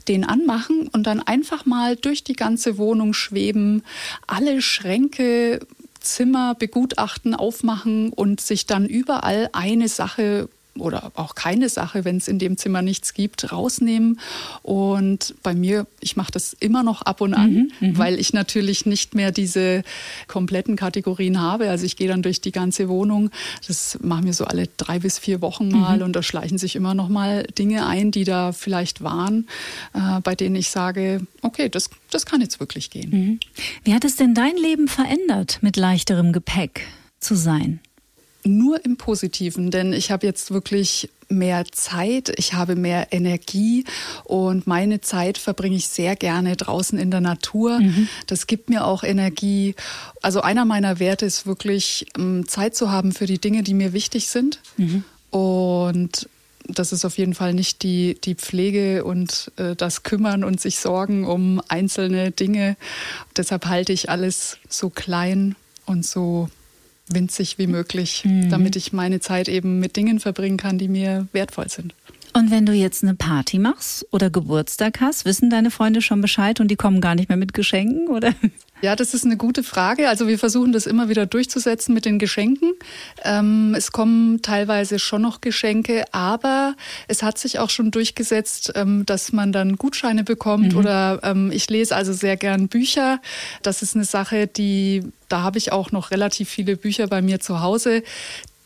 den 0.07 0.23
anmachen 0.23 0.87
und 0.87 1.03
dann 1.03 1.19
einfach 1.19 1.65
mal 1.65 1.97
durch 1.97 2.23
die 2.23 2.35
ganze 2.35 2.77
Wohnung 2.77 3.13
schweben, 3.13 3.83
alle 4.25 4.61
Schränke 4.61 5.59
Zimmer 6.05 6.55
begutachten, 6.55 7.33
aufmachen 7.33 8.13
und 8.13 8.39
sich 8.39 8.65
dann 8.65 8.85
überall 8.85 9.49
eine 9.53 9.89
Sache 9.89 10.49
oder 10.77 11.11
auch 11.15 11.35
keine 11.35 11.69
Sache, 11.69 12.05
wenn 12.05 12.17
es 12.17 12.27
in 12.27 12.39
dem 12.39 12.57
Zimmer 12.57 12.81
nichts 12.81 13.13
gibt, 13.13 13.51
rausnehmen. 13.51 14.19
Und 14.61 15.35
bei 15.41 15.53
mir, 15.53 15.87
ich 16.01 16.17
mache 16.17 16.31
das 16.31 16.53
immer 16.53 16.83
noch 16.83 17.01
ab 17.01 17.21
und 17.21 17.33
an, 17.33 17.51
mhm, 17.51 17.71
mhm, 17.79 17.97
weil 17.97 18.19
ich 18.19 18.33
natürlich 18.33 18.85
nicht 18.85 19.15
mehr 19.15 19.31
diese 19.31 19.83
kompletten 20.27 20.75
Kategorien 20.75 21.41
habe. 21.41 21.69
Also 21.69 21.85
ich 21.85 21.95
gehe 21.95 22.07
dann 22.07 22.21
durch 22.21 22.41
die 22.41 22.51
ganze 22.51 22.89
Wohnung. 22.89 23.31
Das 23.67 23.97
machen 24.01 24.25
wir 24.25 24.33
so 24.33 24.45
alle 24.45 24.67
drei 24.77 24.99
bis 24.99 25.17
vier 25.17 25.41
Wochen 25.41 25.69
mal 25.69 25.97
mhm. 25.97 26.03
und 26.03 26.15
da 26.15 26.23
schleichen 26.23 26.57
sich 26.57 26.75
immer 26.75 26.93
noch 26.93 27.07
mal 27.09 27.43
Dinge 27.57 27.85
ein, 27.87 28.11
die 28.11 28.25
da 28.25 28.51
vielleicht 28.51 29.01
waren, 29.01 29.47
äh, 29.93 30.19
bei 30.21 30.35
denen 30.35 30.55
ich 30.55 30.69
sage, 30.69 31.21
okay, 31.41 31.69
das, 31.69 31.89
das 32.09 32.25
kann 32.25 32.41
jetzt 32.41 32.59
wirklich 32.59 32.89
gehen. 32.89 33.09
Mhm. 33.11 33.39
Wie 33.83 33.93
hat 33.93 34.03
es 34.03 34.17
denn 34.17 34.33
dein 34.33 34.57
Leben 34.57 34.87
verändert, 34.87 35.59
mit 35.61 35.77
leichterem 35.77 36.33
Gepäck 36.33 36.87
zu 37.19 37.35
sein? 37.35 37.79
Nur 38.45 38.83
im 38.85 38.97
Positiven, 38.97 39.71
denn 39.71 39.91
ich 39.91 40.11
habe 40.11 40.25
jetzt 40.25 40.51
wirklich 40.51 41.09
mehr 41.27 41.65
Zeit, 41.71 42.31
ich 42.37 42.53
habe 42.53 42.75
mehr 42.75 43.07
Energie 43.11 43.83
und 44.23 44.67
meine 44.67 45.01
Zeit 45.01 45.37
verbringe 45.37 45.75
ich 45.75 45.87
sehr 45.87 46.15
gerne 46.15 46.55
draußen 46.55 46.99
in 46.99 47.09
der 47.09 47.21
Natur. 47.21 47.79
Mhm. 47.79 48.07
Das 48.27 48.47
gibt 48.47 48.69
mir 48.69 48.85
auch 48.85 49.03
Energie. 49.03 49.75
Also 50.21 50.41
einer 50.41 50.65
meiner 50.65 50.99
Werte 50.99 51.25
ist 51.25 51.47
wirklich 51.47 52.05
ähm, 52.17 52.47
Zeit 52.47 52.75
zu 52.75 52.91
haben 52.91 53.11
für 53.11 53.25
die 53.25 53.39
Dinge, 53.39 53.63
die 53.63 53.73
mir 53.73 53.93
wichtig 53.93 54.27
sind. 54.27 54.59
Mhm. 54.77 55.03
Und 55.31 56.29
das 56.67 56.91
ist 56.91 57.05
auf 57.05 57.17
jeden 57.17 57.33
Fall 57.33 57.53
nicht 57.53 57.83
die, 57.83 58.17
die 58.23 58.35
Pflege 58.35 59.03
und 59.03 59.51
äh, 59.57 59.75
das 59.75 60.03
Kümmern 60.03 60.43
und 60.43 60.61
sich 60.61 60.79
Sorgen 60.79 61.25
um 61.25 61.61
einzelne 61.67 62.31
Dinge. 62.31 62.77
Deshalb 63.35 63.65
halte 63.65 63.93
ich 63.93 64.09
alles 64.09 64.57
so 64.69 64.89
klein 64.89 65.55
und 65.85 66.05
so 66.05 66.49
winzig 67.09 67.57
wie 67.57 67.67
möglich, 67.67 68.23
mhm. 68.25 68.49
damit 68.49 68.75
ich 68.75 68.93
meine 68.93 69.19
Zeit 69.19 69.47
eben 69.47 69.79
mit 69.79 69.95
Dingen 69.95 70.19
verbringen 70.19 70.57
kann, 70.57 70.77
die 70.77 70.87
mir 70.87 71.27
wertvoll 71.31 71.69
sind. 71.69 71.93
Und 72.33 72.51
wenn 72.51 72.65
du 72.65 72.73
jetzt 72.73 73.03
eine 73.03 73.15
Party 73.15 73.59
machst 73.59 74.05
oder 74.11 74.29
Geburtstag 74.29 74.99
hast, 74.99 75.23
wissen 75.23 75.49
deine 75.49 75.71
Freunde 75.71 76.01
schon 76.01 76.19
Bescheid 76.19 76.59
und 76.59 76.69
die 76.69 76.75
kommen 76.75 76.99
gar 76.99 77.15
nicht 77.15 77.29
mehr 77.29 77.37
mit 77.37 77.53
Geschenken, 77.53 78.09
oder? 78.09 78.33
Ja, 78.81 78.95
das 78.95 79.13
ist 79.13 79.25
eine 79.25 79.37
gute 79.37 79.63
Frage. 79.63 80.09
Also 80.09 80.27
wir 80.27 80.37
versuchen 80.37 80.71
das 80.71 80.85
immer 80.85 81.09
wieder 81.09 81.25
durchzusetzen 81.25 81.93
mit 81.93 82.05
den 82.05 82.19
Geschenken. 82.19 82.73
Ähm, 83.23 83.73
es 83.75 83.91
kommen 83.91 84.41
teilweise 84.41 84.99
schon 84.99 85.21
noch 85.21 85.41
Geschenke, 85.41 86.05
aber 86.11 86.75
es 87.07 87.23
hat 87.23 87.37
sich 87.37 87.59
auch 87.59 87.69
schon 87.69 87.91
durchgesetzt, 87.91 88.73
ähm, 88.75 89.05
dass 89.05 89.31
man 89.31 89.51
dann 89.51 89.77
Gutscheine 89.77 90.23
bekommt 90.23 90.73
mhm. 90.73 90.79
oder 90.79 91.19
ähm, 91.23 91.51
ich 91.51 91.69
lese 91.69 91.95
also 91.95 92.13
sehr 92.13 92.37
gern 92.37 92.67
Bücher. 92.67 93.21
Das 93.63 93.81
ist 93.81 93.95
eine 93.95 94.05
Sache, 94.05 94.47
die 94.47 95.03
da 95.29 95.41
habe 95.41 95.57
ich 95.57 95.71
auch 95.71 95.91
noch 95.91 96.11
relativ 96.11 96.49
viele 96.49 96.77
Bücher 96.77 97.07
bei 97.07 97.21
mir 97.21 97.39
zu 97.39 97.61
Hause 97.61 98.03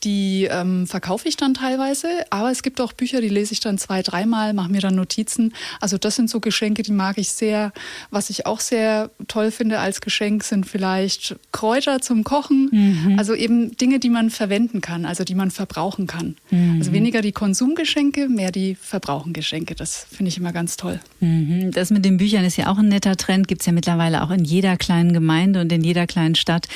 Die 0.04 0.48
ähm, 0.50 0.88
verkaufe 0.88 1.28
ich 1.28 1.36
dann 1.36 1.54
teilweise, 1.54 2.08
aber 2.30 2.52
es 2.52 2.64
gibt 2.64 2.80
auch 2.80 2.94
Bücher, 2.94 3.20
die 3.20 3.28
lese 3.28 3.52
ich 3.52 3.60
dann 3.60 3.78
zwei, 3.78 4.02
dreimal, 4.02 4.54
mache 4.54 4.72
mir 4.72 4.80
dann 4.80 4.96
Notizen. 4.96 5.54
Also 5.82 5.98
das 5.98 6.16
sind 6.16 6.30
so 6.30 6.40
Geschenke, 6.40 6.84
die 6.84 6.94
mag 6.94 7.18
ich 7.18 7.30
sehr. 7.30 7.74
Was 8.10 8.30
ich 8.30 8.46
auch 8.46 8.62
sehr 8.62 9.10
toll 9.28 9.52
finde 9.52 9.80
als 9.80 10.00
Geschenk 10.00 10.44
sind 10.44 10.66
vielleicht 10.66 11.36
Kräuter 11.52 12.02
zum 12.02 12.24
Kochen. 12.24 12.70
Mhm. 12.72 13.20
Also 13.20 13.34
eben 13.34 13.76
Dinge, 13.76 14.00
die 14.00 14.10
man 14.10 14.30
verwenden 14.30 14.80
kann, 14.80 15.06
also 15.06 15.26
die 15.26 15.36
man 15.36 15.52
verbrauchen 15.52 16.08
kann. 16.08 16.38
Mhm. 16.50 16.78
Also 16.80 16.94
weniger 16.94 17.22
die 17.22 17.34
Konsumgeschenke, 17.34 18.30
mehr 18.30 18.52
die 18.52 18.76
Verbrauchengeschenke. 18.76 19.76
Das 19.76 20.08
finde 20.10 20.30
ich 20.30 20.38
immer 20.38 20.54
ganz 20.54 20.78
toll. 20.78 21.02
Mhm. 21.20 21.72
Das 21.72 21.90
mit 21.90 22.06
den 22.06 22.18
Büchern 22.18 22.46
ist 22.46 22.56
ja 22.56 22.68
auch 22.68 22.78
ein 22.78 22.88
netter 22.88 23.18
Trend. 23.18 23.50
Gibt 23.50 23.64
es 23.64 23.66
ja 23.66 23.74
mittlerweile 23.74 24.24
auch 24.24 24.32
in 24.32 24.46
jeder 24.46 24.78
kleinen 24.78 25.12
Gemeinde 25.12 25.60
und 25.60 25.72
in 25.74 25.84
jeder 25.84 26.08
kleinen 26.08 26.36
Stadt 26.36 26.68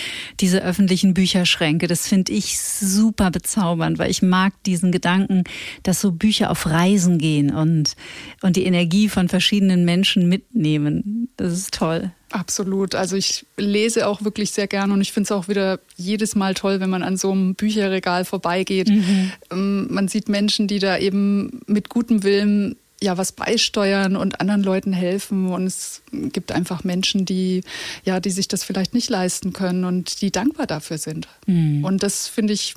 diese 0.41 0.61
öffentlichen 0.61 1.13
Bücherschränke. 1.13 1.87
Das 1.87 2.07
finde 2.07 2.33
ich 2.33 2.59
super 2.59 3.12
super 3.13 3.29
bezaubernd, 3.29 3.99
weil 3.99 4.09
ich 4.09 4.23
mag 4.23 4.53
diesen 4.63 4.91
Gedanken, 4.91 5.43
dass 5.83 6.01
so 6.01 6.11
Bücher 6.11 6.49
auf 6.49 6.65
Reisen 6.65 7.19
gehen 7.19 7.53
und, 7.53 7.95
und 8.41 8.55
die 8.55 8.65
Energie 8.65 9.07
von 9.07 9.29
verschiedenen 9.29 9.85
Menschen 9.85 10.27
mitnehmen. 10.27 11.29
Das 11.37 11.53
ist 11.53 11.75
toll. 11.75 12.11
Absolut. 12.31 12.95
Also 12.95 13.15
ich 13.15 13.45
lese 13.57 14.07
auch 14.07 14.23
wirklich 14.23 14.49
sehr 14.51 14.65
gern 14.65 14.91
und 14.91 15.01
ich 15.01 15.11
finde 15.11 15.25
es 15.25 15.31
auch 15.31 15.47
wieder 15.47 15.79
jedes 15.95 16.33
Mal 16.33 16.55
toll, 16.55 16.79
wenn 16.79 16.89
man 16.89 17.03
an 17.03 17.17
so 17.17 17.31
einem 17.31 17.53
Bücherregal 17.53 18.25
vorbeigeht. 18.25 18.89
Mhm. 18.89 19.31
Ähm, 19.51 19.87
man 19.91 20.07
sieht 20.07 20.27
Menschen, 20.29 20.67
die 20.67 20.79
da 20.79 20.97
eben 20.97 21.61
mit 21.67 21.89
gutem 21.89 22.23
Willen 22.23 22.75
ja 23.03 23.17
was 23.17 23.31
beisteuern 23.31 24.15
und 24.15 24.39
anderen 24.39 24.63
Leuten 24.63 24.93
helfen. 24.93 25.47
Und 25.47 25.65
es 25.65 26.01
gibt 26.11 26.51
einfach 26.51 26.83
Menschen, 26.83 27.25
die 27.25 27.61
ja, 28.03 28.19
die 28.19 28.31
sich 28.31 28.47
das 28.47 28.63
vielleicht 28.63 28.93
nicht 28.93 29.09
leisten 29.09 29.53
können 29.53 29.83
und 29.83 30.21
die 30.21 30.31
dankbar 30.31 30.67
dafür 30.67 30.97
sind. 30.97 31.27
Mhm. 31.45 31.83
Und 31.83 32.03
das 32.03 32.27
finde 32.27 32.53
ich 32.53 32.75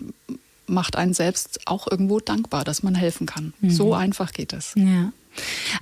macht 0.68 0.96
einen 0.96 1.14
selbst 1.14 1.60
auch 1.66 1.86
irgendwo 1.88 2.18
dankbar, 2.18 2.64
dass 2.64 2.82
man 2.82 2.94
helfen 2.94 3.26
kann. 3.26 3.54
Mhm. 3.60 3.70
So 3.70 3.94
einfach 3.94 4.32
geht 4.32 4.52
es. 4.52 4.72
Ja. 4.76 5.12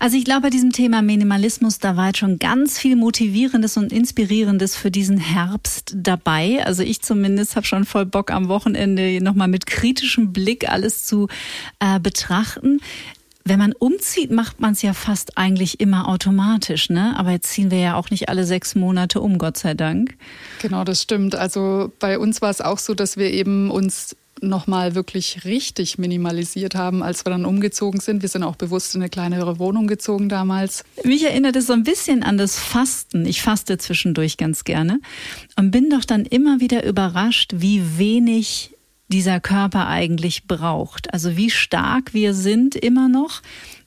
Also 0.01 0.16
ich 0.16 0.24
glaube, 0.24 0.42
bei 0.42 0.51
diesem 0.51 0.72
Thema 0.72 1.01
Minimalismus, 1.01 1.78
da 1.78 1.97
war 1.97 2.09
jetzt 2.09 2.18
schon 2.18 2.38
ganz 2.38 2.78
viel 2.78 2.97
Motivierendes 2.97 3.76
und 3.76 3.92
Inspirierendes 3.92 4.76
für 4.76 4.90
diesen 4.90 5.18
Herbst 5.18 5.95
dabei. 5.97 6.64
Also 6.64 6.82
ich 6.82 7.03
zumindest 7.03 7.55
habe 7.57 7.66
schon 7.66 7.84
voll 7.84 8.05
Bock 8.07 8.30
am 8.30 8.49
Wochenende 8.49 9.22
nochmal 9.22 9.49
mit 9.49 9.66
kritischem 9.66 10.32
Blick 10.32 10.68
alles 10.68 11.05
zu 11.05 11.28
äh, 11.78 12.01
betrachten. 12.01 12.80
Wenn 13.47 13.59
man 13.59 13.72
umzieht, 13.72 14.30
macht 14.30 14.61
man 14.61 14.72
es 14.72 14.80
ja 14.80 14.95
fast 14.95 15.36
eigentlich 15.36 15.78
immer 15.78 16.09
automatisch, 16.09 16.88
ne? 16.88 17.14
Aber 17.18 17.30
jetzt 17.30 17.51
ziehen 17.51 17.70
wir 17.70 17.78
ja 17.78 17.95
auch 17.95 18.09
nicht 18.09 18.30
alle 18.30 18.45
sechs 18.45 18.74
Monate 18.74 19.20
um, 19.20 19.36
Gott 19.36 19.59
sei 19.59 19.74
Dank. 19.74 20.16
Genau, 20.62 20.82
das 20.82 21.03
stimmt. 21.03 21.34
Also 21.34 21.92
bei 21.99 22.18
uns 22.18 22.40
war 22.40 22.51
es 22.51 22.62
auch 22.62 22.78
so, 22.78 22.95
dass 22.95 23.18
wir 23.18 23.30
eben 23.30 23.70
uns 23.70 24.16
nochmal 24.40 24.95
wirklich 24.95 25.45
richtig 25.45 25.99
minimalisiert 25.99 26.74
haben, 26.74 27.03
als 27.03 27.24
wir 27.24 27.30
dann 27.30 27.45
umgezogen 27.45 28.01
sind. 28.01 28.22
Wir 28.22 28.28
sind 28.28 28.42
auch 28.42 28.57
bewusst 28.57 28.95
in 28.95 29.03
eine 29.03 29.11
kleinere 29.11 29.59
Wohnung 29.59 29.86
gezogen 29.86 30.28
damals. 30.28 30.84
Mich 31.05 31.24
erinnert 31.24 31.57
es 31.57 31.66
so 31.66 31.72
ein 31.72 31.84
bisschen 31.84 32.22
an 32.22 32.38
das 32.38 32.59
Fasten. 32.59 33.26
Ich 33.26 33.42
faste 33.42 33.78
zwischendurch 33.78 34.36
ganz 34.36 34.64
gerne 34.64 35.01
und 35.57 35.70
bin 35.70 35.90
doch 35.90 36.05
dann 36.05 36.24
immer 36.24 36.61
wieder 36.61 36.84
überrascht, 36.84 37.53
wie 37.57 37.99
wenig 37.99 38.74
dieser 39.09 39.41
Körper 39.41 39.87
eigentlich 39.87 40.47
braucht. 40.47 41.13
Also 41.13 41.37
wie 41.37 41.51
stark 41.51 42.15
wir 42.15 42.35
sind 42.35 42.75
immer 42.75 43.09
noch, 43.09 43.43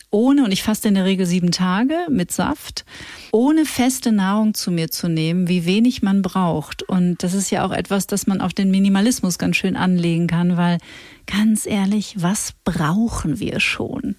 ohne, 0.09 0.45
und 0.45 0.51
ich 0.51 0.63
faste 0.63 0.87
in 0.87 0.93
der 0.93 1.03
Regel 1.03 1.25
sieben 1.25 1.51
Tage 1.51 1.95
mit 2.09 2.31
Saft, 2.31 2.85
ohne 3.31 3.65
feste 3.65 4.13
Nahrung 4.13 4.53
zu 4.53 4.71
mir 4.71 4.89
zu 4.89 5.09
nehmen, 5.09 5.49
wie 5.49 5.65
wenig 5.65 6.01
man 6.01 6.21
braucht. 6.21 6.81
Und 6.83 7.23
das 7.23 7.33
ist 7.33 7.49
ja 7.49 7.65
auch 7.65 7.73
etwas, 7.73 8.07
das 8.07 8.25
man 8.25 8.39
auf 8.39 8.53
den 8.53 8.71
Minimalismus 8.71 9.37
ganz 9.37 9.57
schön 9.57 9.75
anlegen 9.75 10.27
kann, 10.27 10.55
weil 10.55 10.77
ganz 11.25 11.65
ehrlich, 11.65 12.15
was 12.17 12.53
brauchen 12.63 13.39
wir 13.39 13.59
schon? 13.59 14.15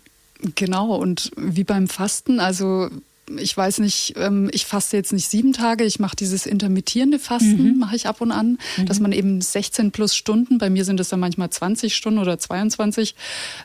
Genau, 0.54 0.94
und 0.94 1.30
wie 1.36 1.64
beim 1.64 1.88
Fasten, 1.88 2.38
also 2.38 2.90
ich 3.36 3.56
weiß 3.56 3.78
nicht, 3.80 4.14
ähm, 4.16 4.48
ich 4.52 4.66
faste 4.66 4.96
jetzt 4.96 5.12
nicht 5.12 5.28
sieben 5.28 5.52
Tage, 5.52 5.84
ich 5.84 5.98
mache 5.98 6.16
dieses 6.16 6.46
intermittierende 6.46 7.18
Fasten, 7.18 7.74
mhm. 7.74 7.78
mache 7.78 7.96
ich 7.96 8.06
ab 8.06 8.20
und 8.20 8.32
an, 8.32 8.58
mhm. 8.76 8.86
dass 8.86 9.00
man 9.00 9.12
eben 9.12 9.40
16 9.40 9.90
plus 9.90 10.16
Stunden, 10.16 10.58
bei 10.58 10.70
mir 10.70 10.84
sind 10.84 11.00
es 11.00 11.08
dann 11.08 11.20
manchmal 11.20 11.50
20 11.50 11.94
Stunden 11.94 12.18
oder 12.18 12.38
22, 12.38 13.14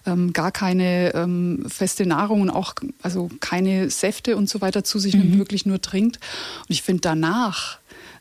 ähm, 0.05 0.34
gar 0.34 0.51
keine 0.51 1.14
ähm, 1.16 1.66
feste 1.68 2.05
Nahrung 2.05 2.41
und 2.41 2.49
auch 2.49 2.76
also 3.01 3.30
keine 3.39 3.89
Säfte 3.89 4.36
und 4.36 4.49
so 4.49 4.61
weiter 4.61 4.84
zu 4.84 4.99
sich 4.99 5.16
mhm. 5.16 5.22
nimmt, 5.22 5.38
wirklich 5.38 5.66
nur 5.66 5.82
trinkt. 5.82 6.18
Und 6.61 6.70
ich 6.70 6.82
finde 6.82 7.01
danach, 7.01 7.80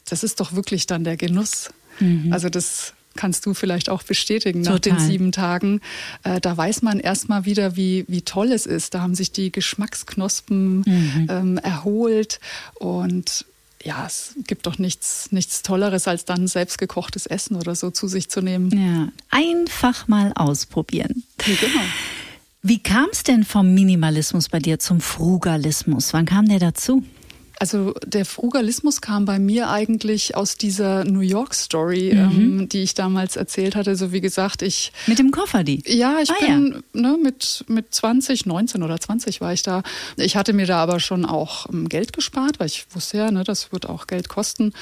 das 0.08 0.22
ist 0.22 0.40
doch 0.40 0.52
wirklich 0.52 0.86
dann 0.86 1.04
der 1.04 1.16
Genuss. 1.16 1.70
Mhm. 2.00 2.32
Also 2.32 2.48
das 2.48 2.94
kannst 3.16 3.46
du 3.46 3.54
vielleicht 3.54 3.88
auch 3.88 4.02
bestätigen 4.02 4.62
nach 4.62 4.78
den 4.78 4.98
sieben 4.98 5.32
Tagen. 5.32 5.80
Äh, 6.22 6.40
da 6.40 6.56
weiß 6.56 6.82
man 6.82 7.00
erstmal 7.00 7.44
wieder, 7.44 7.76
wie, 7.76 8.04
wie 8.08 8.22
toll 8.22 8.52
es 8.52 8.66
ist. 8.66 8.94
Da 8.94 9.00
haben 9.00 9.14
sich 9.14 9.32
die 9.32 9.52
Geschmacksknospen 9.52 10.78
mhm. 10.78 11.26
ähm, 11.30 11.58
erholt 11.58 12.40
und 12.74 13.46
ja, 13.84 14.06
es 14.06 14.34
gibt 14.46 14.66
doch 14.66 14.78
nichts, 14.78 15.32
nichts 15.32 15.62
Tolleres, 15.62 16.06
als 16.06 16.24
dann 16.24 16.46
selbstgekochtes 16.46 17.26
Essen 17.26 17.56
oder 17.56 17.74
so 17.74 17.90
zu 17.90 18.06
sich 18.06 18.28
zu 18.28 18.40
nehmen. 18.40 18.70
Ja, 18.70 19.08
einfach 19.30 20.06
mal 20.08 20.32
ausprobieren. 20.36 21.24
Ja, 21.44 21.54
genau. 21.60 21.84
Wie 22.62 22.78
kam 22.78 23.08
es 23.10 23.24
denn 23.24 23.42
vom 23.42 23.74
Minimalismus 23.74 24.48
bei 24.48 24.60
dir 24.60 24.78
zum 24.78 25.00
Frugalismus? 25.00 26.12
Wann 26.12 26.26
kam 26.26 26.48
der 26.48 26.60
dazu? 26.60 27.02
Also 27.62 27.94
der 28.04 28.24
Frugalismus 28.24 29.00
kam 29.00 29.24
bei 29.24 29.38
mir 29.38 29.70
eigentlich 29.70 30.34
aus 30.34 30.56
dieser 30.56 31.04
New 31.04 31.20
York 31.20 31.54
Story, 31.54 32.10
mhm. 32.12 32.18
ähm, 32.18 32.68
die 32.68 32.82
ich 32.82 32.94
damals 32.94 33.36
erzählt 33.36 33.76
hatte. 33.76 33.94
So 33.94 34.10
wie 34.10 34.20
gesagt, 34.20 34.62
ich 34.62 34.92
mit 35.06 35.20
dem 35.20 35.30
Koffer 35.30 35.62
die. 35.62 35.80
Ja, 35.86 36.16
ich 36.20 36.32
ah, 36.32 36.34
bin 36.40 36.82
ja. 36.92 37.00
Ne, 37.00 37.18
mit 37.22 37.64
mit 37.68 37.94
20, 37.94 38.46
19 38.46 38.82
oder 38.82 38.98
20 38.98 39.40
war 39.40 39.52
ich 39.52 39.62
da. 39.62 39.84
Ich 40.16 40.34
hatte 40.34 40.54
mir 40.54 40.66
da 40.66 40.78
aber 40.78 40.98
schon 40.98 41.24
auch 41.24 41.68
ähm, 41.72 41.88
Geld 41.88 42.12
gespart, 42.12 42.58
weil 42.58 42.66
ich 42.66 42.84
wusste 42.90 43.18
ja, 43.18 43.30
ne, 43.30 43.44
das 43.44 43.70
wird 43.70 43.88
auch 43.88 44.08
Geld 44.08 44.28
kosten. 44.28 44.72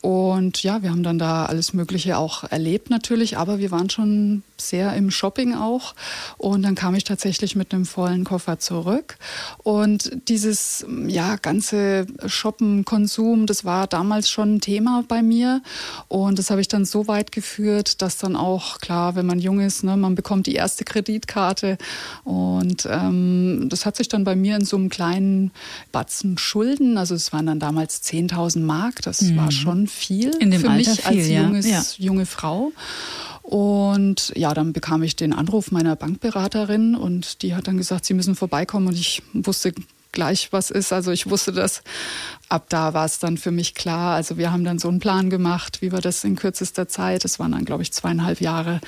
Und 0.00 0.62
ja, 0.62 0.82
wir 0.82 0.92
haben 0.92 1.02
dann 1.02 1.18
da 1.18 1.44
alles 1.44 1.74
Mögliche 1.74 2.16
auch 2.16 2.44
erlebt 2.44 2.88
natürlich, 2.88 3.36
aber 3.36 3.58
wir 3.58 3.70
waren 3.70 3.90
schon 3.90 4.44
sehr 4.56 4.94
im 4.94 5.10
Shopping 5.10 5.54
auch. 5.54 5.94
Und 6.38 6.62
dann 6.62 6.74
kam 6.74 6.94
ich 6.94 7.04
tatsächlich 7.04 7.54
mit 7.54 7.74
einem 7.74 7.84
vollen 7.84 8.24
Koffer 8.24 8.58
zurück. 8.58 9.18
Und 9.58 10.10
dieses 10.28 10.86
ja 11.06 11.36
ganze 11.36 12.06
Shoppen, 12.30 12.84
Konsum, 12.84 13.46
das 13.46 13.64
war 13.64 13.86
damals 13.86 14.30
schon 14.30 14.56
ein 14.56 14.60
Thema 14.60 15.04
bei 15.06 15.22
mir. 15.22 15.62
Und 16.08 16.38
das 16.38 16.50
habe 16.50 16.60
ich 16.60 16.68
dann 16.68 16.84
so 16.84 17.08
weit 17.08 17.32
geführt, 17.32 18.00
dass 18.02 18.18
dann 18.18 18.36
auch, 18.36 18.78
klar, 18.78 19.14
wenn 19.14 19.26
man 19.26 19.38
jung 19.38 19.60
ist, 19.60 19.84
ne, 19.84 19.96
man 19.96 20.14
bekommt 20.14 20.46
die 20.46 20.54
erste 20.54 20.84
Kreditkarte. 20.84 21.78
Und 22.24 22.88
ähm, 22.90 23.66
das 23.68 23.86
hat 23.86 23.96
sich 23.96 24.08
dann 24.08 24.24
bei 24.24 24.36
mir 24.36 24.56
in 24.56 24.64
so 24.64 24.76
einem 24.76 24.88
kleinen 24.88 25.50
Batzen 25.92 26.38
Schulden, 26.38 26.96
also 26.96 27.14
es 27.14 27.32
waren 27.32 27.46
dann 27.46 27.60
damals 27.60 28.02
10.000 28.02 28.60
Mark, 28.60 29.02
das 29.02 29.22
mhm. 29.22 29.36
war 29.36 29.50
schon 29.50 29.86
viel 29.86 30.30
in 30.38 30.50
dem 30.50 30.60
für 30.60 30.70
Alter 30.70 30.90
mich 30.90 31.00
viel, 31.00 31.18
als 31.18 31.28
junges, 31.28 31.66
ja. 31.66 31.82
junge 31.98 32.26
Frau. 32.26 32.72
Und 33.42 34.32
ja, 34.36 34.54
dann 34.54 34.72
bekam 34.72 35.02
ich 35.02 35.16
den 35.16 35.32
Anruf 35.32 35.72
meiner 35.72 35.96
Bankberaterin 35.96 36.94
und 36.94 37.42
die 37.42 37.54
hat 37.54 37.66
dann 37.66 37.78
gesagt, 37.78 38.04
sie 38.04 38.14
müssen 38.14 38.36
vorbeikommen 38.36 38.86
und 38.86 38.94
ich 38.94 39.22
wusste 39.32 39.72
gleich 40.12 40.52
was 40.52 40.70
ist. 40.70 40.92
Also 40.92 41.10
ich 41.10 41.28
wusste 41.28 41.52
das. 41.52 41.82
Ab 42.48 42.66
da 42.68 42.94
war 42.94 43.04
es 43.04 43.18
dann 43.18 43.36
für 43.36 43.50
mich 43.50 43.74
klar. 43.74 44.14
Also 44.14 44.36
wir 44.36 44.52
haben 44.52 44.64
dann 44.64 44.78
so 44.78 44.88
einen 44.88 45.00
Plan 45.00 45.30
gemacht, 45.30 45.82
wie 45.82 45.92
wir 45.92 46.00
das 46.00 46.24
in 46.24 46.36
kürzester 46.36 46.88
Zeit, 46.88 47.24
das 47.24 47.38
waren 47.38 47.52
dann, 47.52 47.64
glaube 47.64 47.82
ich, 47.82 47.92
zweieinhalb 47.92 48.40
Jahre. 48.40 48.80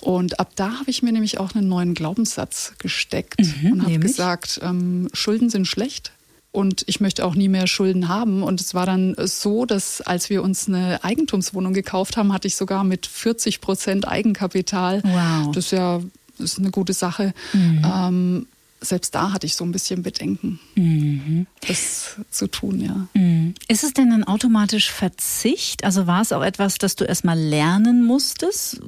Und 0.00 0.38
ab 0.38 0.52
da 0.54 0.78
habe 0.78 0.90
ich 0.90 1.02
mir 1.02 1.12
nämlich 1.12 1.40
auch 1.40 1.54
einen 1.54 1.68
neuen 1.68 1.94
Glaubenssatz 1.94 2.74
gesteckt 2.78 3.40
mhm, 3.40 3.72
und 3.72 3.82
habe 3.82 3.98
gesagt, 3.98 4.60
ähm, 4.62 5.08
Schulden 5.12 5.50
sind 5.50 5.66
schlecht. 5.66 6.12
Und 6.50 6.82
ich 6.86 7.00
möchte 7.00 7.26
auch 7.26 7.34
nie 7.34 7.48
mehr 7.48 7.66
Schulden 7.66 8.08
haben. 8.08 8.42
Und 8.42 8.60
es 8.60 8.74
war 8.74 8.86
dann 8.86 9.14
so, 9.18 9.66
dass 9.66 10.00
als 10.00 10.30
wir 10.30 10.42
uns 10.42 10.66
eine 10.66 11.04
Eigentumswohnung 11.04 11.74
gekauft 11.74 12.16
haben, 12.16 12.32
hatte 12.32 12.48
ich 12.48 12.56
sogar 12.56 12.84
mit 12.84 13.06
40 13.06 13.60
Prozent 13.60 14.08
Eigenkapital. 14.08 15.02
Wow. 15.04 15.52
Das 15.52 15.66
ist 15.66 15.72
ja 15.72 16.00
das 16.38 16.52
ist 16.52 16.58
eine 16.58 16.70
gute 16.70 16.92
Sache. 16.92 17.34
Mhm. 17.52 17.82
Ähm, 17.84 18.46
selbst 18.80 19.14
da 19.14 19.32
hatte 19.32 19.46
ich 19.46 19.56
so 19.56 19.64
ein 19.64 19.72
bisschen 19.72 20.02
Bedenken, 20.02 20.60
mhm. 20.76 21.46
das 21.66 22.16
zu 22.30 22.46
tun, 22.46 22.80
ja. 22.80 23.08
Mhm. 23.14 23.54
Ist 23.66 23.84
es 23.84 23.92
denn 23.92 24.10
dann 24.10 24.24
automatisch 24.24 24.90
Verzicht? 24.90 25.84
Also 25.84 26.06
war 26.06 26.22
es 26.22 26.32
auch 26.32 26.42
etwas, 26.42 26.78
das 26.78 26.94
du 26.96 27.04
erstmal 27.04 27.38
lernen 27.38 28.04
musstest? 28.04 28.80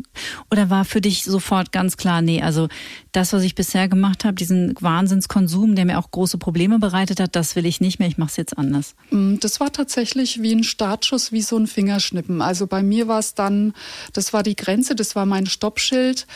Oder 0.51 0.71
war 0.71 0.85
für 0.85 1.01
dich 1.01 1.25
sofort 1.25 1.73
ganz 1.73 1.97
klar, 1.97 2.23
nee, 2.23 2.43
also 2.43 2.69
das, 3.13 3.33
was 3.33 3.43
ich 3.43 3.55
bisher 3.55 3.89
gemacht 3.89 4.25
habe, 4.25 4.35
diesen 4.35 4.75
Wahnsinnskonsum, 4.81 5.75
der 5.75 5.85
mir 5.85 5.99
auch 5.99 6.11
große 6.11 6.39
Probleme 6.39 6.79
bereitet 6.79 7.19
hat, 7.19 7.35
das 7.35 7.57
will 7.57 7.67
ich 7.67 7.81
nicht 7.81 7.99
mehr, 7.99 8.09
ich 8.09 8.19
mache 8.19 8.31
es 8.31 8.37
jetzt 8.37 8.57
anders? 8.57 8.95
Mm, 9.11 9.37
das 9.41 9.59
war 9.59 9.73
tatsächlich 9.73 10.41
wie 10.43 10.53
ein 10.53 10.65
Startschuss, 10.65 11.33
wie 11.33 11.43
so 11.43 11.57
ein 11.57 11.67
Fingerschnippen. 11.67 12.43
Also 12.43 12.67
bei 12.67 12.83
mir 12.83 13.09
war 13.09 13.19
es 13.19 13.35
dann, 13.35 13.75
das 14.13 14.33
war 14.33 14.43
die 14.43 14.57
Grenze, 14.57 14.95
das 14.95 15.17
war 15.17 15.27
mein 15.27 15.47
Stoppschild. 15.47 16.27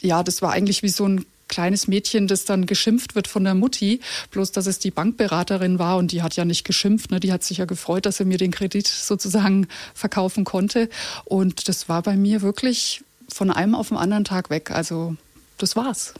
Ja, 0.00 0.22
das 0.22 0.42
war 0.42 0.52
eigentlich 0.52 0.82
wie 0.82 0.88
so 0.88 1.06
ein 1.06 1.24
kleines 1.48 1.88
Mädchen, 1.88 2.26
das 2.26 2.44
dann 2.44 2.66
geschimpft 2.66 3.14
wird 3.14 3.28
von 3.28 3.44
der 3.44 3.54
Mutti, 3.54 4.00
bloß 4.30 4.52
dass 4.52 4.66
es 4.66 4.78
die 4.78 4.90
Bankberaterin 4.90 5.78
war 5.78 5.96
und 5.96 6.12
die 6.12 6.22
hat 6.22 6.36
ja 6.36 6.44
nicht 6.44 6.64
geschimpft, 6.64 7.10
ne? 7.10 7.20
die 7.20 7.32
hat 7.32 7.42
sich 7.42 7.58
ja 7.58 7.64
gefreut, 7.64 8.06
dass 8.06 8.18
sie 8.18 8.24
mir 8.24 8.38
den 8.38 8.50
Kredit 8.50 8.86
sozusagen 8.86 9.66
verkaufen 9.94 10.44
konnte. 10.44 10.88
Und 11.24 11.68
das 11.68 11.88
war 11.88 12.02
bei 12.02 12.16
mir 12.16 12.42
wirklich 12.42 13.02
von 13.28 13.50
einem 13.50 13.74
auf 13.74 13.88
den 13.88 13.98
anderen 13.98 14.24
Tag 14.24 14.50
weg. 14.50 14.70
Also 14.70 15.16
das 15.58 15.76
war's. 15.76 16.14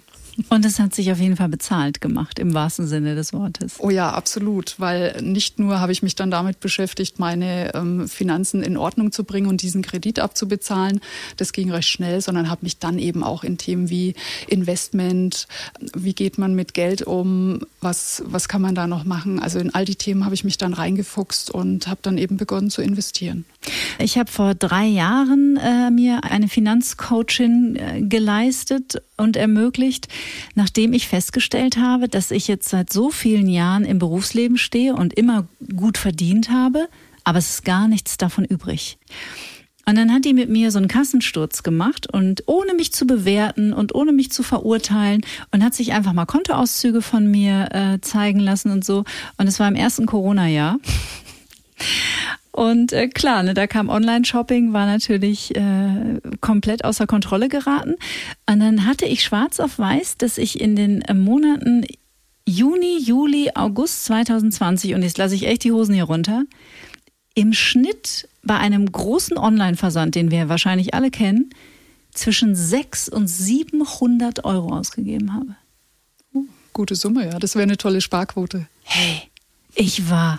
Und 0.49 0.65
es 0.65 0.79
hat 0.81 0.95
sich 0.95 1.13
auf 1.13 1.21
jeden 1.21 1.37
Fall 1.37 1.49
bezahlt 1.49 2.01
gemacht, 2.01 2.39
im 2.39 2.55
wahrsten 2.55 2.87
Sinne 2.87 3.15
des 3.15 3.33
Wortes. 3.33 3.77
Oh 3.79 3.91
ja, 3.91 4.11
absolut. 4.11 4.75
Weil 4.79 5.21
nicht 5.23 5.59
nur 5.59 5.81
habe 5.81 5.93
ich 5.93 6.03
mich 6.03 6.17
dann 6.17 6.31
damit 6.31 6.61
beschäftigt, 6.61 7.19
meine 7.19 7.75
ähm, 7.75 8.09
Finanzen 8.09 8.63
in 8.63 8.77
Ordnung 8.77 9.13
zu 9.13 9.25
bringen 9.25 9.47
und 9.47 9.63
diesen 9.63 9.83
Kredit 9.83 10.19
abzubezahlen. 10.19 11.01
Das 11.37 11.53
ging 11.53 11.71
recht 11.71 11.89
schnell, 11.89 12.21
sondern 12.21 12.51
habe 12.51 12.65
mich 12.65 12.79
dann 12.79 12.99
eben 12.99 13.23
auch 13.23 13.45
in 13.45 13.59
Themen 13.59 13.91
wie 13.91 14.15
Investment, 14.49 15.47
wie 15.95 16.15
geht 16.15 16.39
man 16.39 16.55
mit 16.55 16.75
Geld 16.75 17.03
um, 17.03 17.61
was, 17.81 18.23
was 18.27 18.49
kann 18.49 18.63
man 18.63 18.75
da 18.75 18.87
noch 18.87 19.05
machen. 19.05 19.39
Also 19.39 19.59
in 19.59 19.73
all 19.73 19.85
die 19.85 19.97
Themen 19.97 20.25
habe 20.25 20.35
ich 20.35 20.45
mich 20.45 20.59
dann 20.59 20.73
reingefuchst 20.73 21.51
und 21.51 21.87
habe 21.87 22.01
dann 22.03 22.19
eben 22.19 22.37
begonnen 22.37 22.71
zu 22.71 22.83
investieren. 22.83 23.45
Ich 23.99 24.19
habe 24.19 24.31
vor 24.31 24.55
drei 24.55 24.87
Jahren 24.87 25.57
äh, 25.57 25.91
mir 25.91 26.25
eine 26.25 26.49
Finanzcoachin 26.49 27.77
äh, 27.77 28.03
geleistet 28.03 29.03
und 29.17 29.37
ermöglicht, 29.37 30.09
nachdem 30.55 30.93
ich 30.93 31.09
festgestellt 31.09 31.77
habe, 31.77 32.09
dass 32.09 32.31
ich 32.31 32.49
jetzt 32.49 32.69
seit 32.69 32.93
so 32.93 33.11
vielen 33.11 33.49
Jahren 33.49 33.85
im 33.85 33.99
Berufsleben 33.99 34.59
stehe 34.59 34.95
und 34.95 35.15
immer 35.15 35.47
gut 35.77 35.99
verdient 35.99 36.51
habe, 36.51 36.89
aber 37.25 37.39
es 37.39 37.51
ist 37.51 37.65
gar 37.65 37.89
nichts 37.89 38.19
davon 38.19 38.45
übrig. 38.45 38.99
Und 39.87 39.97
dann 39.97 40.13
hat 40.13 40.25
die 40.25 40.33
mit 40.33 40.49
mir 40.49 40.71
so 40.71 40.79
einen 40.79 40.89
Kassensturz 40.89 41.63
gemacht 41.63 42.07
und 42.11 42.45
ohne 42.47 42.75
mich 42.75 42.93
zu 42.93 43.07
bewerten 43.07 43.73
und 43.73 43.95
ohne 43.95 44.13
mich 44.13 44.33
zu 44.33 44.43
verurteilen 44.43 45.21
und 45.51 45.63
hat 45.63 45.75
sich 45.75 45.93
einfach 45.93 46.15
mal 46.15 46.25
Kontoauszüge 46.25 47.03
von 47.03 47.31
mir 47.31 47.69
äh, 47.73 48.01
zeigen 48.01 48.41
lassen 48.41 48.71
und 48.71 48.85
so. 48.85 49.05
Und 49.37 49.47
es 49.47 49.61
war 49.61 49.69
im 49.69 49.75
ersten 49.75 50.07
Corona-Jahr. 50.07 50.79
Und 52.55 52.93
äh, 52.93 53.09
klar, 53.09 53.43
ne, 53.43 53.53
da 53.53 53.67
kam 53.67 53.89
Online-Shopping, 53.89 54.73
war 54.73 54.87
natürlich 54.87 55.57
äh, 55.57 56.21
komplett 56.41 56.85
außer 56.85 57.05
Kontrolle 57.09 57.49
geraten. 57.49 57.97
Und 58.49 58.61
dann 58.61 58.87
hatte 58.87 59.07
ich 59.07 59.25
schwarz 59.25 59.59
auf 59.59 59.81
weiß, 59.81 60.19
dass 60.19 60.39
ich 60.39 60.61
in 60.61 60.77
den 60.77 61.03
äh, 61.03 61.15
Monaten 61.15 61.85
Juni, 62.47 62.99
Juli, 63.01 63.51
August 63.57 64.05
2020, 64.05 64.95
und 64.95 65.03
jetzt 65.03 65.19
lasse 65.19 65.35
ich 65.35 65.49
echt 65.49 65.65
die 65.65 65.73
Hosen 65.73 65.97
hier 65.97 66.05
runter, 66.05 66.45
im 67.35 67.55
Schnitt 67.55 68.29
bei 68.45 68.57
einem 68.57 68.87
großen 68.93 69.37
Online-Versand, 69.37 70.15
den 70.15 70.31
wir 70.31 70.49
wahrscheinlich 70.49 70.95
alle 70.95 71.11
kennen, 71.11 71.51
zwischen 72.13 72.55
600 72.55 73.21
und 73.21 73.27
700 73.27 74.45
Euro 74.45 74.77
ausgegeben 74.77 75.35
habe. 75.35 75.57
Gute 76.73 76.95
Summe, 76.95 77.27
ja. 77.27 77.41
Das 77.41 77.57
wäre 77.57 77.65
eine 77.65 77.79
tolle 77.79 78.01
Sparquote. 78.01 78.69
Hey, 78.85 79.23
ich 79.75 80.09
war 80.09 80.39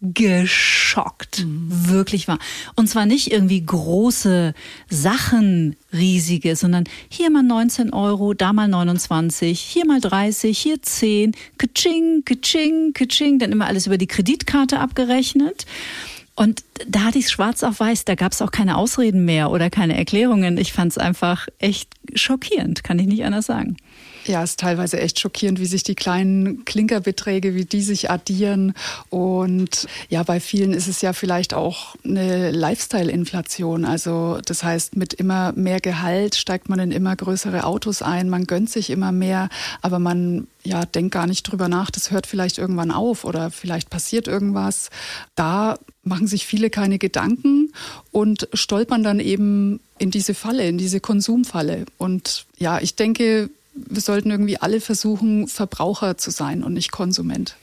geschockt. 0.00 1.44
Mhm. 1.44 1.88
Wirklich 1.88 2.28
wahr. 2.28 2.38
Und 2.74 2.88
zwar 2.88 3.06
nicht 3.06 3.32
irgendwie 3.32 3.64
große 3.64 4.54
Sachen, 4.90 5.76
riesige, 5.92 6.56
sondern 6.56 6.84
hier 7.08 7.30
mal 7.30 7.42
19 7.42 7.92
Euro, 7.92 8.34
da 8.34 8.52
mal 8.52 8.68
29, 8.68 9.58
hier 9.58 9.86
mal 9.86 10.00
30, 10.00 10.58
hier 10.58 10.82
10, 10.82 11.32
kaching, 11.58 12.24
kaching, 12.24 12.92
kaching, 12.92 13.38
dann 13.38 13.52
immer 13.52 13.66
alles 13.66 13.86
über 13.86 13.98
die 13.98 14.06
Kreditkarte 14.06 14.80
abgerechnet. 14.80 15.66
Und 16.34 16.64
da 16.86 17.04
hatte 17.04 17.18
ich 17.18 17.24
es 17.24 17.30
schwarz 17.30 17.62
auf 17.62 17.80
weiß, 17.80 18.04
da 18.04 18.14
gab 18.14 18.32
es 18.32 18.42
auch 18.42 18.50
keine 18.50 18.76
Ausreden 18.76 19.24
mehr 19.24 19.50
oder 19.50 19.70
keine 19.70 19.96
Erklärungen. 19.96 20.58
Ich 20.58 20.74
fand 20.74 20.92
es 20.92 20.98
einfach 20.98 21.48
echt 21.58 21.88
schockierend, 22.14 22.84
kann 22.84 22.98
ich 22.98 23.06
nicht 23.06 23.24
anders 23.24 23.46
sagen. 23.46 23.78
Ja, 24.26 24.42
es 24.42 24.50
ist 24.50 24.60
teilweise 24.60 24.98
echt 25.00 25.20
schockierend, 25.20 25.60
wie 25.60 25.66
sich 25.66 25.82
die 25.82 25.94
kleinen 25.94 26.64
Klinkerbeträge, 26.64 27.54
wie 27.54 27.64
die 27.64 27.82
sich 27.82 28.10
addieren. 28.10 28.74
Und 29.08 29.86
ja, 30.08 30.22
bei 30.22 30.40
vielen 30.40 30.72
ist 30.72 30.88
es 30.88 31.00
ja 31.00 31.12
vielleicht 31.12 31.54
auch 31.54 31.94
eine 32.04 32.50
Lifestyle-Inflation. 32.50 33.84
Also 33.84 34.40
das 34.44 34.64
heißt, 34.64 34.96
mit 34.96 35.14
immer 35.14 35.52
mehr 35.52 35.80
Gehalt 35.80 36.34
steigt 36.34 36.68
man 36.68 36.78
in 36.78 36.90
immer 36.90 37.14
größere 37.14 37.64
Autos 37.64 38.02
ein, 38.02 38.28
man 38.28 38.46
gönnt 38.46 38.70
sich 38.70 38.90
immer 38.90 39.12
mehr, 39.12 39.48
aber 39.82 39.98
man 39.98 40.46
ja, 40.66 40.84
denkt 40.84 41.12
gar 41.12 41.26
nicht 41.26 41.44
drüber 41.44 41.68
nach, 41.68 41.90
das 41.90 42.10
hört 42.10 42.26
vielleicht 42.26 42.58
irgendwann 42.58 42.90
auf 42.90 43.24
oder 43.24 43.50
vielleicht 43.50 43.88
passiert 43.88 44.26
irgendwas. 44.26 44.90
Da 45.36 45.78
machen 46.02 46.26
sich 46.26 46.46
viele 46.46 46.70
keine 46.70 46.98
Gedanken 46.98 47.72
und 48.12 48.48
stolpern 48.52 49.02
dann 49.02 49.20
eben 49.20 49.80
in 49.98 50.10
diese 50.10 50.34
Falle, 50.34 50.68
in 50.68 50.78
diese 50.78 51.00
Konsumfalle. 51.00 51.86
Und 51.98 52.46
ja, 52.58 52.80
ich 52.80 52.96
denke, 52.96 53.50
wir 53.76 54.00
sollten 54.00 54.30
irgendwie 54.30 54.58
alle 54.58 54.80
versuchen, 54.80 55.48
Verbraucher 55.48 56.16
zu 56.16 56.30
sein 56.30 56.62
und 56.62 56.72
nicht 56.72 56.90
Konsument. 56.90 57.56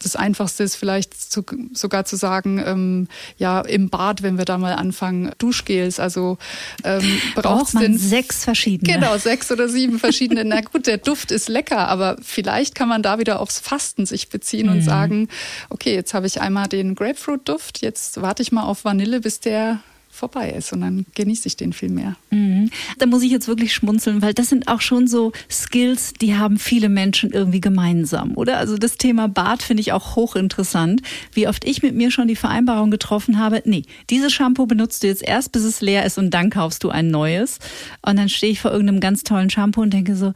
Das 0.00 0.14
Einfachste 0.14 0.62
ist 0.62 0.76
vielleicht 0.76 1.14
zu, 1.14 1.44
sogar 1.72 2.04
zu 2.04 2.16
sagen, 2.16 2.62
ähm, 2.64 3.08
ja, 3.36 3.60
im 3.60 3.90
Bad, 3.90 4.22
wenn 4.22 4.38
wir 4.38 4.44
da 4.44 4.56
mal 4.56 4.74
anfangen, 4.74 5.32
Duschgels, 5.38 5.98
also 5.98 6.38
ähm, 6.84 7.02
braucht 7.34 7.74
man 7.74 7.82
den, 7.82 7.98
sechs 7.98 8.44
verschiedene. 8.44 8.92
Genau, 8.92 9.18
sechs 9.18 9.50
oder 9.50 9.68
sieben 9.68 9.98
verschiedene. 9.98 10.44
Na 10.44 10.60
gut, 10.60 10.86
der 10.86 10.98
Duft 10.98 11.32
ist 11.32 11.48
lecker, 11.48 11.88
aber 11.88 12.16
vielleicht 12.22 12.74
kann 12.74 12.88
man 12.88 13.02
da 13.02 13.18
wieder 13.18 13.40
aufs 13.40 13.58
Fasten 13.58 14.06
sich 14.06 14.28
beziehen 14.28 14.66
mhm. 14.66 14.72
und 14.72 14.82
sagen, 14.82 15.28
okay, 15.68 15.94
jetzt 15.94 16.14
habe 16.14 16.26
ich 16.26 16.40
einmal 16.40 16.68
den 16.68 16.94
Grapefruit-Duft, 16.94 17.82
jetzt 17.82 18.22
warte 18.22 18.42
ich 18.42 18.52
mal 18.52 18.62
auf 18.62 18.84
Vanille, 18.84 19.20
bis 19.20 19.40
der 19.40 19.80
vorbei 20.18 20.50
ist 20.50 20.72
und 20.72 20.82
dann 20.82 21.06
genieße 21.14 21.48
ich 21.48 21.56
den 21.56 21.72
viel 21.72 21.88
mehr. 21.88 22.16
Mhm. 22.30 22.70
Da 22.98 23.06
muss 23.06 23.22
ich 23.22 23.30
jetzt 23.30 23.48
wirklich 23.48 23.72
schmunzeln, 23.72 24.20
weil 24.20 24.34
das 24.34 24.48
sind 24.48 24.68
auch 24.68 24.80
schon 24.80 25.06
so 25.06 25.32
Skills, 25.50 26.12
die 26.12 26.36
haben 26.36 26.58
viele 26.58 26.88
Menschen 26.88 27.30
irgendwie 27.32 27.60
gemeinsam, 27.60 28.36
oder? 28.36 28.58
Also 28.58 28.76
das 28.76 28.98
Thema 28.98 29.28
Bart 29.28 29.62
finde 29.62 29.80
ich 29.80 29.92
auch 29.92 30.16
hochinteressant. 30.16 31.02
Wie 31.32 31.48
oft 31.48 31.64
ich 31.64 31.82
mit 31.82 31.94
mir 31.94 32.10
schon 32.10 32.28
die 32.28 32.36
Vereinbarung 32.36 32.90
getroffen 32.90 33.38
habe, 33.38 33.62
nee, 33.64 33.84
dieses 34.10 34.32
Shampoo 34.32 34.66
benutzt 34.66 35.02
du 35.02 35.06
jetzt 35.06 35.22
erst, 35.22 35.52
bis 35.52 35.62
es 35.62 35.80
leer 35.80 36.04
ist 36.04 36.18
und 36.18 36.30
dann 36.30 36.50
kaufst 36.50 36.84
du 36.84 36.90
ein 36.90 37.10
neues. 37.10 37.58
Und 38.02 38.16
dann 38.16 38.28
stehe 38.28 38.52
ich 38.52 38.60
vor 38.60 38.72
irgendeinem 38.72 39.00
ganz 39.00 39.22
tollen 39.22 39.50
Shampoo 39.50 39.82
und 39.82 39.92
denke 39.92 40.16
so, 40.16 40.32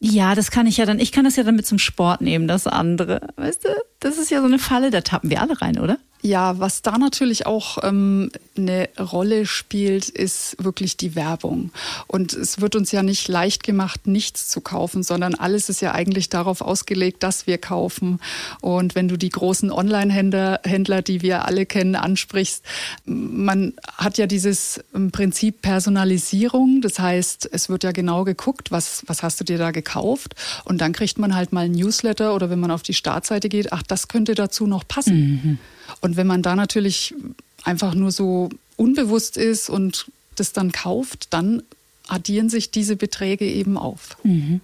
ja, 0.00 0.34
das 0.34 0.50
kann 0.50 0.66
ich 0.66 0.76
ja 0.76 0.86
dann, 0.86 1.00
ich 1.00 1.12
kann 1.12 1.24
das 1.24 1.36
ja 1.36 1.44
dann 1.44 1.56
mit 1.56 1.66
zum 1.66 1.78
Sport 1.78 2.20
nehmen, 2.20 2.46
das 2.46 2.66
andere. 2.66 3.28
Weißt 3.36 3.64
du, 3.64 3.68
das 4.00 4.18
ist 4.18 4.30
ja 4.30 4.40
so 4.40 4.46
eine 4.46 4.58
Falle, 4.58 4.90
da 4.90 5.00
tappen 5.00 5.30
wir 5.30 5.40
alle 5.40 5.60
rein, 5.60 5.78
oder? 5.78 5.98
Ja, 6.26 6.58
was 6.58 6.80
da 6.80 6.96
natürlich 6.96 7.44
auch 7.44 7.76
ähm, 7.82 8.30
eine 8.56 8.88
Rolle 8.98 9.44
spielt, 9.44 10.08
ist 10.08 10.56
wirklich 10.58 10.96
die 10.96 11.14
Werbung. 11.14 11.70
Und 12.06 12.32
es 12.32 12.62
wird 12.62 12.76
uns 12.76 12.92
ja 12.92 13.02
nicht 13.02 13.28
leicht 13.28 13.62
gemacht, 13.62 14.06
nichts 14.06 14.48
zu 14.48 14.62
kaufen, 14.62 15.02
sondern 15.02 15.34
alles 15.34 15.68
ist 15.68 15.82
ja 15.82 15.92
eigentlich 15.92 16.30
darauf 16.30 16.62
ausgelegt, 16.62 17.22
dass 17.22 17.46
wir 17.46 17.58
kaufen. 17.58 18.20
Und 18.62 18.94
wenn 18.94 19.06
du 19.06 19.18
die 19.18 19.28
großen 19.28 19.70
Online-Händler, 19.70 20.60
Händler, 20.64 21.02
die 21.02 21.20
wir 21.20 21.44
alle 21.44 21.66
kennen, 21.66 21.94
ansprichst, 21.94 22.64
man 23.04 23.74
hat 23.94 24.16
ja 24.16 24.26
dieses 24.26 24.82
ähm, 24.94 25.10
Prinzip 25.10 25.60
Personalisierung. 25.60 26.80
Das 26.80 26.98
heißt, 26.98 27.50
es 27.52 27.68
wird 27.68 27.84
ja 27.84 27.92
genau 27.92 28.24
geguckt, 28.24 28.70
was, 28.70 29.02
was 29.08 29.22
hast 29.22 29.40
du 29.40 29.44
dir 29.44 29.58
da 29.58 29.72
gekauft? 29.72 30.36
Und 30.64 30.80
dann 30.80 30.94
kriegt 30.94 31.18
man 31.18 31.36
halt 31.36 31.52
mal 31.52 31.66
ein 31.66 31.72
Newsletter 31.72 32.34
oder 32.34 32.48
wenn 32.48 32.60
man 32.60 32.70
auf 32.70 32.82
die 32.82 32.94
Startseite 32.94 33.50
geht, 33.50 33.74
ach, 33.74 33.82
das 33.82 34.08
könnte 34.08 34.34
dazu 34.34 34.66
noch 34.66 34.88
passen. 34.88 35.18
Mhm. 35.44 35.58
Und 36.04 36.18
wenn 36.18 36.26
man 36.26 36.42
da 36.42 36.54
natürlich 36.54 37.14
einfach 37.62 37.94
nur 37.94 38.12
so 38.12 38.50
unbewusst 38.76 39.38
ist 39.38 39.70
und 39.70 40.10
das 40.36 40.52
dann 40.52 40.70
kauft, 40.70 41.32
dann 41.32 41.62
addieren 42.08 42.50
sich 42.50 42.70
diese 42.70 42.94
Beträge 42.94 43.46
eben 43.46 43.78
auf. 43.78 44.18
Mhm. 44.22 44.60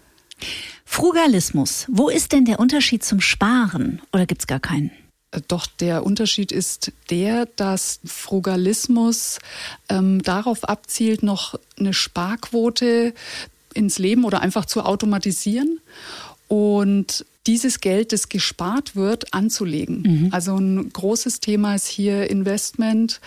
Frugalismus. 0.85 1.87
Wo 1.89 2.11
ist 2.11 2.33
denn 2.33 2.45
der 2.45 2.61
Unterschied 2.61 3.03
zum 3.03 3.23
Sparen? 3.23 4.03
Oder 4.13 4.27
gibt 4.27 4.43
es 4.43 4.47
gar 4.47 4.61
keinen? 4.61 4.91
Äh, 5.31 5.41
doch 5.49 5.65
der 5.65 6.05
Unterschied 6.05 6.53
ist 6.53 6.93
der, 7.09 7.47
dass 7.57 8.01
Frugalismus 8.05 9.39
ähm, 9.89 10.23
darauf 10.23 10.65
abzielt, 10.65 11.23
noch 11.23 11.59
eine 11.79 11.95
Sparquote 11.95 13.15
ins 13.73 13.99
Leben 13.99 14.25
oder 14.25 14.43
einfach 14.43 14.67
zu 14.67 14.83
automatisieren. 14.83 15.81
Und 16.51 17.25
dieses 17.47 17.81
Geld, 17.81 18.13
das 18.13 18.29
gespart 18.29 18.97
wird, 18.97 19.33
anzulegen. 19.33 20.03
Mhm. 20.03 20.29
Also 20.33 20.57
ein 20.57 20.93
großes 20.93 21.39
Thema 21.39 21.77
ist 21.77 21.87
hier 21.87 22.29
Investment 22.29 23.21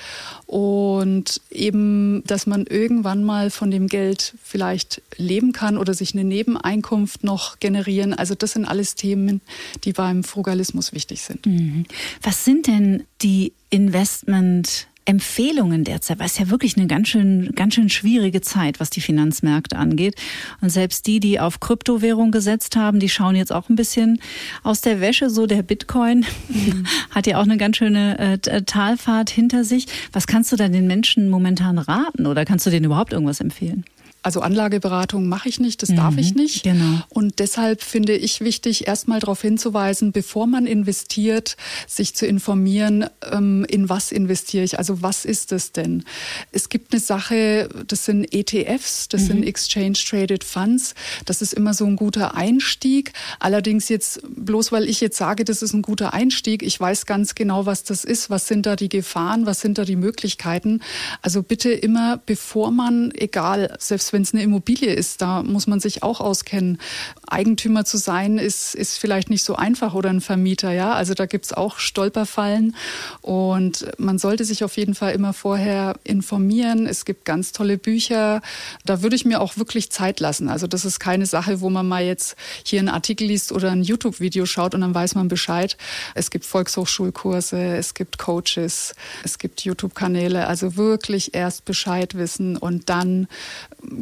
und 0.46 1.40
eben, 1.50 2.22
dass 2.28 2.46
man 2.46 2.66
irgendwann 2.66 3.24
mal 3.24 3.50
von 3.50 3.72
dem 3.72 3.88
Geld 3.88 4.34
vielleicht 4.44 5.02
leben 5.16 5.54
kann 5.54 5.78
oder 5.78 5.94
sich 5.94 6.14
eine 6.14 6.26
Nebeneinkunft 6.26 7.24
noch 7.24 7.60
generieren. 7.60 8.14
Also 8.14 8.36
das 8.36 8.52
sind 8.52 8.66
alles 8.66 8.96
Themen, 8.96 9.40
die 9.86 9.94
beim 9.94 10.26
Frugalismus 10.26 10.92
wichtig 10.92 11.22
sind. 11.22 11.46
Mhm. 11.46 11.86
Was 12.22 12.44
sind 12.44 12.68
denn 12.68 13.06
die 13.22 13.54
Investment 13.70 14.88
Empfehlungen 15.06 15.84
derzeit, 15.84 16.20
weil 16.20 16.28
es 16.28 16.38
ja 16.38 16.50
wirklich 16.50 16.78
eine 16.78 16.88
ganz 16.88 17.10
schön, 17.10 17.52
ganz 17.56 17.76
schön 17.76 17.90
schwierige 17.90 18.42
Zeit, 18.42 18.80
was 18.80 18.90
die 18.90 19.02
Finanzmärkte 19.02 19.78
angeht. 19.78 20.16
Und 20.62 20.70
selbst 20.70 21.08
die, 21.08 21.20
die 21.20 21.40
auf 21.40 21.60
Kryptowährung 21.60 22.32
gesetzt 22.32 22.76
haben, 22.76 23.00
die 23.00 23.10
schauen 23.10 23.36
jetzt 23.36 23.52
auch 23.52 23.70
ein 23.70 23.76
bisschen 23.76 24.20
aus 24.64 24.82
der 24.82 25.02
Wäsche. 25.02 25.30
So 25.30 25.46
der 25.46 25.64
Bitcoin 25.64 26.26
mhm. 26.50 26.86
hat 27.12 27.28
ja 27.28 27.38
auch 27.40 27.44
eine 27.44 27.58
ganz 27.58 27.78
schöne 27.78 28.18
äh, 28.20 28.62
Talfahrt 28.62 29.30
hinter 29.30 29.64
sich. 29.64 29.88
Was 30.12 30.28
kannst 30.28 30.52
du 30.52 30.56
da 30.56 30.68
den 30.68 30.88
Menschen 30.88 31.30
momentan 31.30 31.78
raten 31.78 32.26
oder 32.26 32.46
kannst 32.46 32.66
du 32.66 32.70
denen 32.70 32.86
überhaupt 32.86 33.14
irgendwas 33.14 33.40
empfehlen? 33.40 33.84
Also 34.24 34.40
Anlageberatung 34.40 35.28
mache 35.28 35.50
ich 35.50 35.60
nicht, 35.60 35.82
das 35.82 35.90
mhm, 35.90 35.98
darf 35.98 36.18
ich 36.18 36.34
nicht. 36.34 36.64
Genau. 36.64 37.02
Und 37.10 37.40
deshalb 37.40 37.82
finde 37.82 38.16
ich 38.16 38.40
wichtig, 38.40 38.88
erstmal 38.88 39.20
darauf 39.20 39.42
hinzuweisen, 39.42 40.14
bevor 40.14 40.48
man 40.48 40.66
investiert, 40.66 41.58
sich 41.88 42.16
zu 42.16 42.26
informieren, 42.26 43.06
ähm, 43.32 43.66
in 43.70 43.90
was 43.90 44.14
investiere 44.14 44.64
ich, 44.64 44.80
also 44.80 45.02
was 45.02 45.26
ist 45.26 45.52
es 45.52 45.74
denn? 45.74 46.06
Es 46.54 46.70
gibt 46.70 46.94
eine 46.94 47.02
Sache, 47.02 47.68
das 47.86 48.06
sind 48.06 48.34
ETFs, 48.34 49.10
das 49.10 49.24
mhm. 49.24 49.28
sind 49.28 49.44
Exchange 49.44 49.94
Traded 49.94 50.46
Funds, 50.46 50.96
das 51.26 51.42
ist 51.42 51.54
immer 51.54 51.74
so 51.74 51.86
ein 51.86 51.98
guter 51.98 52.34
Einstieg. 52.36 53.12
Allerdings 53.40 53.90
jetzt, 53.90 54.22
bloß 54.24 54.72
weil 54.72 54.88
ich 54.88 55.02
jetzt 55.02 55.18
sage, 55.18 55.44
das 55.44 55.62
ist 55.62 55.74
ein 55.74 55.82
guter 55.82 56.14
Einstieg, 56.14 56.64
ich 56.64 56.80
weiß 56.80 57.06
ganz 57.06 57.36
genau, 57.36 57.66
was 57.66 57.84
das 57.84 58.06
ist, 58.06 58.30
was 58.30 58.48
sind 58.48 58.66
da 58.66 58.78
die 58.78 58.90
Gefahren, 58.90 59.46
was 59.46 59.60
sind 59.60 59.78
da 59.78 59.84
die 59.84 59.98
Möglichkeiten. 59.98 60.80
Also 61.22 61.44
bitte 61.44 61.72
immer, 61.72 62.22
bevor 62.26 62.72
man, 62.72 63.12
egal, 63.16 63.76
selbst 63.80 64.13
wenn 64.14 64.22
es 64.22 64.34
eine 64.34 64.44
Immobilie 64.44 64.94
ist, 64.94 65.22
da 65.22 65.44
muss 65.44 65.68
man 65.68 65.80
sich 65.80 66.04
auch 66.04 66.22
auskennen. 66.22 66.80
Eigentümer 67.28 67.86
zu 67.86 67.98
sein 67.98 68.38
ist, 68.38 68.76
ist 68.76 68.98
vielleicht 68.98 69.30
nicht 69.30 69.44
so 69.44 69.56
einfach 69.56 69.94
oder 69.94 70.10
ein 70.10 70.22
Vermieter, 70.22 70.72
ja. 70.72 70.94
Also 70.94 71.14
da 71.14 71.26
gibt 71.26 71.46
es 71.46 71.54
auch 71.54 71.80
Stolperfallen 71.80 72.76
und 73.22 73.88
man 73.98 74.20
sollte 74.20 74.46
sich 74.46 74.64
auf 74.64 74.78
jeden 74.78 74.96
Fall 74.96 75.14
immer 75.14 75.34
vorher 75.34 75.96
informieren. 76.04 76.86
Es 76.86 77.06
gibt 77.06 77.26
ganz 77.26 77.52
tolle 77.52 77.78
Bücher. 77.78 78.42
Da 78.86 79.02
würde 79.02 79.16
ich 79.16 79.26
mir 79.26 79.42
auch 79.42 79.58
wirklich 79.58 79.92
Zeit 79.92 80.20
lassen. 80.20 80.50
Also 80.50 80.68
das 80.68 80.86
ist 80.86 81.00
keine 81.00 81.26
Sache, 81.26 81.62
wo 81.62 81.70
man 81.70 81.88
mal 81.88 82.04
jetzt 82.04 82.36
hier 82.64 82.80
einen 82.80 82.90
Artikel 82.90 83.28
liest 83.28 83.52
oder 83.52 83.72
ein 83.72 83.84
YouTube-Video 83.84 84.46
schaut 84.46 84.76
und 84.76 84.82
dann 84.82 84.94
weiß 84.94 85.16
man 85.16 85.28
Bescheid. 85.28 85.78
Es 86.16 86.30
gibt 86.30 86.46
Volkshochschulkurse, 86.46 87.58
es 87.76 87.94
gibt 87.94 88.18
Coaches, 88.18 88.94
es 89.24 89.38
gibt 89.40 89.62
YouTube-Kanäle. 89.62 90.48
Also 90.48 90.76
wirklich 90.76 91.34
erst 91.34 91.66
Bescheid 91.66 92.16
wissen 92.16 92.58
und 92.58 92.90
dann 92.90 93.28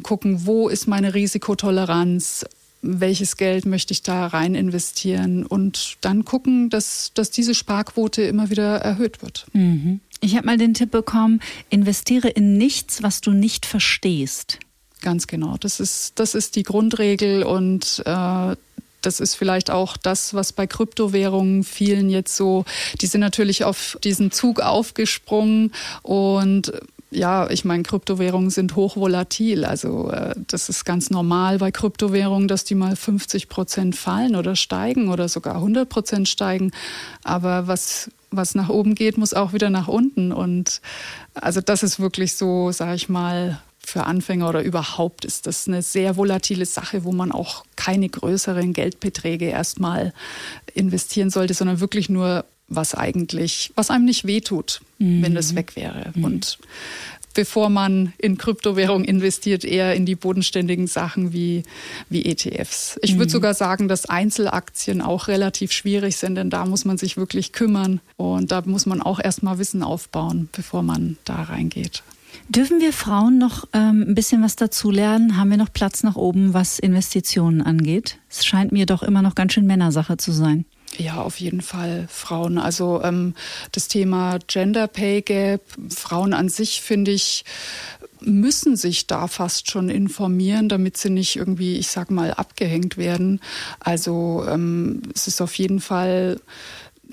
gucken, 0.03 0.45
wo 0.45 0.69
ist 0.69 0.87
meine 0.87 1.13
Risikotoleranz, 1.13 2.45
welches 2.81 3.37
Geld 3.37 3.65
möchte 3.65 3.93
ich 3.93 4.01
da 4.01 4.27
rein 4.27 4.55
investieren 4.55 5.45
und 5.45 5.97
dann 6.01 6.25
gucken, 6.25 6.69
dass, 6.69 7.11
dass 7.13 7.29
diese 7.29 7.53
Sparquote 7.53 8.23
immer 8.23 8.49
wieder 8.49 8.77
erhöht 8.77 9.21
wird. 9.21 9.45
Mhm. 9.53 9.99
Ich 10.19 10.35
habe 10.35 10.45
mal 10.45 10.57
den 10.57 10.73
Tipp 10.73 10.91
bekommen, 10.91 11.41
investiere 11.69 12.29
in 12.29 12.57
nichts, 12.57 13.03
was 13.03 13.21
du 13.21 13.31
nicht 13.31 13.65
verstehst. 13.65 14.59
Ganz 15.01 15.27
genau. 15.27 15.57
Das 15.59 15.79
ist, 15.79 16.13
das 16.19 16.35
ist 16.35 16.55
die 16.55 16.63
Grundregel 16.63 17.43
und 17.43 18.03
äh, 18.05 18.55
das 19.01 19.19
ist 19.19 19.35
vielleicht 19.35 19.71
auch 19.71 19.97
das, 19.97 20.35
was 20.35 20.53
bei 20.53 20.67
Kryptowährungen 20.67 21.63
vielen 21.63 22.09
jetzt 22.09 22.35
so, 22.35 22.65
die 23.01 23.07
sind 23.07 23.21
natürlich 23.21 23.63
auf 23.63 23.97
diesen 24.03 24.31
Zug 24.31 24.59
aufgesprungen 24.61 25.71
und 26.03 26.71
ja, 27.11 27.49
ich 27.49 27.65
meine, 27.65 27.83
Kryptowährungen 27.83 28.49
sind 28.49 28.75
hochvolatil. 28.75 29.65
Also 29.65 30.09
äh, 30.09 30.33
das 30.47 30.69
ist 30.69 30.85
ganz 30.85 31.09
normal 31.09 31.57
bei 31.57 31.69
Kryptowährungen, 31.71 32.47
dass 32.47 32.63
die 32.63 32.75
mal 32.75 32.95
50 32.95 33.49
Prozent 33.49 33.95
fallen 33.95 34.35
oder 34.35 34.55
steigen 34.55 35.09
oder 35.09 35.27
sogar 35.27 35.55
100 35.55 35.87
Prozent 35.87 36.29
steigen. 36.29 36.71
Aber 37.23 37.67
was 37.67 38.09
was 38.31 38.55
nach 38.55 38.69
oben 38.69 38.95
geht, 38.95 39.17
muss 39.17 39.33
auch 39.33 39.51
wieder 39.51 39.69
nach 39.69 39.89
unten. 39.89 40.31
Und 40.31 40.81
also 41.33 41.59
das 41.59 41.83
ist 41.83 41.99
wirklich 41.99 42.35
so, 42.35 42.71
sage 42.71 42.95
ich 42.95 43.09
mal, 43.09 43.61
für 43.83 44.05
Anfänger 44.05 44.47
oder 44.47 44.63
überhaupt 44.63 45.25
ist 45.25 45.47
das 45.47 45.67
eine 45.67 45.81
sehr 45.81 46.15
volatile 46.15 46.65
Sache, 46.65 47.03
wo 47.03 47.11
man 47.11 47.31
auch 47.31 47.65
keine 47.75 48.07
größeren 48.07 48.73
Geldbeträge 48.73 49.45
erstmal 49.45 50.13
investieren 50.73 51.29
sollte, 51.29 51.53
sondern 51.53 51.81
wirklich 51.81 52.07
nur 52.07 52.45
was 52.69 52.95
eigentlich, 52.95 53.73
was 53.75 53.89
einem 53.89 54.05
nicht 54.05 54.25
wehtut, 54.25 54.81
mhm. 55.01 55.21
wenn 55.21 55.35
das 55.35 55.55
weg 55.55 55.75
wäre. 55.75 56.11
Mhm. 56.15 56.23
Und 56.23 56.57
bevor 57.33 57.69
man 57.69 58.13
in 58.17 58.37
Kryptowährung 58.37 59.03
investiert, 59.03 59.63
eher 59.63 59.95
in 59.95 60.05
die 60.05 60.15
bodenständigen 60.15 60.87
Sachen 60.87 61.33
wie, 61.33 61.63
wie 62.09 62.25
ETFs. 62.25 62.99
Ich 63.01 63.13
würde 63.13 63.25
mhm. 63.25 63.31
sogar 63.31 63.53
sagen, 63.53 63.87
dass 63.87 64.05
Einzelaktien 64.05 65.01
auch 65.01 65.27
relativ 65.27 65.71
schwierig 65.71 66.17
sind, 66.17 66.35
denn 66.35 66.49
da 66.49 66.65
muss 66.65 66.85
man 66.85 66.97
sich 66.97 67.17
wirklich 67.17 67.53
kümmern 67.53 68.01
und 68.17 68.51
da 68.51 68.61
muss 68.65 68.85
man 68.85 69.01
auch 69.01 69.19
erstmal 69.19 69.57
Wissen 69.57 69.83
aufbauen, 69.83 70.49
bevor 70.51 70.83
man 70.83 71.17
da 71.25 71.43
reingeht. 71.43 72.03
Dürfen 72.47 72.79
wir 72.79 72.93
Frauen 72.93 73.37
noch 73.37 73.67
ähm, 73.73 74.05
ein 74.07 74.15
bisschen 74.15 74.41
was 74.41 74.55
dazu 74.55 74.91
lernen? 74.91 75.37
Haben 75.37 75.51
wir 75.51 75.57
noch 75.57 75.71
Platz 75.71 76.03
nach 76.03 76.15
oben, 76.15 76.53
was 76.53 76.79
Investitionen 76.79 77.61
angeht? 77.61 78.19
Es 78.29 78.45
scheint 78.45 78.71
mir 78.71 78.85
doch 78.85 79.03
immer 79.03 79.21
noch 79.21 79.35
ganz 79.35 79.53
schön 79.53 79.65
Männersache 79.65 80.17
zu 80.17 80.31
sein. 80.31 80.65
Ja, 80.97 81.21
auf 81.21 81.39
jeden 81.39 81.61
Fall 81.61 82.07
Frauen. 82.09 82.57
Also 82.57 83.01
ähm, 83.03 83.33
das 83.71 83.87
Thema 83.87 84.39
Gender 84.47 84.87
Pay 84.87 85.21
Gap, 85.21 85.61
Frauen 85.89 86.33
an 86.33 86.49
sich 86.49 86.81
finde 86.81 87.11
ich 87.11 87.45
müssen 88.23 88.75
sich 88.75 89.07
da 89.07 89.27
fast 89.27 89.71
schon 89.71 89.89
informieren, 89.89 90.69
damit 90.69 90.95
sie 90.95 91.09
nicht 91.09 91.37
irgendwie, 91.37 91.77
ich 91.77 91.87
sag 91.87 92.11
mal, 92.11 92.31
abgehängt 92.33 92.97
werden. 92.97 93.41
Also 93.79 94.45
ähm, 94.47 95.01
es 95.15 95.27
ist 95.27 95.41
auf 95.41 95.55
jeden 95.55 95.79
Fall 95.79 96.39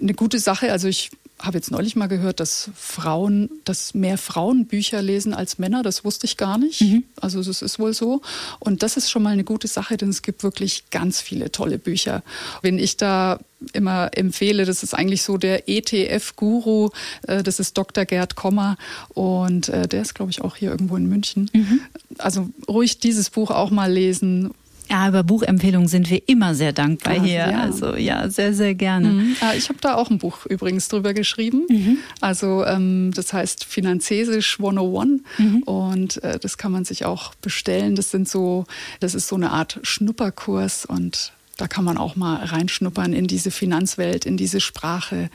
eine 0.00 0.14
gute 0.14 0.38
Sache. 0.38 0.70
Also 0.70 0.86
ich 0.88 1.10
habe 1.40 1.58
jetzt 1.58 1.70
neulich 1.70 1.94
mal 1.94 2.08
gehört, 2.08 2.40
dass 2.40 2.70
Frauen, 2.74 3.48
dass 3.64 3.94
mehr 3.94 4.18
Frauen 4.18 4.66
Bücher 4.66 5.02
lesen 5.02 5.34
als 5.34 5.58
Männer. 5.58 5.82
Das 5.82 6.04
wusste 6.04 6.26
ich 6.26 6.36
gar 6.36 6.58
nicht. 6.58 6.80
Mhm. 6.80 7.04
Also 7.20 7.42
das 7.42 7.62
ist 7.62 7.78
wohl 7.78 7.94
so. 7.94 8.22
Und 8.58 8.82
das 8.82 8.96
ist 8.96 9.10
schon 9.10 9.22
mal 9.22 9.32
eine 9.32 9.44
gute 9.44 9.68
Sache, 9.68 9.96
denn 9.96 10.08
es 10.08 10.22
gibt 10.22 10.42
wirklich 10.42 10.90
ganz 10.90 11.20
viele 11.20 11.52
tolle 11.52 11.78
Bücher. 11.78 12.22
Wenn 12.62 12.78
ich 12.78 12.96
da 12.96 13.38
immer 13.72 14.10
empfehle, 14.16 14.64
das 14.64 14.82
ist 14.82 14.94
eigentlich 14.94 15.22
so 15.22 15.36
der 15.36 15.68
ETF-Guru, 15.68 16.90
äh, 17.26 17.42
das 17.42 17.60
ist 17.60 17.78
Dr. 17.78 18.04
Gerd 18.04 18.34
Kommer 18.34 18.76
und 19.10 19.68
äh, 19.68 19.86
der 19.86 20.02
ist, 20.02 20.14
glaube 20.14 20.30
ich, 20.30 20.42
auch 20.42 20.56
hier 20.56 20.70
irgendwo 20.70 20.96
in 20.96 21.08
München. 21.08 21.50
Mhm. 21.52 21.80
Also 22.18 22.48
ruhig 22.68 22.98
dieses 22.98 23.30
Buch 23.30 23.50
auch 23.50 23.70
mal 23.70 23.92
lesen 23.92 24.52
ja, 24.88 25.08
über 25.08 25.22
Buchempfehlungen 25.22 25.88
sind 25.88 26.08
wir 26.10 26.28
immer 26.28 26.54
sehr 26.54 26.72
dankbar 26.72 27.14
ah, 27.16 27.22
hier. 27.22 27.50
Ja. 27.50 27.60
Also 27.60 27.94
ja, 27.96 28.28
sehr, 28.30 28.54
sehr 28.54 28.74
gerne. 28.74 29.08
Mhm. 29.08 29.36
Ah, 29.40 29.54
ich 29.54 29.68
habe 29.68 29.78
da 29.80 29.94
auch 29.94 30.10
ein 30.10 30.18
Buch 30.18 30.46
übrigens 30.46 30.88
drüber 30.88 31.14
geschrieben. 31.14 31.66
Mhm. 31.68 31.98
Also 32.20 32.64
ähm, 32.64 33.12
das 33.14 33.32
heißt 33.32 33.64
Finanzesisch 33.64 34.58
101 34.58 35.22
mhm. 35.38 35.62
und 35.64 36.22
äh, 36.22 36.38
das 36.38 36.58
kann 36.58 36.72
man 36.72 36.84
sich 36.84 37.04
auch 37.04 37.34
bestellen. 37.36 37.96
Das 37.96 38.10
sind 38.10 38.28
so, 38.28 38.64
das 39.00 39.14
ist 39.14 39.28
so 39.28 39.36
eine 39.36 39.50
Art 39.50 39.78
Schnupperkurs 39.82 40.86
und 40.86 41.32
da 41.56 41.66
kann 41.66 41.84
man 41.84 41.98
auch 41.98 42.16
mal 42.16 42.36
reinschnuppern 42.36 43.12
in 43.12 43.26
diese 43.26 43.50
Finanzwelt, 43.50 44.24
in 44.24 44.36
diese 44.36 44.60
Sprache 44.60 45.28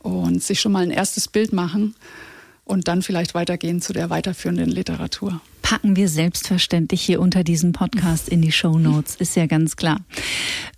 und 0.00 0.42
sich 0.42 0.60
schon 0.60 0.72
mal 0.72 0.82
ein 0.82 0.90
erstes 0.90 1.28
Bild 1.28 1.52
machen 1.52 1.94
und 2.70 2.88
dann 2.88 3.02
vielleicht 3.02 3.34
weitergehen 3.34 3.82
zu 3.82 3.92
der 3.92 4.08
weiterführenden 4.08 4.70
Literatur 4.70 5.40
packen 5.70 5.94
wir 5.94 6.08
selbstverständlich 6.08 7.00
hier 7.00 7.20
unter 7.20 7.44
diesem 7.44 7.70
Podcast 7.72 8.28
in 8.28 8.42
die 8.42 8.50
Show 8.50 8.76
Notes, 8.76 9.14
ist 9.14 9.36
ja 9.36 9.46
ganz 9.46 9.76
klar. 9.76 10.00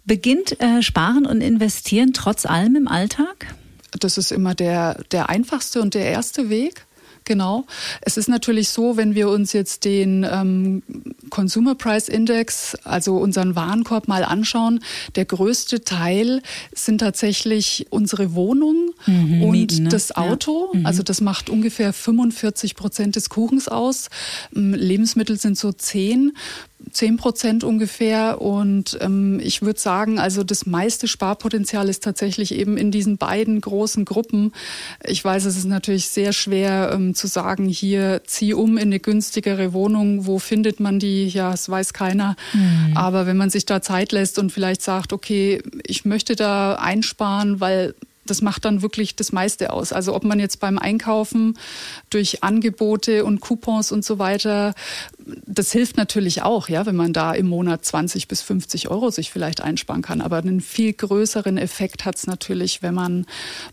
Beginnt 0.05 0.61
äh, 0.61 0.83
Sparen 0.83 1.25
und 1.25 1.41
Investieren 1.41 2.13
trotz 2.13 2.45
allem 2.45 2.77
im 2.77 2.89
Alltag? 2.89 3.55
Das 3.99 4.19
ist 4.19 4.31
immer 4.31 4.55
der, 4.55 5.03
der 5.11 5.31
einfachste 5.31 5.81
und 5.81 5.95
der 5.95 6.05
erste 6.05 6.51
Weg. 6.51 6.85
Genau. 7.33 7.65
Es 8.03 8.19
ist 8.19 8.29
natürlich 8.29 8.69
so, 8.69 8.99
wenn 8.99 9.15
wir 9.15 9.31
uns 9.31 9.55
jetzt 9.55 9.87
den 9.87 10.27
ähm, 10.31 10.83
Consumer 11.31 11.75
Price 11.75 12.11
Index, 12.11 12.75
also 12.85 13.17
unseren 13.17 13.57
Warenkorb 13.57 14.07
mal 14.07 14.23
anschauen, 14.23 14.81
der 15.15 15.25
größte 15.25 15.83
Teil 15.83 16.43
sind 16.75 16.99
tatsächlich 16.99 17.87
unsere 17.89 18.35
Wohnung 18.35 18.91
mhm, 19.07 19.45
und 19.45 19.51
Mieten, 19.53 19.85
ne? 19.85 19.89
das 19.89 20.15
Auto. 20.15 20.69
Ja. 20.75 20.81
Mhm. 20.81 20.87
Also 20.87 21.03
das 21.03 21.23
macht 21.23 21.49
ungefähr 21.49 21.95
45 21.95 22.75
Prozent 22.75 23.17
des 23.17 23.31
Kuchens 23.31 23.67
aus. 23.67 24.11
Ähm, 24.55 24.75
Lebensmittel 24.75 25.39
sind 25.39 25.57
so 25.57 25.73
10 25.73 26.33
10 26.91 27.17
Prozent 27.17 27.65
ungefähr. 27.65 28.41
Und 28.41 28.99
ähm, 29.01 29.41
ich 29.43 29.63
würde 29.63 29.81
sagen, 29.81 30.19
also 30.19 30.45
das 30.45 30.67
meiste 30.67 31.09
Sparpotenzial 31.09 31.89
ist 31.89 32.03
tatsächlich 32.03 32.55
eben 32.55 32.77
in 32.77 32.91
diesen 32.91 33.17
beiden 33.17 33.61
großen 33.61 34.05
Gruppen. 34.05 34.53
Ich 35.05 35.25
weiß, 35.25 35.45
es 35.45 35.57
ist 35.57 35.67
natürlich 35.67 36.09
sehr 36.09 36.33
schwer 36.33 36.93
ähm, 36.95 37.15
zu 37.15 37.27
sagen, 37.27 37.69
hier 37.69 38.23
zieh 38.27 38.55
um 38.55 38.77
in 38.77 38.89
eine 38.89 39.01
günstigere 39.01 39.73
Wohnung. 39.73 40.27
Wo 40.27 40.39
findet 40.39 40.81
man 40.81 40.99
die? 40.99 41.29
Ja, 41.29 41.53
es 41.53 41.69
weiß 41.69 41.93
keiner. 41.93 42.37
Mhm. 42.53 42.97
Aber 42.97 43.27
wenn 43.27 43.37
man 43.37 43.51
sich 43.51 43.67
da 43.67 43.83
Zeit 43.83 44.13
lässt 44.13 44.39
und 44.39 44.53
vielleicht 44.53 44.83
sagt, 44.83 45.13
okay, 45.13 45.63
ich 45.85 46.05
möchte 46.05 46.37
da 46.37 46.75
einsparen, 46.75 47.61
weil 47.61 47.95
das 48.25 48.41
macht 48.41 48.65
dann 48.65 48.83
wirklich 48.83 49.17
das 49.17 49.33
meiste 49.33 49.73
aus. 49.73 49.93
Also 49.93 50.15
ob 50.15 50.25
man 50.25 50.39
jetzt 50.39 50.61
beim 50.61 50.79
Einkaufen 50.79 51.59
durch 52.11 52.43
Angebote 52.43 53.25
und 53.25 53.41
Coupons 53.41 53.91
und 53.91 54.05
so 54.05 54.19
weiter, 54.19 54.75
das 55.47 55.73
hilft 55.73 55.97
natürlich 55.97 56.43
auch, 56.43 56.69
ja, 56.69 56.87
wenn 56.87 56.97
man 56.97 57.13
da 57.13 57.33
im 57.33 57.49
Monat 57.49 57.85
20 57.85 58.29
bis 58.29 58.43
50 58.43 58.89
Euro 58.89 59.11
sich 59.11 59.31
vielleicht 59.31 59.61
einsparen 59.61 60.03
kann. 60.03 60.21
Aber 60.21 60.39
einen 60.39 60.61
viel 60.61 60.93
größeren 60.93 61.59
Effekt 61.59 62.05
hat 62.05 62.17
es 62.17 62.27
natürlich, 62.27 62.83
wenn 62.83 62.95
man 62.95 63.27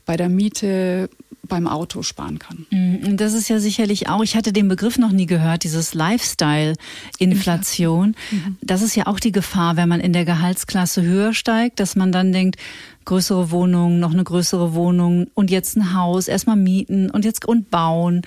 bei 0.06 0.18
der 0.18 0.30
Miete 0.30 1.10
beim 1.50 1.68
Auto 1.68 2.02
sparen 2.04 2.39
kann. 2.39 2.66
Mm, 2.70 3.18
das 3.18 3.34
ist 3.34 3.50
ja 3.50 3.60
sicherlich 3.60 4.08
auch, 4.08 4.24
ich 4.24 4.38
hatte 4.38 4.54
den 4.54 4.70
Begriff 4.70 4.97
noch 4.97 5.12
nie 5.12 5.26
gehört, 5.26 5.66
dieses 5.66 5.93
Lifestyle-Inflation. 5.93 8.16
Mhm. 8.32 8.58
Das 8.62 8.82
ist 8.82 8.95
ja 8.95 9.08
auch 9.08 9.20
die 9.20 9.34
Gefahr, 9.34 9.76
wenn 9.76 9.89
man 9.89 10.00
in 10.00 10.14
der 10.14 10.24
Gehaltsklasse 10.24 11.02
höher 11.02 11.34
steigt, 11.34 11.82
dass 11.82 11.95
man 11.95 12.14
dann 12.14 12.32
denkt, 12.32 12.58
größere 13.06 13.50
Wohnung, 13.50 14.00
noch 14.00 14.14
eine 14.14 14.24
größere 14.24 14.76
Wohnung 14.76 15.32
und 15.34 15.50
jetzt 15.50 15.76
ein 15.76 15.95
Haus, 15.95 16.28
erstmal 16.28 16.56
mieten 16.56 17.10
und 17.10 17.26
jetzt 17.26 17.43
und 17.45 17.72
bauen. 17.72 18.22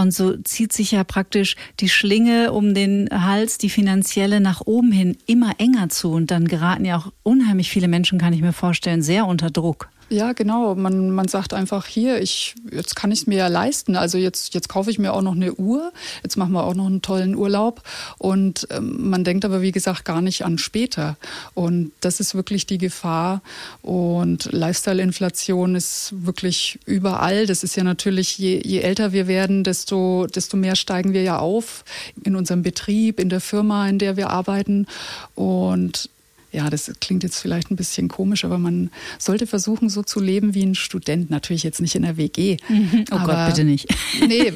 Und 0.00 0.12
so 0.12 0.36
zieht 0.38 0.72
sich 0.72 0.92
ja 0.92 1.04
praktisch 1.04 1.56
die 1.80 1.88
Schlinge 1.88 2.52
um 2.52 2.74
den 2.74 3.08
Hals, 3.12 3.58
die 3.58 3.70
finanzielle 3.70 4.40
nach 4.40 4.62
oben 4.64 4.92
hin 4.92 5.16
immer 5.26 5.52
enger 5.58 5.88
zu. 5.90 6.10
Und 6.12 6.30
dann 6.30 6.48
geraten 6.48 6.84
ja 6.84 6.96
auch 6.96 7.12
unheimlich 7.22 7.70
viele 7.70 7.88
Menschen, 7.88 8.18
kann 8.18 8.32
ich 8.32 8.40
mir 8.40 8.52
vorstellen, 8.52 9.02
sehr 9.02 9.26
unter 9.26 9.50
Druck. 9.50 9.90
Ja, 10.12 10.32
genau. 10.32 10.74
Man, 10.74 11.12
man 11.12 11.28
sagt 11.28 11.54
einfach 11.54 11.86
hier, 11.86 12.20
ich, 12.20 12.56
jetzt 12.72 12.96
kann 12.96 13.12
ich 13.12 13.20
es 13.20 13.26
mir 13.28 13.38
ja 13.38 13.46
leisten. 13.46 13.94
Also 13.94 14.18
jetzt, 14.18 14.54
jetzt 14.54 14.68
kaufe 14.68 14.90
ich 14.90 14.98
mir 14.98 15.12
auch 15.12 15.22
noch 15.22 15.36
eine 15.36 15.54
Uhr. 15.54 15.92
Jetzt 16.24 16.36
machen 16.36 16.50
wir 16.50 16.64
auch 16.64 16.74
noch 16.74 16.86
einen 16.86 17.00
tollen 17.00 17.36
Urlaub. 17.36 17.84
Und 18.18 18.66
ähm, 18.72 19.08
man 19.08 19.22
denkt 19.22 19.44
aber, 19.44 19.62
wie 19.62 19.70
gesagt, 19.70 20.04
gar 20.04 20.20
nicht 20.20 20.44
an 20.44 20.58
später. 20.58 21.16
Und 21.54 21.92
das 22.00 22.18
ist 22.18 22.34
wirklich 22.34 22.66
die 22.66 22.78
Gefahr. 22.78 23.40
Und 23.82 24.50
Lifestyle-Inflation 24.50 25.76
ist 25.76 26.12
wirklich 26.12 26.80
überall. 26.86 27.46
Das 27.46 27.62
ist 27.62 27.76
ja 27.76 27.84
natürlich, 27.84 28.36
je, 28.36 28.60
je 28.64 28.80
älter 28.80 29.12
wir 29.12 29.28
werden, 29.28 29.62
desto, 29.62 30.26
desto 30.26 30.56
mehr 30.56 30.74
steigen 30.74 31.12
wir 31.12 31.22
ja 31.22 31.38
auf 31.38 31.84
in 32.24 32.34
unserem 32.34 32.62
Betrieb, 32.62 33.20
in 33.20 33.28
der 33.28 33.40
Firma, 33.40 33.88
in 33.88 34.00
der 34.00 34.16
wir 34.16 34.30
arbeiten. 34.30 34.88
Und 35.36 36.10
ja, 36.52 36.68
das 36.70 36.92
klingt 37.00 37.22
jetzt 37.22 37.38
vielleicht 37.40 37.70
ein 37.70 37.76
bisschen 37.76 38.08
komisch, 38.08 38.44
aber 38.44 38.58
man 38.58 38.90
sollte 39.18 39.46
versuchen, 39.46 39.88
so 39.88 40.02
zu 40.02 40.20
leben 40.20 40.54
wie 40.54 40.62
ein 40.64 40.74
Student. 40.74 41.30
Natürlich 41.30 41.62
jetzt 41.62 41.80
nicht 41.80 41.94
in 41.94 42.02
der 42.02 42.16
WG. 42.16 42.56
Mhm. 42.68 43.04
Oh 43.10 43.18
Gott, 43.18 43.46
bitte 43.46 43.64
nicht. 43.64 43.88
Nee, 44.26 44.52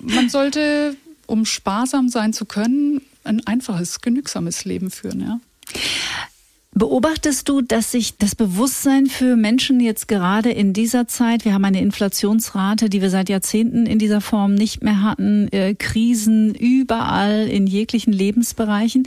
man 0.00 0.28
sollte, 0.28 0.96
um 1.26 1.44
sparsam 1.46 2.08
sein 2.08 2.32
zu 2.32 2.44
können, 2.44 3.00
ein 3.24 3.46
einfaches, 3.46 4.00
genügsames 4.00 4.64
Leben 4.64 4.90
führen, 4.90 5.20
ja. 5.20 5.40
Beobachtest 6.76 7.48
du, 7.48 7.60
dass 7.60 7.92
sich 7.92 8.18
das 8.18 8.34
Bewusstsein 8.34 9.06
für 9.06 9.36
Menschen 9.36 9.78
jetzt 9.78 10.08
gerade 10.08 10.50
in 10.50 10.72
dieser 10.72 11.06
Zeit, 11.06 11.44
wir 11.44 11.54
haben 11.54 11.64
eine 11.64 11.80
Inflationsrate, 11.80 12.88
die 12.88 13.00
wir 13.00 13.10
seit 13.10 13.28
Jahrzehnten 13.28 13.86
in 13.86 14.00
dieser 14.00 14.20
Form 14.20 14.54
nicht 14.54 14.82
mehr 14.82 15.00
hatten, 15.02 15.46
äh, 15.52 15.74
Krisen 15.74 16.52
überall 16.52 17.46
in 17.46 17.68
jeglichen 17.68 18.12
Lebensbereichen, 18.12 19.06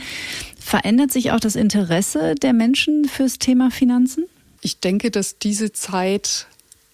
verändert 0.58 1.12
sich 1.12 1.32
auch 1.32 1.40
das 1.40 1.56
Interesse 1.56 2.34
der 2.36 2.54
Menschen 2.54 3.04
fürs 3.04 3.38
Thema 3.38 3.70
Finanzen? 3.70 4.24
Ich 4.62 4.80
denke, 4.80 5.10
dass 5.10 5.38
diese 5.38 5.70
Zeit 5.70 6.46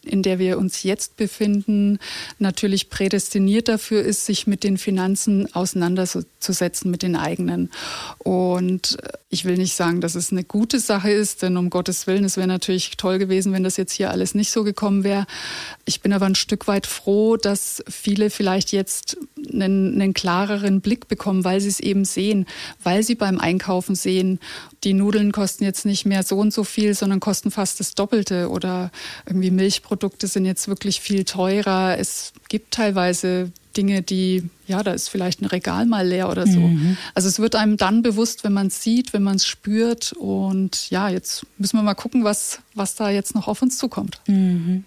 in 0.07 0.23
der 0.23 0.39
wir 0.39 0.59
uns 0.59 0.83
jetzt 0.83 1.17
befinden, 1.17 1.99
natürlich 2.39 2.91
prädestiniert 2.91 3.69
dafür 3.69 4.03
ist, 4.03 4.27
sich 4.27 4.47
mit 4.47 4.65
den 4.65 4.79
Finanzen 4.79 5.53
auseinanderzusetzen, 5.55 6.91
mit 6.91 7.03
den 7.03 7.17
eigenen. 7.17 7.71
Und 8.19 8.97
ich 9.31 9.45
will 9.45 9.57
nicht 9.57 9.75
sagen, 9.75 10.01
dass 10.01 10.15
es 10.15 10.31
eine 10.31 10.45
gute 10.45 10.79
Sache 10.79 11.11
ist, 11.11 11.43
denn 11.43 11.57
um 11.57 11.71
Gottes 11.71 12.07
Willen, 12.07 12.25
es 12.25 12.37
wäre 12.37 12.47
natürlich 12.47 12.97
toll 12.97 13.19
gewesen, 13.19 13.53
wenn 13.53 13.65
das 13.65 13.77
jetzt 13.77 13.93
hier 13.93 14.11
alles 14.11 14.35
nicht 14.35 14.51
so 14.51 14.63
gekommen 14.65 15.05
wäre. 15.05 15.27
Ich 15.85 16.01
bin 16.01 16.13
aber 16.13 16.27
ein 16.27 16.35
Stück 16.35 16.69
weit 16.69 16.87
froh, 16.87 17.37
dass 17.37 17.83
viele 17.89 18.31
vielleicht 18.31 18.73
jetzt 18.73 19.17
einen, 19.53 19.95
einen 19.95 20.15
klareren 20.15 20.81
Blick 20.81 21.09
bekommen, 21.09 21.45
weil 21.45 21.61
sie 21.61 21.69
es 21.69 21.81
eben 21.81 22.05
sehen, 22.05 22.47
weil 22.83 23.03
sie 23.03 23.15
beim 23.15 23.41
Einkaufen 23.41 23.95
sehen, 23.95 24.39
die 24.85 24.95
Nudeln 24.95 25.33
kosten 25.33 25.65
jetzt 25.65 25.85
nicht 25.85 26.05
mehr 26.05 26.23
so 26.23 26.37
und 26.39 26.53
so 26.53 26.65
viel, 26.65 26.95
sondern 26.95 27.21
kosten 27.21 27.51
fast 27.51 27.81
das 27.81 27.95
Doppelte 27.95 28.51
oder 28.51 28.91
irgendwie 29.27 29.51
Milchprodukte 29.51 30.27
sind 30.27 30.45
jetzt 30.45 30.69
wirklich 30.69 31.01
viel 31.01 31.25
teurer. 31.25 31.99
Es 31.99 32.33
gibt 32.49 32.73
teilweise 32.73 33.51
Dinge, 33.77 34.03
die, 34.03 34.49
ja, 34.67 34.83
da 34.83 34.93
ist 34.93 35.09
vielleicht 35.09 35.43
ein 35.43 35.47
Regal 35.47 35.87
mal 35.87 36.07
leer 36.07 36.31
oder 36.31 36.47
so. 36.47 36.61
Mhm. 36.61 36.97
Also 37.15 37.29
es 37.29 37.39
wird 37.39 37.57
einem 37.57 37.77
dann 37.77 38.03
bewusst, 38.03 38.45
wenn 38.45 38.53
man 38.53 38.69
es 38.69 38.83
sieht, 38.83 39.13
wenn 39.13 39.23
man 39.23 39.37
es 39.37 39.47
spürt. 39.47 40.13
Und 40.13 40.91
ja, 40.91 41.09
jetzt 41.09 41.47
müssen 41.59 41.79
wir 41.79 41.83
mal 41.83 41.95
gucken, 41.95 42.25
was, 42.25 42.61
was 42.75 42.95
da 42.95 43.11
jetzt 43.11 43.35
noch 43.35 43.49
auf 43.49 43.63
uns 43.63 43.79
zukommt. 43.79 44.21
Mhm. 44.27 44.85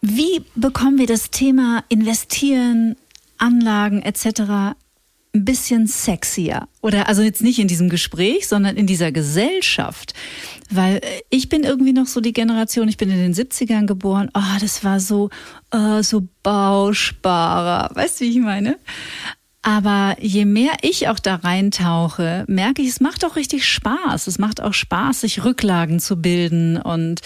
Wie 0.00 0.44
bekommen 0.54 0.98
wir 0.98 1.06
das 1.06 1.30
Thema 1.30 1.84
Investieren, 1.88 2.96
Anlagen 3.38 4.02
etc 4.02 4.74
ein 5.34 5.44
bisschen 5.44 5.86
sexier. 5.86 6.68
Oder 6.82 7.08
also 7.08 7.22
jetzt 7.22 7.42
nicht 7.42 7.58
in 7.58 7.68
diesem 7.68 7.88
Gespräch, 7.88 8.48
sondern 8.48 8.76
in 8.76 8.86
dieser 8.86 9.12
Gesellschaft. 9.12 10.12
Weil 10.70 10.96
äh, 10.96 11.22
ich 11.30 11.48
bin 11.48 11.64
irgendwie 11.64 11.92
noch 11.94 12.06
so 12.06 12.20
die 12.20 12.34
Generation, 12.34 12.88
ich 12.88 12.98
bin 12.98 13.10
in 13.10 13.18
den 13.18 13.34
70ern 13.34 13.86
geboren, 13.86 14.30
oh, 14.34 14.58
das 14.60 14.84
war 14.84 15.00
so, 15.00 15.30
uh, 15.74 16.02
so 16.02 16.28
Bausparer. 16.42 17.94
Weißt 17.94 18.20
du, 18.20 18.24
wie 18.24 18.30
ich 18.30 18.38
meine? 18.38 18.78
Aber 19.62 20.16
je 20.20 20.44
mehr 20.44 20.72
ich 20.82 21.08
auch 21.08 21.20
da 21.20 21.36
reintauche, 21.36 22.44
merke 22.48 22.82
ich, 22.82 22.88
es 22.88 23.00
macht 23.00 23.24
auch 23.24 23.36
richtig 23.36 23.64
Spaß. 23.64 24.26
Es 24.26 24.38
macht 24.38 24.60
auch 24.60 24.74
Spaß, 24.74 25.20
sich 25.20 25.44
Rücklagen 25.44 26.00
zu 26.00 26.20
bilden 26.20 26.76
und, 26.76 27.20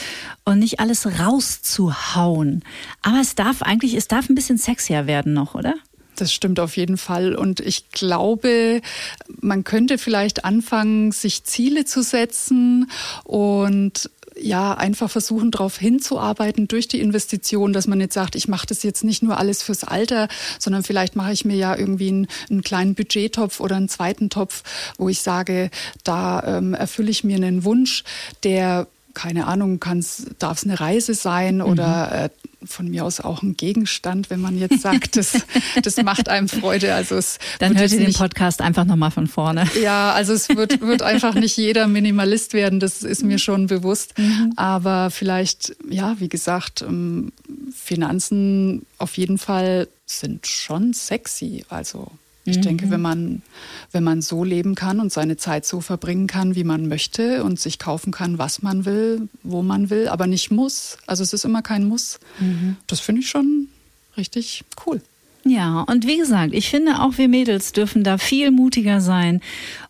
und 0.44 0.58
nicht 0.58 0.78
alles 0.78 1.18
rauszuhauen. 1.18 2.62
Aber 3.00 3.20
es 3.20 3.34
darf 3.36 3.62
eigentlich, 3.62 3.94
es 3.94 4.06
darf 4.06 4.28
ein 4.28 4.34
bisschen 4.34 4.58
sexier 4.58 5.06
werden 5.06 5.32
noch, 5.32 5.54
oder? 5.54 5.74
Das 6.16 6.32
stimmt 6.32 6.60
auf 6.60 6.76
jeden 6.76 6.96
Fall. 6.96 7.34
Und 7.34 7.60
ich 7.60 7.90
glaube, 7.90 8.80
man 9.40 9.64
könnte 9.64 9.98
vielleicht 9.98 10.44
anfangen, 10.44 11.12
sich 11.12 11.44
Ziele 11.44 11.84
zu 11.84 12.02
setzen 12.02 12.90
und 13.24 14.10
ja, 14.38 14.74
einfach 14.74 15.10
versuchen, 15.10 15.50
darauf 15.50 15.78
hinzuarbeiten 15.78 16.68
durch 16.68 16.88
die 16.88 17.00
Investition, 17.00 17.72
dass 17.72 17.86
man 17.86 18.00
jetzt 18.00 18.14
sagt, 18.14 18.34
ich 18.34 18.48
mache 18.48 18.66
das 18.66 18.82
jetzt 18.82 19.02
nicht 19.02 19.22
nur 19.22 19.38
alles 19.38 19.62
fürs 19.62 19.84
Alter, 19.84 20.28
sondern 20.58 20.82
vielleicht 20.82 21.16
mache 21.16 21.32
ich 21.32 21.44
mir 21.44 21.56
ja 21.56 21.76
irgendwie 21.76 22.08
einen, 22.08 22.26
einen 22.50 22.62
kleinen 22.62 22.94
Budgettopf 22.94 23.60
oder 23.60 23.76
einen 23.76 23.88
zweiten 23.88 24.28
Topf, 24.28 24.62
wo 24.98 25.08
ich 25.08 25.20
sage, 25.20 25.70
da 26.04 26.58
ähm, 26.58 26.74
erfülle 26.74 27.10
ich 27.10 27.24
mir 27.24 27.36
einen 27.36 27.64
Wunsch, 27.64 28.04
der 28.42 28.86
keine 29.16 29.46
Ahnung, 29.46 29.82
darf 30.38 30.58
es 30.58 30.64
eine 30.64 30.78
Reise 30.78 31.14
sein 31.14 31.62
oder 31.62 32.06
mhm. 32.06 32.12
äh, 32.12 32.28
von 32.66 32.90
mir 32.90 33.02
aus 33.02 33.20
auch 33.20 33.42
ein 33.42 33.56
Gegenstand, 33.56 34.28
wenn 34.28 34.42
man 34.42 34.58
jetzt 34.58 34.82
sagt, 34.82 35.16
das, 35.16 35.40
das 35.82 35.96
macht 36.02 36.28
einem 36.28 36.50
Freude. 36.50 36.94
Also 36.94 37.16
es 37.16 37.38
Dann 37.58 37.78
hört 37.78 37.90
ihr 37.92 37.98
den 37.98 38.12
Podcast 38.12 38.60
einfach 38.60 38.84
nochmal 38.84 39.10
von 39.10 39.26
vorne. 39.26 39.66
Ja, 39.80 40.12
also 40.12 40.34
es 40.34 40.50
wird, 40.50 40.82
wird 40.82 41.00
einfach 41.00 41.34
nicht 41.34 41.56
jeder 41.56 41.88
Minimalist 41.88 42.52
werden, 42.52 42.78
das 42.78 43.02
ist 43.02 43.24
mir 43.24 43.38
schon 43.38 43.68
bewusst. 43.68 44.18
Mhm. 44.18 44.52
Aber 44.56 45.10
vielleicht, 45.10 45.74
ja, 45.88 46.16
wie 46.18 46.28
gesagt, 46.28 46.82
ähm, 46.82 47.32
Finanzen 47.74 48.84
auf 48.98 49.16
jeden 49.16 49.38
Fall 49.38 49.88
sind 50.04 50.46
schon 50.46 50.92
sexy. 50.92 51.64
Also 51.70 52.10
ich 52.46 52.58
mhm. 52.58 52.62
denke, 52.62 52.90
wenn 52.90 53.00
man, 53.00 53.42
wenn 53.92 54.04
man 54.04 54.22
so 54.22 54.44
leben 54.44 54.74
kann 54.74 55.00
und 55.00 55.12
seine 55.12 55.36
Zeit 55.36 55.66
so 55.66 55.80
verbringen 55.80 56.26
kann, 56.26 56.54
wie 56.54 56.64
man 56.64 56.88
möchte 56.88 57.44
und 57.44 57.58
sich 57.58 57.78
kaufen 57.78 58.12
kann, 58.12 58.38
was 58.38 58.62
man 58.62 58.84
will, 58.84 59.28
wo 59.42 59.62
man 59.62 59.90
will, 59.90 60.08
aber 60.08 60.26
nicht 60.26 60.50
muss. 60.50 60.98
Also 61.06 61.22
es 61.22 61.32
ist 61.32 61.44
immer 61.44 61.62
kein 61.62 61.86
Muss. 61.86 62.20
Mhm. 62.38 62.76
Das 62.86 63.00
finde 63.00 63.22
ich 63.22 63.28
schon 63.28 63.68
richtig 64.16 64.64
cool. 64.86 65.00
Ja, 65.44 65.82
und 65.82 66.06
wie 66.06 66.18
gesagt, 66.18 66.54
ich 66.54 66.68
finde 66.68 67.00
auch 67.00 67.18
wir 67.18 67.28
Mädels 67.28 67.72
dürfen 67.72 68.02
da 68.02 68.18
viel 68.18 68.50
mutiger 68.50 69.00
sein 69.00 69.40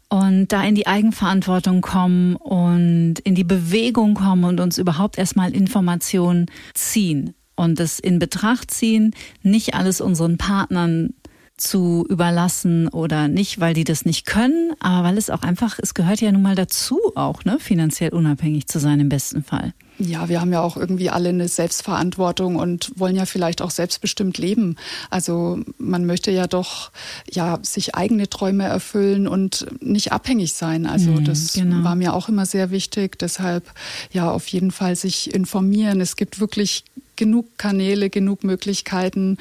und 0.09 0.49
da 0.49 0.63
in 0.63 0.75
die 0.75 0.87
Eigenverantwortung 0.87 1.81
kommen 1.81 2.37
und 2.37 3.19
in 3.21 3.35
die 3.35 3.45
Bewegung 3.45 4.15
kommen 4.15 4.45
und 4.45 4.61
uns 4.61 4.79
überhaupt 4.79 5.19
erstmal 5.19 5.55
Informationen 5.55 6.47
ziehen 6.75 7.35
und 7.57 7.81
es 7.81 7.99
in 7.99 8.19
Betracht 8.19 8.71
ziehen, 8.71 9.15
nicht 9.43 9.75
alles 9.75 10.01
unseren 10.01 10.37
Partnern 10.37 11.15
zu 11.57 12.05
überlassen 12.09 12.89
oder 12.89 13.29
nicht, 13.29 13.61
weil 13.61 13.73
die 13.73 13.85
das 13.85 14.05
nicht 14.05 14.27
können, 14.27 14.73
aber 14.79 15.09
weil 15.09 15.19
es 15.19 15.31
auch 15.31 15.43
einfach, 15.43 15.79
es 15.81 15.95
gehört 15.95 16.21
ja 16.21 16.31
nun 16.31 16.43
mal 16.43 16.55
dazu 16.55 16.99
auch, 17.15 17.45
ne, 17.45 17.59
finanziell 17.59 18.13
unabhängig 18.13 18.67
zu 18.67 18.79
sein 18.79 19.01
im 19.01 19.09
besten 19.09 19.43
Fall. 19.43 19.73
Ja, 19.99 20.29
wir 20.29 20.43
haben 20.43 20.53
ja 20.53 20.61
auch 20.61 20.77
irgendwie 20.77 21.09
alle 21.09 21.31
eine 21.31 21.49
Selbstverantwortung 21.49 22.57
und 22.57 22.93
wollen 22.97 23.17
ja 23.17 23.25
vielleicht 23.25 23.63
auch 23.63 23.71
selbstbestimmt 23.71 24.37
leben. 24.37 24.77
Also 25.09 25.59
man 25.79 26.05
möchte 26.05 26.31
ja 26.31 26.47
doch 26.47 26.91
ja 27.31 27.59
sich 27.63 27.95
eigene 27.95 28.29
Träume 28.29 28.65
erfüllen 28.65 29.27
und 29.27 29.67
nicht 29.81 30.13
abhängig 30.13 30.53
sein. 30.53 30.85
Also 30.85 31.13
mhm, 31.13 31.25
das 31.25 31.55
genau. 31.55 31.83
war 31.83 31.95
mir 31.95 32.13
auch 32.13 32.29
immer 32.29 32.45
sehr 32.45 32.71
wichtig. 32.71 33.19
Deshalb 33.19 33.73
ja 34.13 34.31
auf 34.31 34.47
jeden 34.49 34.71
Fall 34.71 34.97
sich 34.97 35.35
informieren. 35.35 36.03
Es 36.03 36.17
gibt 36.17 36.41
wirklich 36.41 36.85
genug 37.17 37.59
Kanäle, 37.59 38.11
genug 38.11 38.45
Möglichkeiten. 38.45 39.39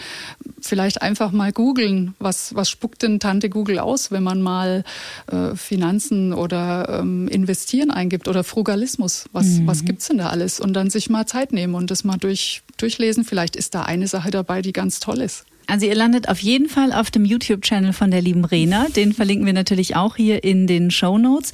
Vielleicht 0.61 1.01
einfach 1.01 1.31
mal 1.31 1.51
googeln, 1.51 2.15
was, 2.19 2.55
was 2.55 2.69
spuckt 2.69 3.03
denn 3.03 3.19
Tante 3.19 3.49
Google 3.49 3.79
aus, 3.79 4.11
wenn 4.11 4.23
man 4.23 4.41
mal 4.41 4.83
äh, 5.27 5.55
Finanzen 5.55 6.33
oder 6.33 6.99
ähm, 7.01 7.27
Investieren 7.27 7.91
eingibt 7.91 8.27
oder 8.27 8.43
Frugalismus. 8.43 9.25
Was, 9.31 9.47
mhm. 9.47 9.67
was 9.67 9.85
gibt's 9.85 10.07
denn 10.07 10.17
da 10.17 10.29
alles? 10.29 10.59
Und 10.59 10.73
dann 10.73 10.89
sich 10.89 11.09
mal 11.09 11.25
Zeit 11.25 11.53
nehmen 11.53 11.75
und 11.75 11.91
das 11.91 12.03
mal 12.03 12.17
durch, 12.17 12.61
durchlesen. 12.77 13.23
Vielleicht 13.23 13.55
ist 13.55 13.75
da 13.75 13.83
eine 13.83 14.07
Sache 14.07 14.31
dabei, 14.31 14.61
die 14.61 14.73
ganz 14.73 14.99
toll 14.99 15.21
ist. 15.21 15.45
Also 15.67 15.85
ihr 15.85 15.95
landet 15.95 16.29
auf 16.29 16.39
jeden 16.39 16.69
Fall 16.69 16.91
auf 16.91 17.11
dem 17.11 17.25
YouTube-Channel 17.25 17.93
von 17.93 18.11
der 18.11 18.21
lieben 18.21 18.45
Rena. 18.45 18.87
Den 18.95 19.13
verlinken 19.13 19.45
wir 19.45 19.53
natürlich 19.53 19.95
auch 19.95 20.15
hier 20.15 20.43
in 20.43 20.67
den 20.67 20.91
Show 20.91 21.17
Notes. 21.17 21.53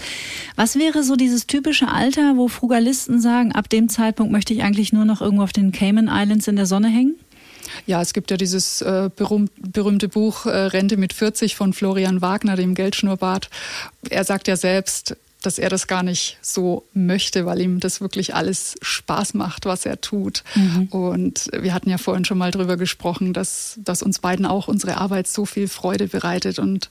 Was 0.55 0.77
wäre 0.77 1.03
so 1.03 1.15
dieses 1.15 1.47
typische 1.47 1.87
Alter, 1.87 2.35
wo 2.35 2.47
Frugalisten 2.47 3.21
sagen, 3.21 3.51
ab 3.53 3.69
dem 3.69 3.89
Zeitpunkt 3.89 4.31
möchte 4.31 4.53
ich 4.53 4.63
eigentlich 4.63 4.93
nur 4.93 5.05
noch 5.05 5.21
irgendwo 5.21 5.43
auf 5.43 5.53
den 5.53 5.71
Cayman 5.71 6.09
Islands 6.11 6.47
in 6.47 6.55
der 6.55 6.65
Sonne 6.65 6.89
hängen? 6.89 7.15
Ja, 7.85 8.01
es 8.01 8.13
gibt 8.13 8.31
ja 8.31 8.37
dieses 8.37 8.81
äh, 8.81 9.09
berühmt, 9.15 9.51
berühmte 9.57 10.09
Buch 10.09 10.45
äh, 10.45 10.49
Rente 10.49 10.97
mit 10.97 11.13
40 11.13 11.55
von 11.55 11.73
Florian 11.73 12.21
Wagner, 12.21 12.55
dem 12.55 12.75
Geldschnurrbart. 12.75 13.49
Er 14.09 14.23
sagt 14.23 14.47
ja 14.47 14.57
selbst, 14.57 15.15
dass 15.41 15.57
er 15.57 15.69
das 15.69 15.87
gar 15.87 16.03
nicht 16.03 16.37
so 16.41 16.85
möchte, 16.93 17.45
weil 17.45 17.61
ihm 17.61 17.79
das 17.79 17.99
wirklich 17.99 18.35
alles 18.35 18.75
Spaß 18.81 19.33
macht, 19.33 19.65
was 19.65 19.85
er 19.85 19.99
tut. 19.99 20.43
Mhm. 20.55 20.87
Und 20.91 21.49
wir 21.57 21.73
hatten 21.73 21.89
ja 21.89 21.97
vorhin 21.97 22.25
schon 22.25 22.37
mal 22.37 22.51
drüber 22.51 22.77
gesprochen, 22.77 23.33
dass, 23.33 23.79
dass 23.83 24.03
uns 24.03 24.19
beiden 24.19 24.45
auch 24.45 24.67
unsere 24.67 24.97
Arbeit 24.97 25.27
so 25.27 25.45
viel 25.45 25.67
Freude 25.67 26.07
bereitet 26.07 26.59
und 26.59 26.89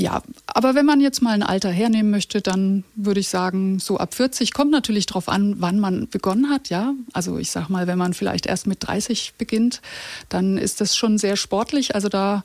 ja, 0.00 0.22
aber 0.46 0.74
wenn 0.74 0.86
man 0.86 1.02
jetzt 1.02 1.20
mal 1.20 1.32
ein 1.32 1.42
Alter 1.42 1.70
hernehmen 1.70 2.10
möchte, 2.10 2.40
dann 2.40 2.84
würde 2.94 3.20
ich 3.20 3.28
sagen, 3.28 3.78
so 3.78 3.98
ab 3.98 4.14
40 4.14 4.54
kommt 4.54 4.70
natürlich 4.70 5.04
darauf 5.04 5.28
an, 5.28 5.56
wann 5.58 5.78
man 5.78 6.08
begonnen 6.08 6.48
hat, 6.48 6.70
ja. 6.70 6.94
Also 7.12 7.36
ich 7.36 7.50
sag 7.50 7.68
mal, 7.68 7.86
wenn 7.86 7.98
man 7.98 8.14
vielleicht 8.14 8.46
erst 8.46 8.66
mit 8.66 8.78
30 8.80 9.34
beginnt, 9.36 9.82
dann 10.30 10.56
ist 10.56 10.80
das 10.80 10.96
schon 10.96 11.18
sehr 11.18 11.36
sportlich. 11.36 11.94
Also 11.94 12.08
da 12.08 12.44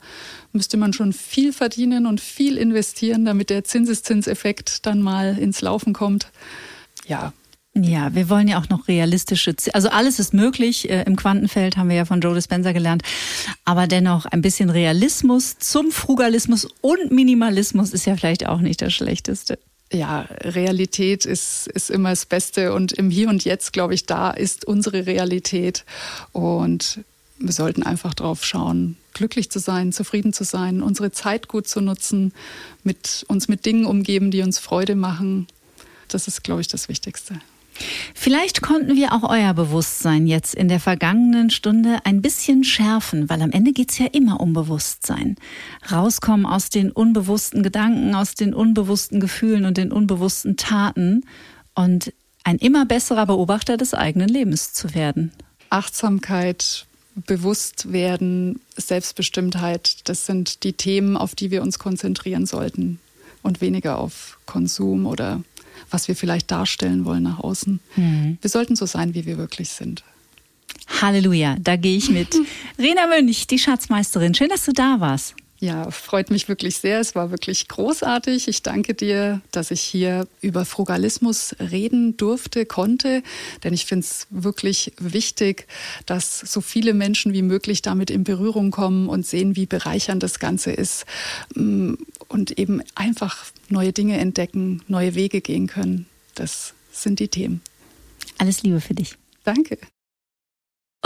müsste 0.52 0.76
man 0.76 0.92
schon 0.92 1.14
viel 1.14 1.54
verdienen 1.54 2.04
und 2.04 2.20
viel 2.20 2.58
investieren, 2.58 3.24
damit 3.24 3.48
der 3.48 3.64
Zinseszinseffekt 3.64 4.84
dann 4.84 5.00
mal 5.00 5.38
ins 5.38 5.62
Laufen 5.62 5.94
kommt. 5.94 6.28
Ja, 7.06 7.32
ja, 7.82 8.14
wir 8.14 8.30
wollen 8.30 8.48
ja 8.48 8.58
auch 8.58 8.68
noch 8.68 8.88
realistische, 8.88 9.54
Ziele. 9.54 9.74
also 9.74 9.88
alles 9.88 10.18
ist 10.18 10.32
möglich. 10.32 10.88
Äh, 10.88 11.02
Im 11.02 11.16
Quantenfeld 11.16 11.76
haben 11.76 11.88
wir 11.88 11.96
ja 11.96 12.04
von 12.04 12.20
Joe 12.20 12.34
Dispenza 12.34 12.72
gelernt. 12.72 13.02
Aber 13.64 13.86
dennoch 13.86 14.24
ein 14.26 14.40
bisschen 14.40 14.70
Realismus 14.70 15.58
zum 15.58 15.90
Frugalismus 15.90 16.66
und 16.80 17.10
Minimalismus 17.10 17.92
ist 17.92 18.06
ja 18.06 18.16
vielleicht 18.16 18.46
auch 18.46 18.60
nicht 18.60 18.80
das 18.80 18.94
Schlechteste. 18.94 19.58
Ja, 19.92 20.26
Realität 20.40 21.26
ist, 21.26 21.68
ist 21.68 21.90
immer 21.90 22.10
das 22.10 22.26
Beste 22.26 22.72
und 22.72 22.92
im 22.92 23.10
Hier 23.10 23.28
und 23.28 23.44
Jetzt, 23.44 23.72
glaube 23.72 23.94
ich, 23.94 24.06
da 24.06 24.30
ist 24.30 24.64
unsere 24.64 25.06
Realität. 25.06 25.84
Und 26.32 27.00
wir 27.38 27.52
sollten 27.52 27.82
einfach 27.82 28.14
drauf 28.14 28.44
schauen, 28.44 28.96
glücklich 29.12 29.50
zu 29.50 29.58
sein, 29.58 29.92
zufrieden 29.92 30.32
zu 30.32 30.44
sein, 30.44 30.82
unsere 30.82 31.12
Zeit 31.12 31.46
gut 31.46 31.68
zu 31.68 31.80
nutzen, 31.80 32.32
mit 32.84 33.24
uns 33.28 33.48
mit 33.48 33.66
Dingen 33.66 33.84
umgeben, 33.84 34.30
die 34.30 34.42
uns 34.42 34.58
Freude 34.58 34.96
machen. 34.96 35.46
Das 36.08 36.26
ist, 36.26 36.42
glaube 36.42 36.62
ich, 36.62 36.68
das 36.68 36.88
Wichtigste. 36.88 37.40
Vielleicht 38.14 38.62
konnten 38.62 38.96
wir 38.96 39.12
auch 39.12 39.28
euer 39.28 39.54
Bewusstsein 39.54 40.26
jetzt 40.26 40.54
in 40.54 40.68
der 40.68 40.80
vergangenen 40.80 41.50
Stunde 41.50 41.98
ein 42.04 42.22
bisschen 42.22 42.64
schärfen, 42.64 43.28
weil 43.28 43.42
am 43.42 43.50
Ende 43.50 43.72
geht 43.72 43.90
es 43.90 43.98
ja 43.98 44.06
immer 44.06 44.40
um 44.40 44.52
Bewusstsein. 44.52 45.36
Rauskommen 45.90 46.46
aus 46.46 46.70
den 46.70 46.90
unbewussten 46.90 47.62
Gedanken, 47.62 48.14
aus 48.14 48.34
den 48.34 48.54
unbewussten 48.54 49.20
Gefühlen 49.20 49.64
und 49.64 49.76
den 49.76 49.92
unbewussten 49.92 50.56
Taten 50.56 51.24
und 51.74 52.12
ein 52.44 52.58
immer 52.58 52.86
besserer 52.86 53.26
Beobachter 53.26 53.76
des 53.76 53.92
eigenen 53.92 54.28
Lebens 54.28 54.72
zu 54.72 54.94
werden. 54.94 55.32
Achtsamkeit, 55.70 56.86
bewusst 57.14 57.92
werden, 57.92 58.60
Selbstbestimmtheit, 58.76 60.08
das 60.08 60.26
sind 60.26 60.62
die 60.64 60.74
Themen, 60.74 61.16
auf 61.16 61.34
die 61.34 61.50
wir 61.50 61.62
uns 61.62 61.78
konzentrieren 61.78 62.46
sollten 62.46 63.00
und 63.42 63.60
weniger 63.60 63.98
auf 63.98 64.38
Konsum 64.46 65.06
oder 65.06 65.42
was 65.90 66.08
wir 66.08 66.16
vielleicht 66.16 66.50
darstellen 66.50 67.04
wollen 67.04 67.22
nach 67.22 67.38
außen. 67.38 67.80
Mhm. 67.96 68.38
Wir 68.40 68.50
sollten 68.50 68.76
so 68.76 68.86
sein, 68.86 69.14
wie 69.14 69.26
wir 69.26 69.38
wirklich 69.38 69.70
sind. 69.70 70.04
Halleluja, 71.00 71.56
da 71.60 71.76
gehe 71.76 71.96
ich 71.96 72.10
mit. 72.10 72.36
Rena 72.78 73.06
Mönch, 73.06 73.46
die 73.46 73.58
Schatzmeisterin, 73.58 74.34
schön, 74.34 74.48
dass 74.48 74.64
du 74.64 74.72
da 74.72 75.00
warst. 75.00 75.34
Ja, 75.58 75.90
freut 75.90 76.30
mich 76.30 76.48
wirklich 76.48 76.76
sehr. 76.76 77.00
Es 77.00 77.14
war 77.14 77.30
wirklich 77.30 77.66
großartig. 77.68 78.46
Ich 78.48 78.62
danke 78.62 78.92
dir, 78.92 79.40
dass 79.52 79.70
ich 79.70 79.80
hier 79.80 80.28
über 80.42 80.66
Frugalismus 80.66 81.56
reden 81.58 82.16
durfte, 82.18 82.66
konnte. 82.66 83.22
Denn 83.64 83.72
ich 83.72 83.86
finde 83.86 84.04
es 84.04 84.26
wirklich 84.28 84.92
wichtig, 84.98 85.66
dass 86.04 86.40
so 86.40 86.60
viele 86.60 86.92
Menschen 86.92 87.32
wie 87.32 87.42
möglich 87.42 87.80
damit 87.80 88.10
in 88.10 88.22
Berührung 88.22 88.70
kommen 88.70 89.08
und 89.08 89.26
sehen, 89.26 89.56
wie 89.56 89.66
bereichernd 89.66 90.22
das 90.22 90.38
Ganze 90.38 90.72
ist. 90.72 91.06
Mm, 91.54 91.94
und 92.28 92.58
eben 92.58 92.82
einfach 92.94 93.46
neue 93.70 93.92
Dinge 93.92 94.18
entdecken, 94.18 94.82
neue 94.88 95.14
Wege 95.14 95.40
gehen 95.40 95.68
können. 95.68 96.06
Das 96.34 96.74
sind 96.92 97.18
die 97.18 97.28
Themen. 97.28 97.62
Alles 98.36 98.62
Liebe 98.62 98.80
für 98.82 98.94
dich. 98.94 99.16
Danke. 99.44 99.78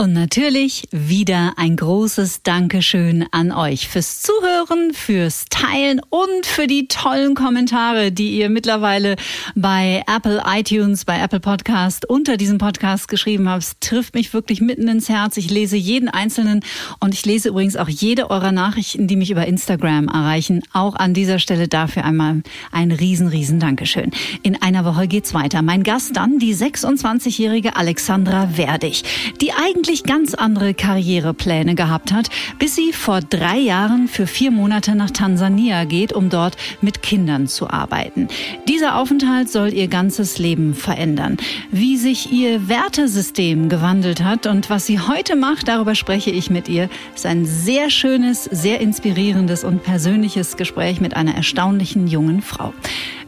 Und 0.00 0.14
natürlich 0.14 0.88
wieder 0.92 1.52
ein 1.58 1.76
großes 1.76 2.42
Dankeschön 2.42 3.26
an 3.32 3.52
euch 3.52 3.86
fürs 3.86 4.22
Zuhören, 4.22 4.94
fürs 4.94 5.44
Teilen 5.50 6.00
und 6.08 6.46
für 6.46 6.66
die 6.66 6.88
tollen 6.88 7.34
Kommentare, 7.34 8.10
die 8.10 8.30
ihr 8.30 8.48
mittlerweile 8.48 9.16
bei 9.54 10.02
Apple 10.06 10.42
iTunes, 10.46 11.04
bei 11.04 11.20
Apple 11.20 11.40
Podcast 11.40 12.08
unter 12.08 12.38
diesem 12.38 12.56
Podcast 12.56 13.08
geschrieben 13.08 13.46
habt. 13.46 13.62
Es 13.62 13.76
trifft 13.80 14.14
mich 14.14 14.32
wirklich 14.32 14.62
mitten 14.62 14.88
ins 14.88 15.10
Herz. 15.10 15.36
Ich 15.36 15.50
lese 15.50 15.76
jeden 15.76 16.08
einzelnen 16.08 16.64
und 17.00 17.12
ich 17.12 17.26
lese 17.26 17.50
übrigens 17.50 17.76
auch 17.76 17.90
jede 17.90 18.30
eurer 18.30 18.52
Nachrichten, 18.52 19.06
die 19.06 19.16
mich 19.16 19.30
über 19.30 19.44
Instagram 19.44 20.08
erreichen. 20.08 20.62
Auch 20.72 20.94
an 20.94 21.12
dieser 21.12 21.38
Stelle 21.38 21.68
dafür 21.68 22.06
einmal 22.06 22.42
ein 22.72 22.90
riesen, 22.90 23.28
riesen 23.28 23.60
Dankeschön. 23.60 24.12
In 24.42 24.62
einer 24.62 24.86
Woche 24.86 25.08
geht's 25.08 25.34
weiter. 25.34 25.60
Mein 25.60 25.82
Gast 25.82 26.16
dann 26.16 26.38
die 26.38 26.56
26-jährige 26.56 27.76
Alexandra 27.76 28.56
Werdig, 28.56 29.04
die 29.42 29.52
eigentlich 29.52 29.89
eigentlich 29.90 30.04
ganz 30.04 30.34
andere 30.34 30.72
Karrierepläne 30.72 31.74
gehabt 31.74 32.12
hat, 32.12 32.30
bis 32.60 32.76
sie 32.76 32.92
vor 32.92 33.22
drei 33.22 33.58
Jahren 33.58 34.06
für 34.06 34.28
vier 34.28 34.52
Monate 34.52 34.94
nach 34.94 35.10
Tansania 35.10 35.82
geht, 35.82 36.12
um 36.12 36.30
dort 36.30 36.56
mit 36.80 37.02
Kindern 37.02 37.48
zu 37.48 37.68
arbeiten. 37.68 38.28
Dieser 38.68 38.96
Aufenthalt 38.96 39.50
soll 39.50 39.74
ihr 39.74 39.88
ganzes 39.88 40.38
Leben 40.38 40.74
verändern. 40.74 41.38
Wie 41.72 41.96
sich 41.96 42.30
ihr 42.30 42.68
Wertesystem 42.68 43.68
gewandelt 43.68 44.22
hat 44.22 44.46
und 44.46 44.70
was 44.70 44.86
sie 44.86 45.00
heute 45.00 45.34
macht, 45.34 45.66
darüber 45.66 45.96
spreche 45.96 46.30
ich 46.30 46.50
mit 46.50 46.68
ihr. 46.68 46.88
Es 47.16 47.22
ist 47.22 47.26
ein 47.26 47.44
sehr 47.44 47.90
schönes, 47.90 48.44
sehr 48.44 48.80
inspirierendes 48.80 49.64
und 49.64 49.82
persönliches 49.82 50.56
Gespräch 50.56 51.00
mit 51.00 51.16
einer 51.16 51.34
erstaunlichen 51.34 52.06
jungen 52.06 52.42
Frau. 52.42 52.72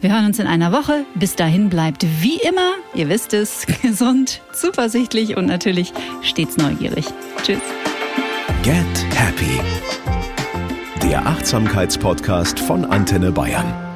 Wir 0.03 0.13
hören 0.13 0.25
uns 0.25 0.37
in 0.37 0.47
einer 0.47 0.73
Woche. 0.73 1.05
Bis 1.15 1.35
dahin 1.35 1.69
bleibt 1.69 2.05
wie 2.21 2.35
immer, 2.37 2.73
ihr 2.93 3.07
wisst 3.07 3.33
es, 3.33 3.65
gesund, 3.81 4.41
zuversichtlich 4.53 5.37
und 5.37 5.45
natürlich 5.45 5.93
stets 6.43 6.57
neugierig. 6.57 7.05
Tschüss. 7.43 7.61
Get 8.63 8.75
Happy. 9.15 9.59
Der 11.01 11.25
Achtsamkeitspodcast 11.25 12.59
von 12.59 12.85
Antenne 12.85 13.31
Bayern. 13.31 13.92